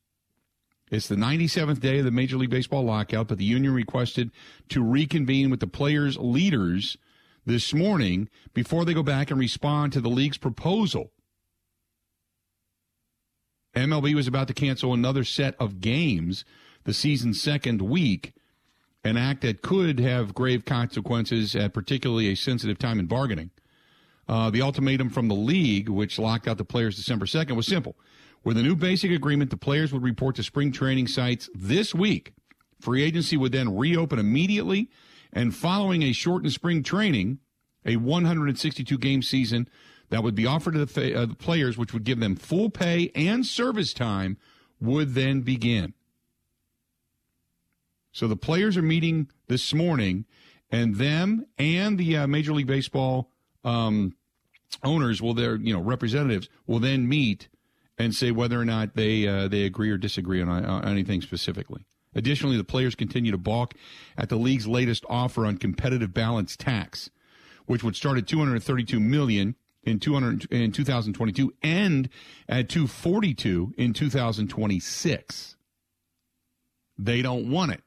It's 0.90 1.08
the 1.08 1.16
97th 1.16 1.80
day 1.80 1.98
of 1.98 2.04
the 2.04 2.10
Major 2.10 2.36
League 2.36 2.50
Baseball 2.50 2.82
lockout, 2.84 3.28
but 3.28 3.38
the 3.38 3.44
union 3.44 3.74
requested 3.74 4.30
to 4.70 4.82
reconvene 4.82 5.50
with 5.50 5.60
the 5.60 5.66
players' 5.66 6.16
leaders 6.16 6.96
this 7.44 7.74
morning 7.74 8.28
before 8.54 8.84
they 8.84 8.94
go 8.94 9.02
back 9.02 9.30
and 9.30 9.38
respond 9.38 9.92
to 9.92 10.00
the 10.00 10.08
league's 10.08 10.38
proposal. 10.38 11.12
MLB 13.76 14.14
was 14.14 14.26
about 14.26 14.48
to 14.48 14.54
cancel 14.54 14.94
another 14.94 15.24
set 15.24 15.54
of 15.60 15.80
games 15.80 16.44
the 16.84 16.94
season's 16.94 17.40
second 17.40 17.82
week, 17.82 18.32
an 19.04 19.16
act 19.16 19.42
that 19.42 19.62
could 19.62 20.00
have 20.00 20.34
grave 20.34 20.64
consequences 20.64 21.54
at 21.54 21.72
particularly 21.72 22.28
a 22.28 22.34
sensitive 22.34 22.78
time 22.78 22.98
in 22.98 23.06
bargaining. 23.06 23.50
Uh, 24.28 24.50
the 24.50 24.60
ultimatum 24.60 25.08
from 25.08 25.28
the 25.28 25.34
league, 25.34 25.88
which 25.88 26.18
locked 26.18 26.46
out 26.46 26.58
the 26.58 26.64
players 26.64 26.96
December 26.96 27.24
2nd, 27.24 27.56
was 27.56 27.66
simple 27.66 27.96
with 28.44 28.56
a 28.56 28.62
new 28.62 28.76
basic 28.76 29.10
agreement, 29.10 29.50
the 29.50 29.56
players 29.56 29.92
would 29.92 30.02
report 30.02 30.36
to 30.36 30.42
spring 30.42 30.72
training 30.72 31.06
sites 31.06 31.50
this 31.54 31.94
week. 31.94 32.32
Free 32.80 33.02
agency 33.02 33.36
would 33.36 33.52
then 33.52 33.76
reopen 33.76 34.18
immediately, 34.18 34.88
and 35.32 35.54
following 35.54 36.02
a 36.02 36.12
shortened 36.12 36.52
spring 36.52 36.82
training, 36.82 37.40
A 37.84 37.96
162 37.96 38.96
game 38.98 39.22
season 39.22 39.68
that 40.10 40.22
would 40.22 40.34
be 40.34 40.46
offered 40.46 40.74
to 40.74 40.84
the, 40.86 41.14
uh, 41.14 41.26
the 41.26 41.34
players, 41.34 41.76
which 41.76 41.92
would 41.92 42.04
give 42.04 42.20
them 42.20 42.36
full 42.36 42.70
pay 42.70 43.10
and 43.14 43.44
service 43.44 43.92
time, 43.92 44.38
would 44.80 45.14
then 45.14 45.42
begin. 45.42 45.94
So 48.18 48.26
the 48.26 48.34
players 48.34 48.76
are 48.76 48.82
meeting 48.82 49.30
this 49.46 49.72
morning, 49.72 50.24
and 50.72 50.96
them 50.96 51.46
and 51.56 51.96
the 51.96 52.16
uh, 52.16 52.26
Major 52.26 52.52
League 52.52 52.66
Baseball 52.66 53.30
um, 53.62 54.16
owners 54.82 55.22
will 55.22 55.34
their 55.34 55.54
you 55.54 55.72
know 55.72 55.80
representatives 55.80 56.48
will 56.66 56.80
then 56.80 57.08
meet 57.08 57.48
and 57.96 58.12
say 58.12 58.32
whether 58.32 58.60
or 58.60 58.64
not 58.64 58.96
they 58.96 59.28
uh, 59.28 59.46
they 59.46 59.62
agree 59.62 59.88
or 59.92 59.96
disagree 59.96 60.42
on, 60.42 60.48
on 60.48 60.88
anything 60.88 61.22
specifically. 61.22 61.86
Additionally, 62.12 62.56
the 62.56 62.64
players 62.64 62.96
continue 62.96 63.30
to 63.30 63.38
balk 63.38 63.74
at 64.16 64.30
the 64.30 64.36
league's 64.36 64.66
latest 64.66 65.04
offer 65.08 65.46
on 65.46 65.56
competitive 65.56 66.12
balance 66.12 66.56
tax, 66.56 67.10
which 67.66 67.84
would 67.84 67.94
start 67.94 68.18
at 68.18 68.26
232 68.26 68.98
million 68.98 69.54
in 69.84 70.00
200 70.00 70.50
in 70.50 70.72
2022 70.72 71.54
and 71.62 72.08
at 72.48 72.68
242 72.68 73.74
in 73.78 73.92
2026. 73.92 75.54
They 76.98 77.22
don't 77.22 77.48
want 77.48 77.70
it. 77.70 77.82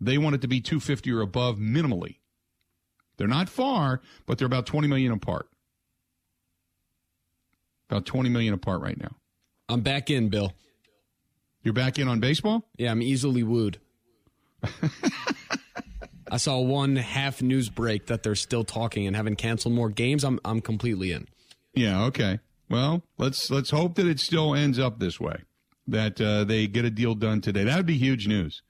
They 0.00 0.18
want 0.18 0.34
it 0.34 0.40
to 0.42 0.48
be 0.48 0.60
250 0.60 1.10
or 1.12 1.20
above 1.20 1.56
minimally. 1.56 2.16
They're 3.16 3.26
not 3.26 3.48
far, 3.48 4.02
but 4.26 4.38
they're 4.38 4.46
about 4.46 4.66
20 4.66 4.88
million 4.88 5.12
apart. 5.12 5.48
About 7.90 8.04
20 8.04 8.28
million 8.28 8.52
apart 8.52 8.82
right 8.82 8.98
now. 9.00 9.16
I'm 9.68 9.80
back 9.80 10.10
in, 10.10 10.28
Bill. 10.28 10.52
You're 11.62 11.74
back 11.74 11.98
in 11.98 12.08
on 12.08 12.20
baseball? 12.20 12.68
Yeah, 12.76 12.90
I'm 12.90 13.02
easily 13.02 13.42
wooed. 13.42 13.80
I 16.30 16.38
saw 16.38 16.58
one 16.58 16.96
half 16.96 17.40
news 17.40 17.68
break 17.68 18.06
that 18.06 18.22
they're 18.22 18.34
still 18.34 18.64
talking 18.64 19.06
and 19.06 19.14
haven't 19.14 19.36
canceled 19.36 19.74
more 19.74 19.90
games. 19.90 20.24
I'm 20.24 20.40
I'm 20.44 20.60
completely 20.60 21.12
in. 21.12 21.28
Yeah, 21.74 22.04
okay. 22.06 22.40
Well, 22.68 23.02
let's 23.18 23.50
let's 23.50 23.70
hope 23.70 23.94
that 23.96 24.06
it 24.06 24.18
still 24.18 24.54
ends 24.54 24.78
up 24.78 24.98
this 24.98 25.20
way. 25.20 25.42
That 25.86 26.20
uh, 26.20 26.44
they 26.44 26.66
get 26.66 26.84
a 26.84 26.90
deal 26.90 27.14
done 27.14 27.40
today. 27.40 27.64
That 27.64 27.76
would 27.76 27.86
be 27.86 27.98
huge 27.98 28.26
news. 28.26 28.62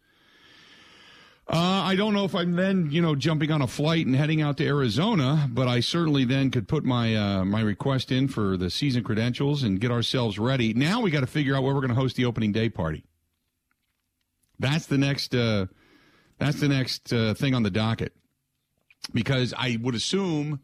Uh, 1.49 1.83
I 1.85 1.95
don't 1.95 2.13
know 2.13 2.25
if 2.25 2.35
I'm 2.35 2.57
then, 2.57 2.91
you 2.91 3.01
know, 3.01 3.15
jumping 3.15 3.53
on 3.53 3.63
a 3.63 3.69
flight 3.69 4.05
and 4.05 4.17
heading 4.17 4.43
out 4.43 4.57
to 4.57 4.67
Arizona, 4.67 5.49
but 5.49 5.69
I 5.69 5.79
certainly 5.79 6.25
then 6.25 6.51
could 6.51 6.67
put 6.67 6.85
my 6.85 7.15
uh, 7.15 7.45
my 7.45 7.61
request 7.61 8.11
in 8.11 8.27
for 8.27 8.57
the 8.57 8.69
season 8.69 9.05
credentials 9.05 9.63
and 9.63 9.81
get 9.81 9.93
ourselves 9.93 10.41
ready. 10.41 10.75
Now 10.75 11.03
we 11.03 11.13
got 11.13 11.21
to 11.21 11.29
figure 11.29 11.55
out 11.55 11.63
where 11.63 11.73
we're 11.73 11.83
going 11.83 11.95
to 11.95 12.01
host 12.01 12.17
the 12.17 12.25
opening 12.25 12.51
day 12.51 12.69
party. 12.69 13.05
That's 14.59 14.87
the 14.87 14.99
next. 14.99 15.37
Uh, 15.37 15.67
that's 16.39 16.59
the 16.59 16.69
next 16.69 17.13
uh, 17.13 17.35
thing 17.35 17.55
on 17.55 17.63
the 17.63 17.71
docket, 17.71 18.13
because 19.15 19.55
I 19.57 19.79
would 19.81 19.95
assume 19.95 20.61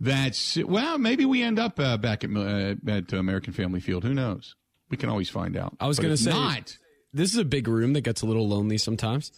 that 0.00 0.56
well, 0.66 0.98
maybe 0.98 1.24
we 1.24 1.40
end 1.40 1.60
up 1.60 1.78
uh, 1.78 1.96
back 1.98 2.24
at 2.24 2.30
uh, 2.34 2.74
at 2.88 3.12
American 3.12 3.52
Family 3.52 3.78
Field. 3.78 4.02
Who 4.02 4.14
knows? 4.14 4.56
We 4.90 4.96
can 4.96 5.08
always 5.08 5.28
find 5.28 5.56
out. 5.56 5.76
I 5.78 5.86
was 5.86 6.00
going 6.00 6.10
to 6.10 6.16
say, 6.16 6.32
not, 6.32 6.76
this 7.12 7.32
is 7.32 7.38
a 7.38 7.44
big 7.44 7.68
room 7.68 7.92
that 7.92 8.00
gets 8.00 8.22
a 8.22 8.26
little 8.26 8.48
lonely 8.48 8.76
sometimes. 8.76 9.30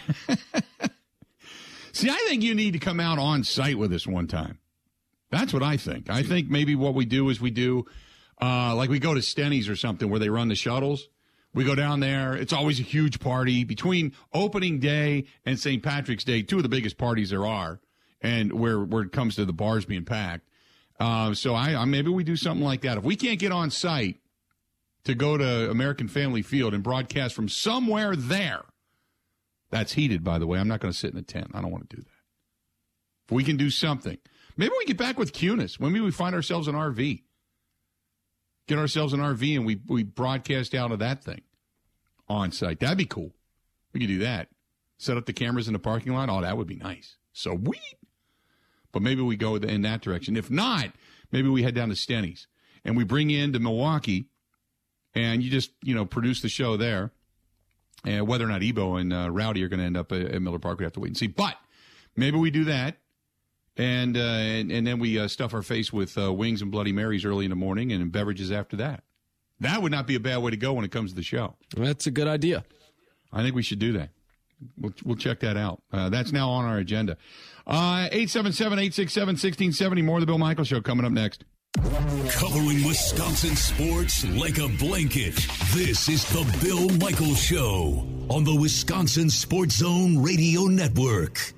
See, 1.92 2.08
I 2.08 2.24
think 2.28 2.42
you 2.42 2.54
need 2.54 2.72
to 2.72 2.78
come 2.78 3.00
out 3.00 3.18
on 3.18 3.44
site 3.44 3.78
with 3.78 3.92
us 3.92 4.06
one 4.06 4.26
time. 4.26 4.58
That's 5.30 5.52
what 5.52 5.62
I 5.62 5.76
think. 5.76 6.10
I 6.10 6.22
think 6.22 6.48
maybe 6.50 6.74
what 6.74 6.94
we 6.94 7.04
do 7.04 7.28
is 7.30 7.40
we 7.40 7.50
do, 7.50 7.86
uh, 8.40 8.74
like 8.74 8.90
we 8.90 8.98
go 8.98 9.14
to 9.14 9.20
Stenny's 9.20 9.68
or 9.68 9.76
something 9.76 10.10
where 10.10 10.20
they 10.20 10.28
run 10.28 10.48
the 10.48 10.54
shuttles. 10.54 11.08
We 11.54 11.64
go 11.64 11.74
down 11.74 12.00
there. 12.00 12.34
It's 12.34 12.52
always 12.52 12.80
a 12.80 12.82
huge 12.82 13.20
party 13.20 13.64
between 13.64 14.12
opening 14.32 14.78
day 14.78 15.26
and 15.44 15.58
St. 15.58 15.82
Patrick's 15.82 16.24
Day, 16.24 16.42
two 16.42 16.58
of 16.58 16.62
the 16.62 16.68
biggest 16.68 16.96
parties 16.96 17.30
there 17.30 17.46
are, 17.46 17.80
and 18.22 18.52
where 18.52 18.80
where 18.80 19.02
it 19.02 19.12
comes 19.12 19.36
to 19.36 19.44
the 19.44 19.52
bars 19.52 19.84
being 19.84 20.04
packed. 20.04 20.48
Uh, 20.98 21.34
so 21.34 21.54
I, 21.54 21.74
I 21.74 21.84
maybe 21.84 22.10
we 22.10 22.24
do 22.24 22.36
something 22.36 22.64
like 22.64 22.82
that. 22.82 22.96
If 22.96 23.04
we 23.04 23.16
can't 23.16 23.38
get 23.38 23.52
on 23.52 23.70
site 23.70 24.16
to 25.04 25.14
go 25.14 25.36
to 25.36 25.70
American 25.70 26.08
Family 26.08 26.42
Field 26.42 26.74
and 26.74 26.82
broadcast 26.82 27.34
from 27.34 27.48
somewhere 27.48 28.16
there, 28.16 28.62
that's 29.72 29.94
heated, 29.94 30.22
by 30.22 30.38
the 30.38 30.46
way. 30.46 30.58
I'm 30.58 30.68
not 30.68 30.80
going 30.80 30.92
to 30.92 30.98
sit 30.98 31.12
in 31.12 31.18
a 31.18 31.22
tent. 31.22 31.50
I 31.54 31.62
don't 31.62 31.72
want 31.72 31.88
to 31.88 31.96
do 31.96 32.02
that. 32.02 32.08
If 33.24 33.32
we 33.32 33.42
can 33.42 33.56
do 33.56 33.70
something, 33.70 34.18
maybe 34.56 34.72
we 34.78 34.84
get 34.84 34.98
back 34.98 35.18
with 35.18 35.32
Kunes. 35.32 35.80
Maybe 35.80 35.98
we 35.98 36.10
find 36.10 36.34
ourselves 36.34 36.68
an 36.68 36.74
RV, 36.74 37.22
get 38.68 38.78
ourselves 38.78 39.14
an 39.14 39.20
RV, 39.20 39.56
and 39.56 39.66
we 39.66 39.80
we 39.88 40.04
broadcast 40.04 40.74
out 40.74 40.92
of 40.92 40.98
that 40.98 41.24
thing 41.24 41.40
on 42.28 42.52
site. 42.52 42.80
That'd 42.80 42.98
be 42.98 43.06
cool. 43.06 43.32
We 43.94 44.00
could 44.00 44.08
do 44.08 44.18
that. 44.18 44.48
Set 44.98 45.16
up 45.16 45.24
the 45.24 45.32
cameras 45.32 45.66
in 45.66 45.72
the 45.72 45.78
parking 45.78 46.12
lot. 46.12 46.28
Oh, 46.28 46.42
that 46.42 46.56
would 46.56 46.68
be 46.68 46.76
nice. 46.76 47.16
So 47.32 47.54
we. 47.54 47.80
But 48.92 49.00
maybe 49.00 49.22
we 49.22 49.36
go 49.36 49.56
in 49.56 49.82
that 49.82 50.02
direction. 50.02 50.36
If 50.36 50.50
not, 50.50 50.90
maybe 51.32 51.48
we 51.48 51.62
head 51.62 51.74
down 51.74 51.88
to 51.88 51.94
Stenny's 51.94 52.46
and 52.84 52.94
we 52.94 53.04
bring 53.04 53.30
in 53.30 53.54
to 53.54 53.58
Milwaukee, 53.58 54.26
and 55.14 55.42
you 55.42 55.50
just 55.50 55.70
you 55.82 55.94
know 55.94 56.04
produce 56.04 56.42
the 56.42 56.50
show 56.50 56.76
there 56.76 57.10
and 58.04 58.26
whether 58.26 58.44
or 58.44 58.48
not 58.48 58.62
Ebo 58.62 58.96
and 58.96 59.12
uh, 59.12 59.30
Rowdy 59.30 59.62
are 59.62 59.68
going 59.68 59.80
to 59.80 59.86
end 59.86 59.96
up 59.96 60.12
at, 60.12 60.22
at, 60.22 60.42
Miller 60.42 60.58
Park, 60.58 60.78
we 60.78 60.84
have 60.84 60.92
to 60.94 61.00
wait 61.00 61.08
and 61.08 61.16
see. 61.16 61.26
But 61.26 61.56
maybe 62.16 62.38
we 62.38 62.50
do 62.50 62.64
that, 62.64 62.96
and 63.76 64.16
uh, 64.16 64.20
and, 64.20 64.72
and, 64.72 64.86
then 64.86 64.98
we 64.98 65.18
uh, 65.18 65.28
stuff 65.28 65.54
our 65.54 65.62
face 65.62 65.92
with 65.92 66.18
uh, 66.18 66.32
wings 66.32 66.62
and 66.62 66.70
Bloody 66.70 66.92
Marys 66.92 67.24
early 67.24 67.44
in 67.44 67.50
the 67.50 67.56
morning, 67.56 67.92
and 67.92 68.10
beverages 68.10 68.50
after 68.50 68.76
that. 68.76 69.04
That 69.60 69.80
would 69.80 69.92
not 69.92 70.06
be 70.06 70.16
a 70.16 70.20
bad 70.20 70.38
way 70.38 70.50
to 70.50 70.56
go 70.56 70.72
when 70.72 70.84
it 70.84 70.90
comes 70.90 71.10
to 71.10 71.16
the 71.16 71.22
show. 71.22 71.54
That's 71.76 72.06
a 72.06 72.10
good 72.10 72.26
idea. 72.26 72.64
I 73.32 73.42
think 73.42 73.54
we 73.54 73.62
should 73.62 73.78
do 73.78 73.92
that. 73.92 74.10
We'll, 74.76 74.92
we'll 75.04 75.16
check 75.16 75.40
that 75.40 75.56
out. 75.56 75.82
Uh, 75.92 76.08
that's 76.08 76.32
now 76.32 76.50
on 76.50 76.64
our 76.64 76.78
agenda. 76.78 77.16
Uh, 77.66 78.08
877 78.10 78.78
867 78.78 79.26
1670. 79.34 80.02
More 80.02 80.16
of 80.16 80.20
the 80.20 80.26
Bill 80.26 80.38
Michael 80.38 80.64
Show 80.64 80.80
coming 80.80 81.06
up 81.06 81.12
next. 81.12 81.44
Covering 81.82 82.86
Wisconsin 82.86 83.56
sports 83.56 84.26
like 84.26 84.58
a 84.58 84.68
blanket. 84.68 85.34
This 85.72 86.08
is 86.08 86.24
the 86.30 86.44
Bill 86.62 86.88
Michael 86.98 87.34
Show 87.34 88.06
on 88.28 88.44
the 88.44 88.54
Wisconsin 88.54 89.30
Sports 89.30 89.76
Zone 89.76 90.22
Radio 90.22 90.66
Network. 90.66 91.54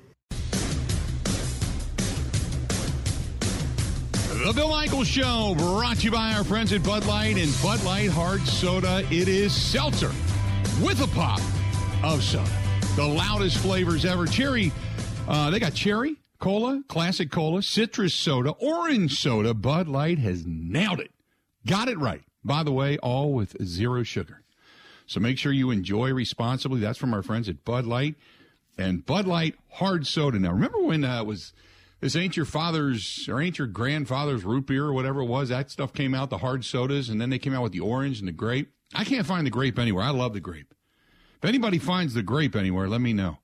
The 4.29 4.53
Bill 4.55 4.69
Michaels 4.69 5.07
Show, 5.07 5.53
brought 5.57 5.97
to 5.97 6.03
you 6.03 6.11
by 6.11 6.33
our 6.33 6.43
friends 6.43 6.71
at 6.71 6.81
Bud 6.83 7.05
Light 7.05 7.37
and 7.37 7.53
Bud 7.61 7.83
Light 7.83 8.09
Hard 8.09 8.41
Soda. 8.41 9.05
It 9.11 9.27
is 9.27 9.53
seltzer 9.53 10.11
with 10.81 11.01
a 11.01 11.07
pop 11.13 11.41
of 12.03 12.23
soda. 12.23 12.49
The 12.95 13.05
loudest 13.05 13.57
flavors 13.57 14.05
ever. 14.05 14.25
Cherry, 14.25 14.71
uh, 15.27 15.49
they 15.49 15.59
got 15.59 15.73
cherry, 15.73 16.15
Cola, 16.39 16.83
classic 16.87 17.31
cola, 17.31 17.63
citrus 17.63 18.13
soda, 18.13 18.51
orange 18.51 19.19
soda. 19.19 19.53
Bud 19.53 19.87
Light 19.87 20.19
has 20.19 20.45
nailed 20.45 20.99
it. 20.99 21.11
Got 21.65 21.87
it 21.87 21.97
right. 21.97 22.23
By 22.43 22.63
the 22.63 22.71
way, 22.71 22.97
all 22.97 23.33
with 23.33 23.55
zero 23.63 24.03
sugar. 24.03 24.43
So 25.07 25.19
make 25.19 25.37
sure 25.37 25.51
you 25.51 25.71
enjoy 25.71 26.13
responsibly. 26.13 26.79
That's 26.79 26.97
from 26.97 27.13
our 27.13 27.23
friends 27.23 27.47
at 27.47 27.63
Bud 27.63 27.85
Light 27.85 28.15
and 28.77 29.05
Bud 29.05 29.25
Light 29.25 29.55
hard 29.73 30.07
soda. 30.07 30.39
Now, 30.39 30.51
remember 30.51 30.79
when 30.79 31.03
uh, 31.03 31.23
was 31.23 31.53
this 32.01 32.15
ain't 32.15 32.35
your 32.35 32.45
father's 32.45 33.27
or 33.29 33.41
ain't 33.41 33.57
your 33.57 33.67
grandfather's 33.67 34.43
root 34.43 34.67
beer 34.67 34.85
or 34.85 34.93
whatever 34.93 35.21
it 35.21 35.25
was? 35.25 35.49
That 35.49 35.71
stuff 35.71 35.93
came 35.93 36.13
out, 36.13 36.29
the 36.29 36.39
hard 36.39 36.65
sodas, 36.65 37.09
and 37.09 37.19
then 37.19 37.29
they 37.29 37.39
came 37.39 37.53
out 37.53 37.63
with 37.63 37.71
the 37.71 37.79
orange 37.79 38.19
and 38.19 38.27
the 38.27 38.33
grape. 38.33 38.71
I 38.93 39.03
can't 39.03 39.25
find 39.25 39.45
the 39.45 39.51
grape 39.51 39.79
anywhere. 39.79 40.03
I 40.03 40.09
love 40.09 40.33
the 40.33 40.39
grape. 40.39 40.73
If 41.37 41.45
anybody 41.45 41.79
finds 41.79 42.13
the 42.13 42.23
grape 42.23 42.55
anywhere, 42.55 42.87
let 42.87 43.01
me 43.01 43.13
know. 43.13 43.39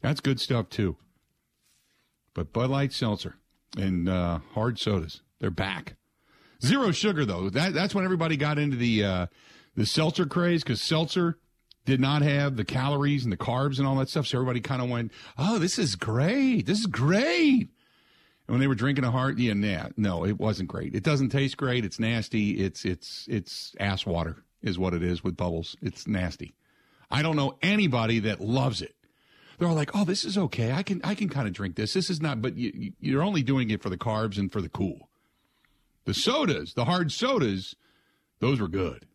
That's 0.00 0.20
good 0.20 0.40
stuff 0.40 0.68
too. 0.68 0.96
But 2.34 2.52
Bud 2.52 2.70
Light 2.70 2.92
Seltzer 2.92 3.36
and 3.76 4.08
uh, 4.08 4.40
hard 4.52 4.78
sodas, 4.78 5.22
they're 5.40 5.50
back. 5.50 5.94
Zero 6.62 6.90
sugar 6.90 7.24
though. 7.24 7.50
That 7.50 7.74
that's 7.74 7.94
when 7.94 8.04
everybody 8.04 8.36
got 8.36 8.58
into 8.58 8.76
the 8.76 9.04
uh, 9.04 9.26
the 9.76 9.86
seltzer 9.86 10.26
craze 10.26 10.62
because 10.62 10.80
seltzer 10.80 11.38
did 11.84 12.00
not 12.00 12.22
have 12.22 12.56
the 12.56 12.64
calories 12.64 13.24
and 13.24 13.32
the 13.32 13.36
carbs 13.36 13.78
and 13.78 13.86
all 13.86 13.96
that 13.96 14.08
stuff. 14.08 14.26
So 14.26 14.38
everybody 14.38 14.60
kind 14.60 14.80
of 14.80 14.88
went, 14.88 15.12
"Oh, 15.36 15.58
this 15.58 15.78
is 15.78 15.96
great. 15.96 16.66
This 16.66 16.80
is 16.80 16.86
great." 16.86 17.68
And 18.46 18.54
when 18.54 18.60
they 18.60 18.66
were 18.66 18.74
drinking 18.74 19.04
a 19.04 19.10
hard, 19.10 19.38
yeah, 19.38 19.54
nah, 19.54 19.88
no, 19.96 20.24
it 20.24 20.38
wasn't 20.38 20.68
great. 20.68 20.94
It 20.94 21.02
doesn't 21.02 21.30
taste 21.30 21.56
great. 21.56 21.84
It's 21.84 21.98
nasty. 21.98 22.52
It's 22.52 22.84
it's 22.84 23.26
it's 23.28 23.74
ass 23.78 24.06
water 24.06 24.44
is 24.62 24.78
what 24.78 24.94
it 24.94 25.02
is 25.02 25.22
with 25.22 25.36
bubbles. 25.36 25.76
It's 25.82 26.06
nasty. 26.06 26.54
I 27.10 27.22
don't 27.22 27.36
know 27.36 27.58
anybody 27.62 28.20
that 28.20 28.40
loves 28.40 28.80
it 28.80 28.94
they're 29.58 29.68
all 29.68 29.74
like, 29.74 29.90
"Oh, 29.94 30.04
this 30.04 30.24
is 30.24 30.36
okay. 30.36 30.72
I 30.72 30.82
can 30.82 31.00
I 31.04 31.14
can 31.14 31.28
kind 31.28 31.46
of 31.46 31.52
drink 31.52 31.76
this. 31.76 31.92
This 31.92 32.10
is 32.10 32.20
not." 32.20 32.42
But 32.42 32.56
you, 32.56 32.92
you're 33.00 33.22
only 33.22 33.42
doing 33.42 33.70
it 33.70 33.82
for 33.82 33.90
the 33.90 33.98
carbs 33.98 34.38
and 34.38 34.50
for 34.50 34.60
the 34.60 34.68
cool. 34.68 35.08
The 36.04 36.14
sodas, 36.14 36.74
the 36.74 36.84
hard 36.84 37.12
sodas, 37.12 37.76
those 38.40 38.60
were 38.60 38.68
good. 38.68 39.06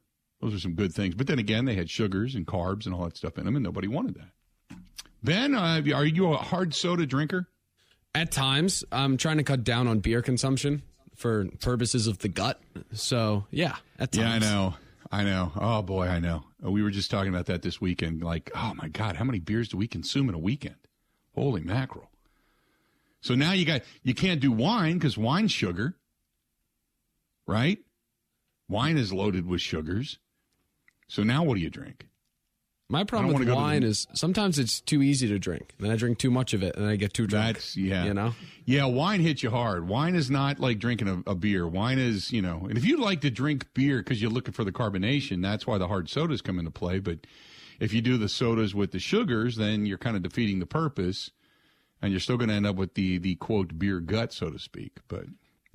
Those 0.41 0.55
are 0.55 0.59
some 0.59 0.73
good 0.73 0.93
things. 0.93 1.15
But 1.15 1.27
then 1.27 1.39
again, 1.39 1.65
they 1.65 1.75
had 1.75 1.89
sugars 1.89 2.33
and 2.33 2.47
carbs 2.47 2.85
and 2.85 2.95
all 2.95 3.03
that 3.03 3.17
stuff 3.17 3.37
in 3.37 3.45
them, 3.45 3.55
and 3.55 3.63
nobody 3.63 3.87
wanted 3.87 4.15
that. 4.15 4.77
Ben, 5.21 5.53
uh, 5.53 5.81
are 5.93 6.05
you 6.05 6.33
a 6.33 6.37
hard 6.37 6.73
soda 6.73 7.05
drinker? 7.05 7.47
At 8.15 8.31
times, 8.31 8.83
I'm 8.91 9.17
trying 9.17 9.37
to 9.37 9.43
cut 9.43 9.63
down 9.63 9.87
on 9.87 9.99
beer 9.99 10.21
consumption 10.21 10.81
for 11.15 11.45
purposes 11.61 12.07
of 12.07 12.19
the 12.19 12.29
gut. 12.29 12.59
So, 12.93 13.45
yeah, 13.51 13.75
at 13.99 14.13
times. 14.13 14.17
Yeah, 14.17 14.33
I 14.33 14.39
know. 14.39 14.73
I 15.11 15.23
know. 15.23 15.51
Oh 15.55 15.81
boy, 15.81 16.07
I 16.07 16.19
know. 16.19 16.43
Uh, 16.63 16.71
we 16.71 16.83
were 16.83 16.91
just 16.91 17.09
talking 17.09 17.33
about 17.33 17.45
that 17.45 17.61
this 17.61 17.79
weekend. 17.79 18.23
Like, 18.23 18.51
oh 18.55 18.73
my 18.75 18.89
God, 18.89 19.15
how 19.15 19.23
many 19.23 19.39
beers 19.39 19.69
do 19.69 19.77
we 19.77 19.87
consume 19.87 20.29
in 20.29 20.35
a 20.35 20.39
weekend? 20.39 20.75
Holy 21.35 21.61
mackerel! 21.61 22.09
So 23.21 23.35
now 23.35 23.53
you 23.53 23.65
got 23.65 23.81
you 24.03 24.13
can't 24.13 24.41
do 24.41 24.51
wine 24.51 24.95
because 24.95 25.17
wine's 25.17 25.51
sugar, 25.51 25.95
right? 27.47 27.79
Wine 28.67 28.97
is 28.97 29.13
loaded 29.13 29.47
with 29.47 29.61
sugars. 29.61 30.19
So 31.07 31.23
now 31.23 31.43
what 31.43 31.55
do 31.55 31.61
you 31.61 31.69
drink? 31.69 32.08
My 32.91 33.03
problem 33.03 33.27
with 33.27 33.35
wanna 33.35 33.45
go 33.45 33.51
to 33.51 33.55
wine 33.55 33.81
the- 33.81 33.89
is 33.89 34.07
sometimes 34.13 34.57
it's 34.57 34.81
too 34.81 35.03
easy 35.03 35.27
to 35.27 35.37
drink. 35.37 35.73
Then 35.79 35.91
I 35.91 35.95
drink 35.95 36.17
too 36.17 36.31
much 36.31 36.55
of 36.55 36.63
it, 36.63 36.75
and 36.75 36.87
I 36.87 36.95
get 36.95 37.13
too 37.13 37.27
drunk. 37.27 37.57
That's 37.57 37.77
yeah, 37.77 38.05
You 38.05 38.15
know, 38.15 38.33
yeah. 38.65 38.85
Wine 38.85 39.21
hits 39.21 39.43
you 39.43 39.51
hard. 39.51 39.87
Wine 39.87 40.15
is 40.15 40.31
not 40.31 40.59
like 40.59 40.79
drinking 40.79 41.07
a, 41.07 41.31
a 41.31 41.35
beer. 41.35 41.67
Wine 41.67 41.99
is 41.99 42.31
you 42.31 42.41
know, 42.41 42.65
and 42.67 42.77
if 42.77 42.85
you 42.85 42.97
like 42.97 43.21
to 43.21 43.29
drink 43.29 43.67
beer 43.75 43.99
because 43.99 44.21
you're 44.21 44.31
looking 44.31 44.53
for 44.53 44.63
the 44.63 44.71
carbonation, 44.71 45.43
that's 45.43 45.67
why 45.67 45.77
the 45.77 45.87
hard 45.87 46.09
sodas 46.09 46.41
come 46.41 46.57
into 46.57 46.71
play. 46.71 46.97
But 46.97 47.19
if 47.79 47.93
you 47.93 48.01
do 48.01 48.17
the 48.17 48.27
sodas 48.27 48.73
with 48.73 48.91
the 48.91 48.99
sugars, 48.99 49.55
then 49.55 49.85
you're 49.85 49.99
kind 49.99 50.17
of 50.17 50.23
defeating 50.23 50.57
the 50.57 50.65
purpose, 50.65 51.29
and 52.01 52.11
you're 52.11 52.19
still 52.19 52.37
going 52.37 52.49
to 52.49 52.55
end 52.55 52.65
up 52.65 52.75
with 52.75 52.95
the 52.95 53.19
the 53.19 53.35
quote 53.35 53.77
beer 53.77 53.99
gut, 53.99 54.33
so 54.33 54.49
to 54.49 54.57
speak. 54.57 54.97
But 55.07 55.25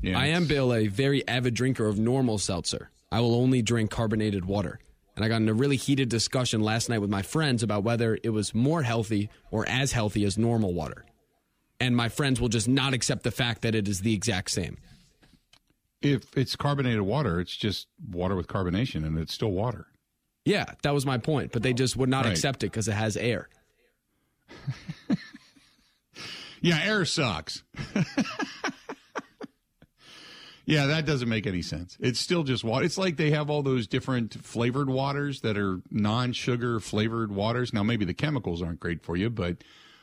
yeah, 0.02 0.18
I 0.18 0.26
am 0.26 0.46
Bill, 0.46 0.74
a 0.74 0.88
very 0.88 1.26
avid 1.28 1.54
drinker 1.54 1.86
of 1.86 1.96
normal 1.96 2.38
seltzer. 2.38 2.90
I 3.12 3.20
will 3.20 3.36
only 3.36 3.62
drink 3.62 3.92
carbonated 3.92 4.46
water. 4.46 4.80
And 5.16 5.24
I 5.24 5.28
got 5.28 5.36
in 5.40 5.48
a 5.48 5.54
really 5.54 5.76
heated 5.76 6.08
discussion 6.08 6.60
last 6.60 6.88
night 6.88 6.98
with 7.00 7.10
my 7.10 7.22
friends 7.22 7.62
about 7.62 7.84
whether 7.84 8.18
it 8.22 8.30
was 8.30 8.52
more 8.54 8.82
healthy 8.82 9.30
or 9.50 9.64
as 9.68 9.92
healthy 9.92 10.24
as 10.24 10.36
normal 10.36 10.74
water. 10.74 11.04
And 11.80 11.96
my 11.96 12.08
friends 12.08 12.40
will 12.40 12.48
just 12.48 12.66
not 12.68 12.94
accept 12.94 13.22
the 13.22 13.30
fact 13.30 13.62
that 13.62 13.74
it 13.74 13.86
is 13.88 14.00
the 14.00 14.12
exact 14.14 14.50
same. 14.50 14.76
If 16.02 16.36
it's 16.36 16.56
carbonated 16.56 17.00
water, 17.02 17.40
it's 17.40 17.56
just 17.56 17.86
water 18.10 18.34
with 18.36 18.46
carbonation, 18.48 19.06
and 19.06 19.18
it's 19.18 19.32
still 19.32 19.52
water. 19.52 19.86
Yeah, 20.44 20.66
that 20.82 20.92
was 20.92 21.06
my 21.06 21.16
point. 21.18 21.52
But 21.52 21.62
they 21.62 21.72
just 21.72 21.96
would 21.96 22.08
not 22.10 22.24
Right. 22.24 22.32
accept 22.32 22.62
it 22.62 22.66
because 22.72 22.88
it 22.88 22.92
has 22.92 23.16
air. 23.16 23.48
Yeah, 26.60 26.80
air 26.82 27.04
sucks. 27.04 27.62
yeah, 30.66 30.86
that 30.86 31.04
doesn't 31.04 31.28
make 31.28 31.46
any 31.46 31.62
sense. 31.62 31.96
It's 32.00 32.18
still 32.18 32.42
just 32.42 32.64
water. 32.64 32.84
It's 32.84 32.96
like 32.96 33.16
they 33.16 33.30
have 33.30 33.50
all 33.50 33.62
those 33.62 33.86
different 33.86 34.44
flavored 34.44 34.88
waters 34.88 35.42
that 35.42 35.58
are 35.58 35.80
non 35.90 36.32
sugar 36.32 36.80
flavored 36.80 37.30
waters. 37.30 37.72
Now, 37.72 37.82
maybe 37.82 38.04
the 38.04 38.14
chemicals 38.14 38.62
aren't 38.62 38.80
great 38.80 39.02
for 39.02 39.16
you, 39.16 39.28
but 39.28 39.58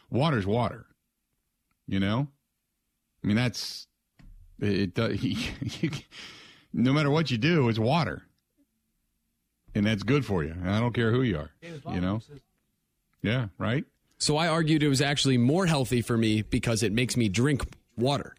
water's 0.10 0.46
water. 0.46 0.86
You 1.88 2.00
know? 2.00 2.28
I 3.24 3.28
mean, 3.28 3.36
that's 3.36 3.88
it. 4.60 4.94
does 4.94 5.12
uh, 5.12 5.18
you, 5.20 5.90
no 6.74 6.94
matter 6.94 7.10
what 7.10 7.32
you 7.32 7.38
do, 7.38 7.68
it's 7.70 7.80
water. 7.80 8.24
And 9.74 9.86
that's 9.86 10.04
good 10.04 10.26
for 10.26 10.44
you. 10.44 10.52
And 10.52 10.70
I 10.70 10.80
don't 10.80 10.94
care 10.94 11.12
who 11.12 11.22
you 11.22 11.38
are. 11.38 11.52
You 11.62 12.02
know? 12.02 12.22
Yeah, 13.24 13.48
right? 13.58 13.86
So 14.18 14.38
I 14.38 14.48
argued 14.48 14.84
it 14.84 14.90
was 14.90 15.02
actually 15.02 15.38
more 15.38 15.66
healthy 15.66 16.02
for 16.02 16.18
me 16.18 16.44
because 16.44 16.84
it 16.84 16.92
makes 16.92 17.18
me 17.18 17.30
drink 17.30 17.64
water. 17.98 18.36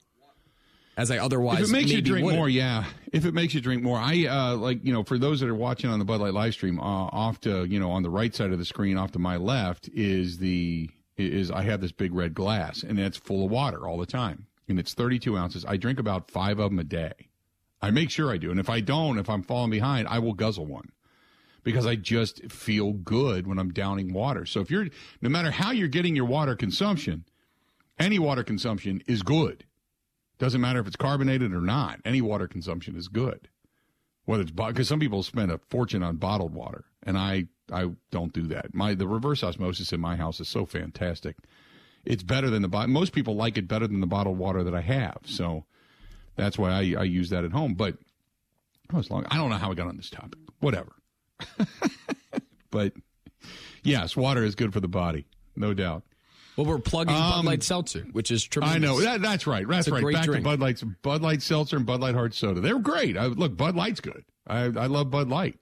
As 0.97 1.11
I 1.11 1.19
otherwise 1.19 1.61
If 1.61 1.69
it 1.69 1.73
makes 1.73 1.91
you 1.91 2.03
drink 2.03 2.25
wouldn't. 2.27 2.39
more, 2.39 2.49
yeah. 2.49 2.85
If 3.13 3.25
it 3.25 3.33
makes 3.33 3.55
you 3.55 3.61
drink 3.61 3.83
more, 3.83 3.99
I 3.99 4.27
uh, 4.27 4.57
like 4.57 4.85
you 4.85 4.93
know 4.93 5.03
for 5.03 5.19
those 5.19 5.41
that 5.41 5.49
are 5.49 5.55
watching 5.55 5.89
on 5.89 5.99
the 5.99 6.05
Bud 6.05 6.21
Light 6.21 6.35
live 6.35 6.53
stream, 6.53 6.79
uh, 6.79 6.83
off 6.83 7.41
to 7.43 7.65
you 7.65 7.81
know 7.81 7.91
on 7.91 8.03
the 8.03 8.11
right 8.11 8.35
side 8.35 8.53
of 8.53 8.59
the 8.59 8.65
screen, 8.65 8.99
off 8.99 9.13
to 9.13 9.19
my 9.19 9.37
left 9.37 9.89
is 9.95 10.39
the 10.39 10.91
is 11.17 11.51
I 11.51 11.63
have 11.63 11.81
this 11.81 11.93
big 11.93 12.15
red 12.15 12.35
glass 12.35 12.83
and 12.83 12.99
it's 12.99 13.17
full 13.17 13.45
of 13.45 13.51
water 13.51 13.87
all 13.89 13.99
the 13.99 14.07
time, 14.07 14.47
and 14.69 14.79
it's 14.79 14.93
32 14.95 15.37
ounces. 15.37 15.65
I 15.65 15.77
drink 15.77 15.99
about 15.99 16.31
five 16.31 16.59
of 16.59 16.71
them 16.71 16.79
a 16.79 16.85
day. 16.85 17.13
I 17.81 17.91
make 17.91 18.11
sure 18.11 18.31
I 18.31 18.37
do, 18.37 18.51
and 18.51 18.61
if 18.61 18.69
I 18.71 18.81
don't, 18.81 19.19
if 19.19 19.31
I'm 19.31 19.43
falling 19.43 19.71
behind, 19.71 20.09
I 20.09 20.19
will 20.19 20.35
guzzle 20.35 20.67
one 20.67 20.91
because 21.65 21.87
I 21.87 21.97
just 21.97 22.51
feel 22.51 22.93
good 22.93 23.47
when 23.47 23.59
I'm 23.59 23.73
downing 23.73 24.13
water. 24.13 24.45
So 24.45 24.61
if 24.61 24.71
you're 24.71 24.89
no 25.21 25.29
matter 25.29 25.51
how 25.51 25.71
you're 25.71 25.89
getting 25.89 26.15
your 26.15 26.27
water 26.27 26.55
consumption, 26.55 27.25
any 27.99 28.19
water 28.19 28.43
consumption 28.45 29.03
is 29.07 29.23
good. 29.23 29.65
Doesn't 30.43 30.61
matter 30.61 30.81
if 30.81 30.89
it's 30.89 30.97
carbonated 30.97 31.53
or 31.53 31.61
not. 31.61 32.01
Any 32.05 32.21
water 32.21 32.49
consumption 32.49 32.97
is 32.97 33.07
good. 33.07 33.49
Whether 34.25 34.43
it's 34.43 34.51
because 34.51 34.89
some 34.89 34.99
people 34.99 35.23
spend 35.23 35.53
a 35.53 35.59
fortune 35.69 36.03
on 36.03 36.17
bottled 36.17 36.53
water, 36.53 36.85
and 37.05 37.17
I 37.17 37.45
I 37.71 37.91
don't 38.11 38.33
do 38.33 38.49
that. 38.49 38.75
My 38.75 38.95
the 38.95 39.07
reverse 39.07 39.45
osmosis 39.45 39.93
in 39.93 40.01
my 40.01 40.17
house 40.17 40.41
is 40.41 40.49
so 40.49 40.67
fantastic. 40.67 41.37
It's 42.05 42.25
better 42.25 42.51
than 42.51 42.63
the 42.63 42.67
bottle. 42.67 42.91
Most 42.91 43.13
people 43.13 43.37
like 43.37 43.57
it 43.57 43.69
better 43.69 43.87
than 43.87 44.01
the 44.01 44.07
bottled 44.09 44.37
water 44.37 44.65
that 44.65 44.75
I 44.75 44.81
have. 44.81 45.19
So 45.27 45.65
that's 46.35 46.59
why 46.59 46.71
I, 46.71 46.95
I 46.99 47.05
use 47.05 47.31
that 47.31 47.45
at 47.45 47.53
home. 47.53 47.75
But 47.75 47.99
oh, 48.93 48.99
as 48.99 49.13
long 49.13 49.25
I 49.31 49.37
don't 49.37 49.49
know 49.49 49.59
how 49.59 49.71
I 49.71 49.75
got 49.75 49.87
on 49.87 49.97
this 49.97 50.11
topic. 50.11 50.41
Whatever. 50.59 50.97
but 52.73 52.95
yes, 53.85 54.17
water 54.17 54.43
is 54.43 54.57
good 54.57 54.73
for 54.73 54.81
the 54.81 54.89
body, 54.89 55.25
no 55.55 55.73
doubt. 55.73 56.03
Well, 56.57 56.67
we're 56.67 56.79
plugging 56.79 57.15
Bud 57.15 57.39
Um, 57.39 57.47
Light 57.47 57.63
Seltzer, 57.63 58.07
which 58.13 58.31
is 58.31 58.45
tremendous. 58.45 58.77
I 58.77 58.79
know 58.79 59.01
that, 59.01 59.23
that's 59.23 59.47
right. 59.47 59.67
That's 59.67 59.89
a 59.89 59.93
right. 59.93 60.13
Back 60.13 60.25
drink. 60.25 60.45
to 60.45 60.51
Bud 60.51 60.61
Light's 60.61 60.83
Bud 60.83 61.23
Light 61.23 61.41
Seltzer 61.41 61.77
and 61.77 61.87
Bud 61.87 62.01
Light 62.01 62.15
Hard 62.15 62.35
Soda. 62.35 62.61
They're 62.61 62.79
great. 62.79 63.17
I, 63.17 63.27
look, 63.27 63.57
Bud 63.57 63.75
Light's 63.75 64.01
good. 64.01 64.25
I, 64.47 64.65
I 64.65 64.87
love 64.87 65.11
Bud 65.11 65.29
Light. 65.29 65.59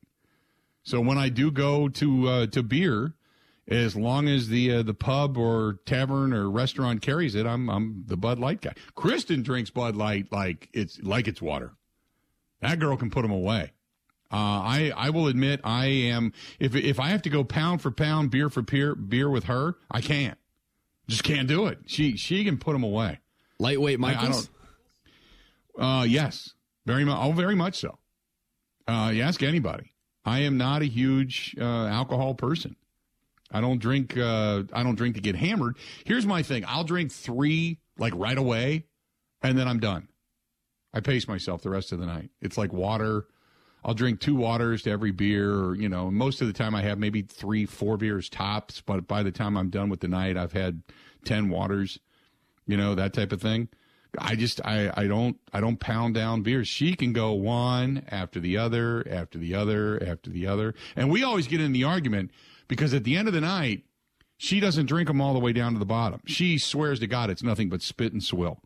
So 0.83 1.01
when 1.01 1.19
I 1.19 1.29
do 1.29 1.51
go 1.51 1.89
to 1.89 2.29
uh, 2.29 2.47
to 2.49 2.63
beer, 2.63 3.15
as 3.69 3.95
long 3.95 4.27
as 4.29 4.49
the 4.49 4.73
uh, 4.73 4.83
the 4.83 4.95
pub 4.95 5.37
or 5.37 5.79
tavern 5.87 6.33
or 6.33 6.51
restaurant 6.51 7.03
carries 7.03 7.35
it, 7.35 7.47
I'm 7.47 7.69
I'm 7.69 8.05
the 8.07 8.17
Bud 8.17 8.39
Light 8.41 8.61
guy. 8.61 8.73
Kristen 8.95 9.43
drinks 9.43 9.71
Bud 9.71 9.95
Light 9.95 10.33
like 10.33 10.69
it's 10.73 11.01
like 11.03 11.29
it's 11.29 11.41
water. 11.41 11.73
That 12.61 12.81
girl 12.81 12.97
can 12.97 13.11
put 13.11 13.23
them 13.23 13.31
away. 13.31 13.73
Uh, 14.33 14.37
I 14.37 14.93
I 14.97 15.11
will 15.11 15.29
admit 15.29 15.61
I 15.63 15.87
am 15.87 16.33
if 16.59 16.75
if 16.75 16.99
I 16.99 17.11
have 17.11 17.23
to 17.23 17.31
go 17.31 17.45
pound 17.45 17.81
for 17.83 17.91
pound, 17.91 18.31
beer 18.31 18.49
for 18.49 18.63
beer, 18.63 18.95
beer 18.95 19.29
with 19.31 19.45
her, 19.45 19.77
I 19.91 20.01
can't. 20.01 20.39
Just 21.11 21.25
can't 21.25 21.49
do 21.49 21.67
it. 21.67 21.79
She 21.87 22.17
she 22.17 22.45
can 22.45 22.57
put 22.59 22.73
them 22.73 22.83
away. 22.85 23.19
Lightweight 23.59 23.99
I- 24.03 24.03
I 24.11 24.15
don't- 24.33 24.51
Uh, 25.79 26.05
yes, 26.05 26.55
very 26.87 27.05
much. 27.05 27.19
Oh, 27.21 27.33
very 27.33 27.55
much 27.55 27.77
so. 27.77 27.99
Uh, 28.87 29.11
you 29.15 29.23
ask 29.23 29.43
anybody. 29.43 29.93
I 30.25 30.41
am 30.41 30.57
not 30.59 30.83
a 30.83 30.87
huge 30.87 31.55
uh, 31.59 31.65
alcohol 31.87 32.35
person. 32.35 32.77
I 33.51 33.61
don't 33.61 33.79
drink. 33.79 34.17
Uh, 34.17 34.65
I 34.73 34.83
don't 34.83 34.95
drink 34.97 35.15
to 35.17 35.21
get 35.21 35.35
hammered. 35.37 35.77
Here's 36.05 36.27
my 36.27 36.43
thing. 36.43 36.65
I'll 36.67 36.85
drink 36.85 37.11
three 37.13 37.79
like 37.99 38.13
right 38.17 38.37
away, 38.39 38.85
and 39.43 39.59
then 39.59 39.67
I'm 39.69 39.81
done. 39.81 40.09
I 40.93 41.01
pace 41.01 41.27
myself 41.29 41.63
the 41.63 41.71
rest 41.71 41.93
of 41.93 41.99
the 42.01 42.07
night. 42.07 42.31
It's 42.41 42.59
like 42.59 42.73
water. 42.73 43.27
I'll 43.85 43.95
drink 43.95 44.21
two 44.21 44.35
waters 44.35 44.83
to 44.83 44.91
every 44.91 45.11
beer, 45.11 45.53
or 45.53 45.75
you 45.75 45.89
know, 45.89 46.11
most 46.11 46.41
of 46.41 46.47
the 46.47 46.53
time 46.53 46.75
I 46.75 46.83
have 46.83 46.99
maybe 46.99 47.23
three, 47.23 47.67
four 47.67 47.97
beers 47.97 48.29
tops. 48.29 48.81
But 48.81 49.07
by 49.09 49.23
the 49.23 49.33
time 49.33 49.57
I'm 49.57 49.71
done 49.71 49.89
with 49.89 50.01
the 50.01 50.09
night, 50.09 50.37
I've 50.37 50.53
had 50.53 50.83
ten 51.25 51.49
waters. 51.49 51.99
You 52.67 52.77
know 52.77 52.95
that 52.95 53.13
type 53.15 53.33
of 53.33 53.41
thing. 53.41 53.69
I 54.19 54.35
just 54.35 54.61
I 54.65 54.93
I 54.97 55.07
don't 55.07 55.39
I 55.53 55.61
don't 55.61 55.79
pound 55.79 56.15
down 56.15 56.43
beers. 56.43 56.69
She 56.69 56.95
can 56.95 57.13
go 57.13 57.33
one 57.33 58.05
after 58.09 58.41
the 58.41 58.59
other, 58.59 59.07
after 59.09 59.39
the 59.39 59.55
other, 59.55 60.03
after 60.03 60.31
the 60.31 60.47
other, 60.47 60.75
and 60.97 61.11
we 61.11 61.23
always 61.23 61.47
get 61.47 61.61
in 61.61 61.73
the 61.73 61.85
argument 61.85 62.31
because 62.69 62.93
at 62.93 63.05
the 63.05 63.17
end 63.17 63.29
of 63.29 63.35
the 63.35 63.41
night, 63.41 63.85
she 64.37 64.61
doesn't 64.61 64.87
drink 64.87 65.09
them 65.09 65.21
all 65.21 65.33
the 65.33 65.41
way 65.41 65.53
down 65.53 65.73
to 65.73 65.79
the 65.79 65.87
bottom. 65.87 66.21
She 66.27 66.59
swears 66.59 67.01
to 67.01 67.07
God 67.07 67.31
it's 67.31 67.43
nothing 67.43 67.69
but 67.69 67.83
spit 67.83 68.13
and 68.13 68.23
swill. 68.23 68.61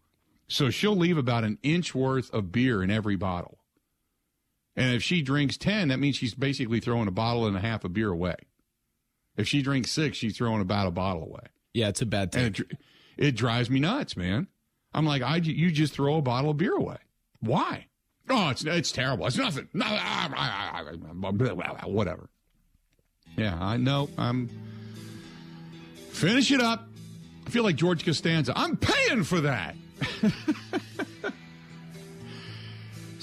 So 0.48 0.70
she'll 0.70 0.96
leave 0.96 1.16
about 1.16 1.44
an 1.44 1.58
inch 1.62 1.94
worth 1.94 2.32
of 2.32 2.52
beer 2.52 2.82
in 2.82 2.90
every 2.90 3.16
bottle. 3.16 3.58
And 4.76 4.94
if 4.94 5.02
she 5.02 5.22
drinks 5.22 5.56
10, 5.56 5.88
that 5.88 5.98
means 5.98 6.16
she's 6.16 6.34
basically 6.34 6.80
throwing 6.80 7.08
a 7.08 7.12
bottle 7.12 7.46
and 7.46 7.56
a 7.56 7.60
half 7.60 7.84
of 7.84 7.92
beer 7.92 8.10
away. 8.10 8.36
If 9.36 9.48
she 9.48 9.62
drinks 9.62 9.90
six, 9.90 10.16
she's 10.16 10.36
throwing 10.36 10.60
about 10.60 10.86
a 10.86 10.90
bottle 10.90 11.22
away. 11.24 11.46
Yeah, 11.72 11.88
it's 11.88 12.02
a 12.02 12.06
bad 12.06 12.32
thing. 12.32 12.46
It, 12.46 12.78
it 13.16 13.36
drives 13.36 13.70
me 13.70 13.80
nuts, 13.80 14.16
man. 14.16 14.48
I'm 14.92 15.06
like, 15.06 15.22
I, 15.22 15.36
you 15.36 15.70
just 15.70 15.92
throw 15.92 16.16
a 16.16 16.22
bottle 16.22 16.50
of 16.50 16.56
beer 16.56 16.74
away. 16.74 16.98
Why? 17.40 17.86
Oh, 18.28 18.48
it's 18.48 18.64
it's 18.64 18.90
terrible. 18.90 19.26
It's 19.26 19.36
nothing. 19.36 19.68
No, 19.74 19.84
whatever. 21.84 22.30
Yeah, 23.36 23.58
I 23.60 23.76
know. 23.76 24.08
I'm 24.16 24.48
finish 26.10 26.50
it 26.50 26.60
up. 26.60 26.88
I 27.46 27.50
feel 27.50 27.64
like 27.64 27.76
George 27.76 28.04
Costanza. 28.04 28.54
I'm 28.56 28.76
paying 28.76 29.24
for 29.24 29.42
that. 29.42 29.74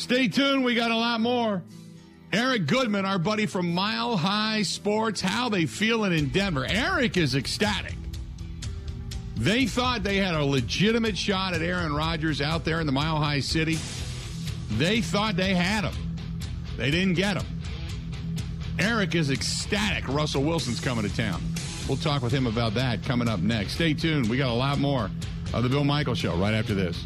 Stay 0.02 0.28
tuned. 0.28 0.64
We 0.64 0.74
got 0.74 0.89
a 0.89 0.97
lot 0.97 1.22
more. 1.22 1.62
Eric 2.34 2.66
Goodman, 2.66 3.06
our 3.06 3.20
buddy 3.20 3.45
from 3.45 3.72
Mile 3.72 4.18
High 4.18 4.64
Sports, 4.64 5.22
how 5.22 5.47
they 5.47 5.68
feeling 5.68 6.12
in 6.12 6.30
Denver. 6.30 6.66
Eric 6.68 7.18
is 7.18 7.36
ecstatic. 7.36 7.93
They 9.36 9.68
thought 9.68 10.02
they 10.02 10.18
had 10.18 10.34
a 10.34 10.43
legitimate 10.43 11.16
shot 11.16 11.54
at 11.54 11.62
Aaron 11.62 11.93
Rodgers 11.93 12.41
out 12.41 12.66
there 12.66 12.80
in 12.80 12.88
the 12.88 12.91
Mile 12.91 13.18
High 13.18 13.41
City. 13.41 13.78
They 14.72 15.02
thought 15.02 15.36
they 15.36 15.54
had 15.54 15.84
him. 15.84 15.93
They 16.78 16.89
didn't 16.89 17.14
get 17.14 17.38
him. 17.39 17.45
Eric 18.80 19.14
is 19.14 19.30
ecstatic. 19.30 20.08
Russell 20.08 20.41
Wilson's 20.41 20.80
coming 20.80 21.08
to 21.08 21.16
town. 21.16 21.43
We'll 21.88 21.97
talk 21.97 22.24
with 22.24 22.32
him 22.32 22.47
about 22.47 22.74
that 22.74 23.04
coming 23.04 23.28
up 23.28 23.39
next. 23.39 23.74
Stay 23.74 23.93
tuned. 23.93 24.32
We 24.32 24.38
got 24.38 24.49
a 24.49 24.54
lot 24.54 24.80
more 24.80 25.12
of 25.54 25.62
the 25.62 25.70
Bill 25.70 25.84
Michael 25.84 26.16
Show 26.16 26.36
right 26.38 26.56
after 26.56 26.74
this. 26.74 27.06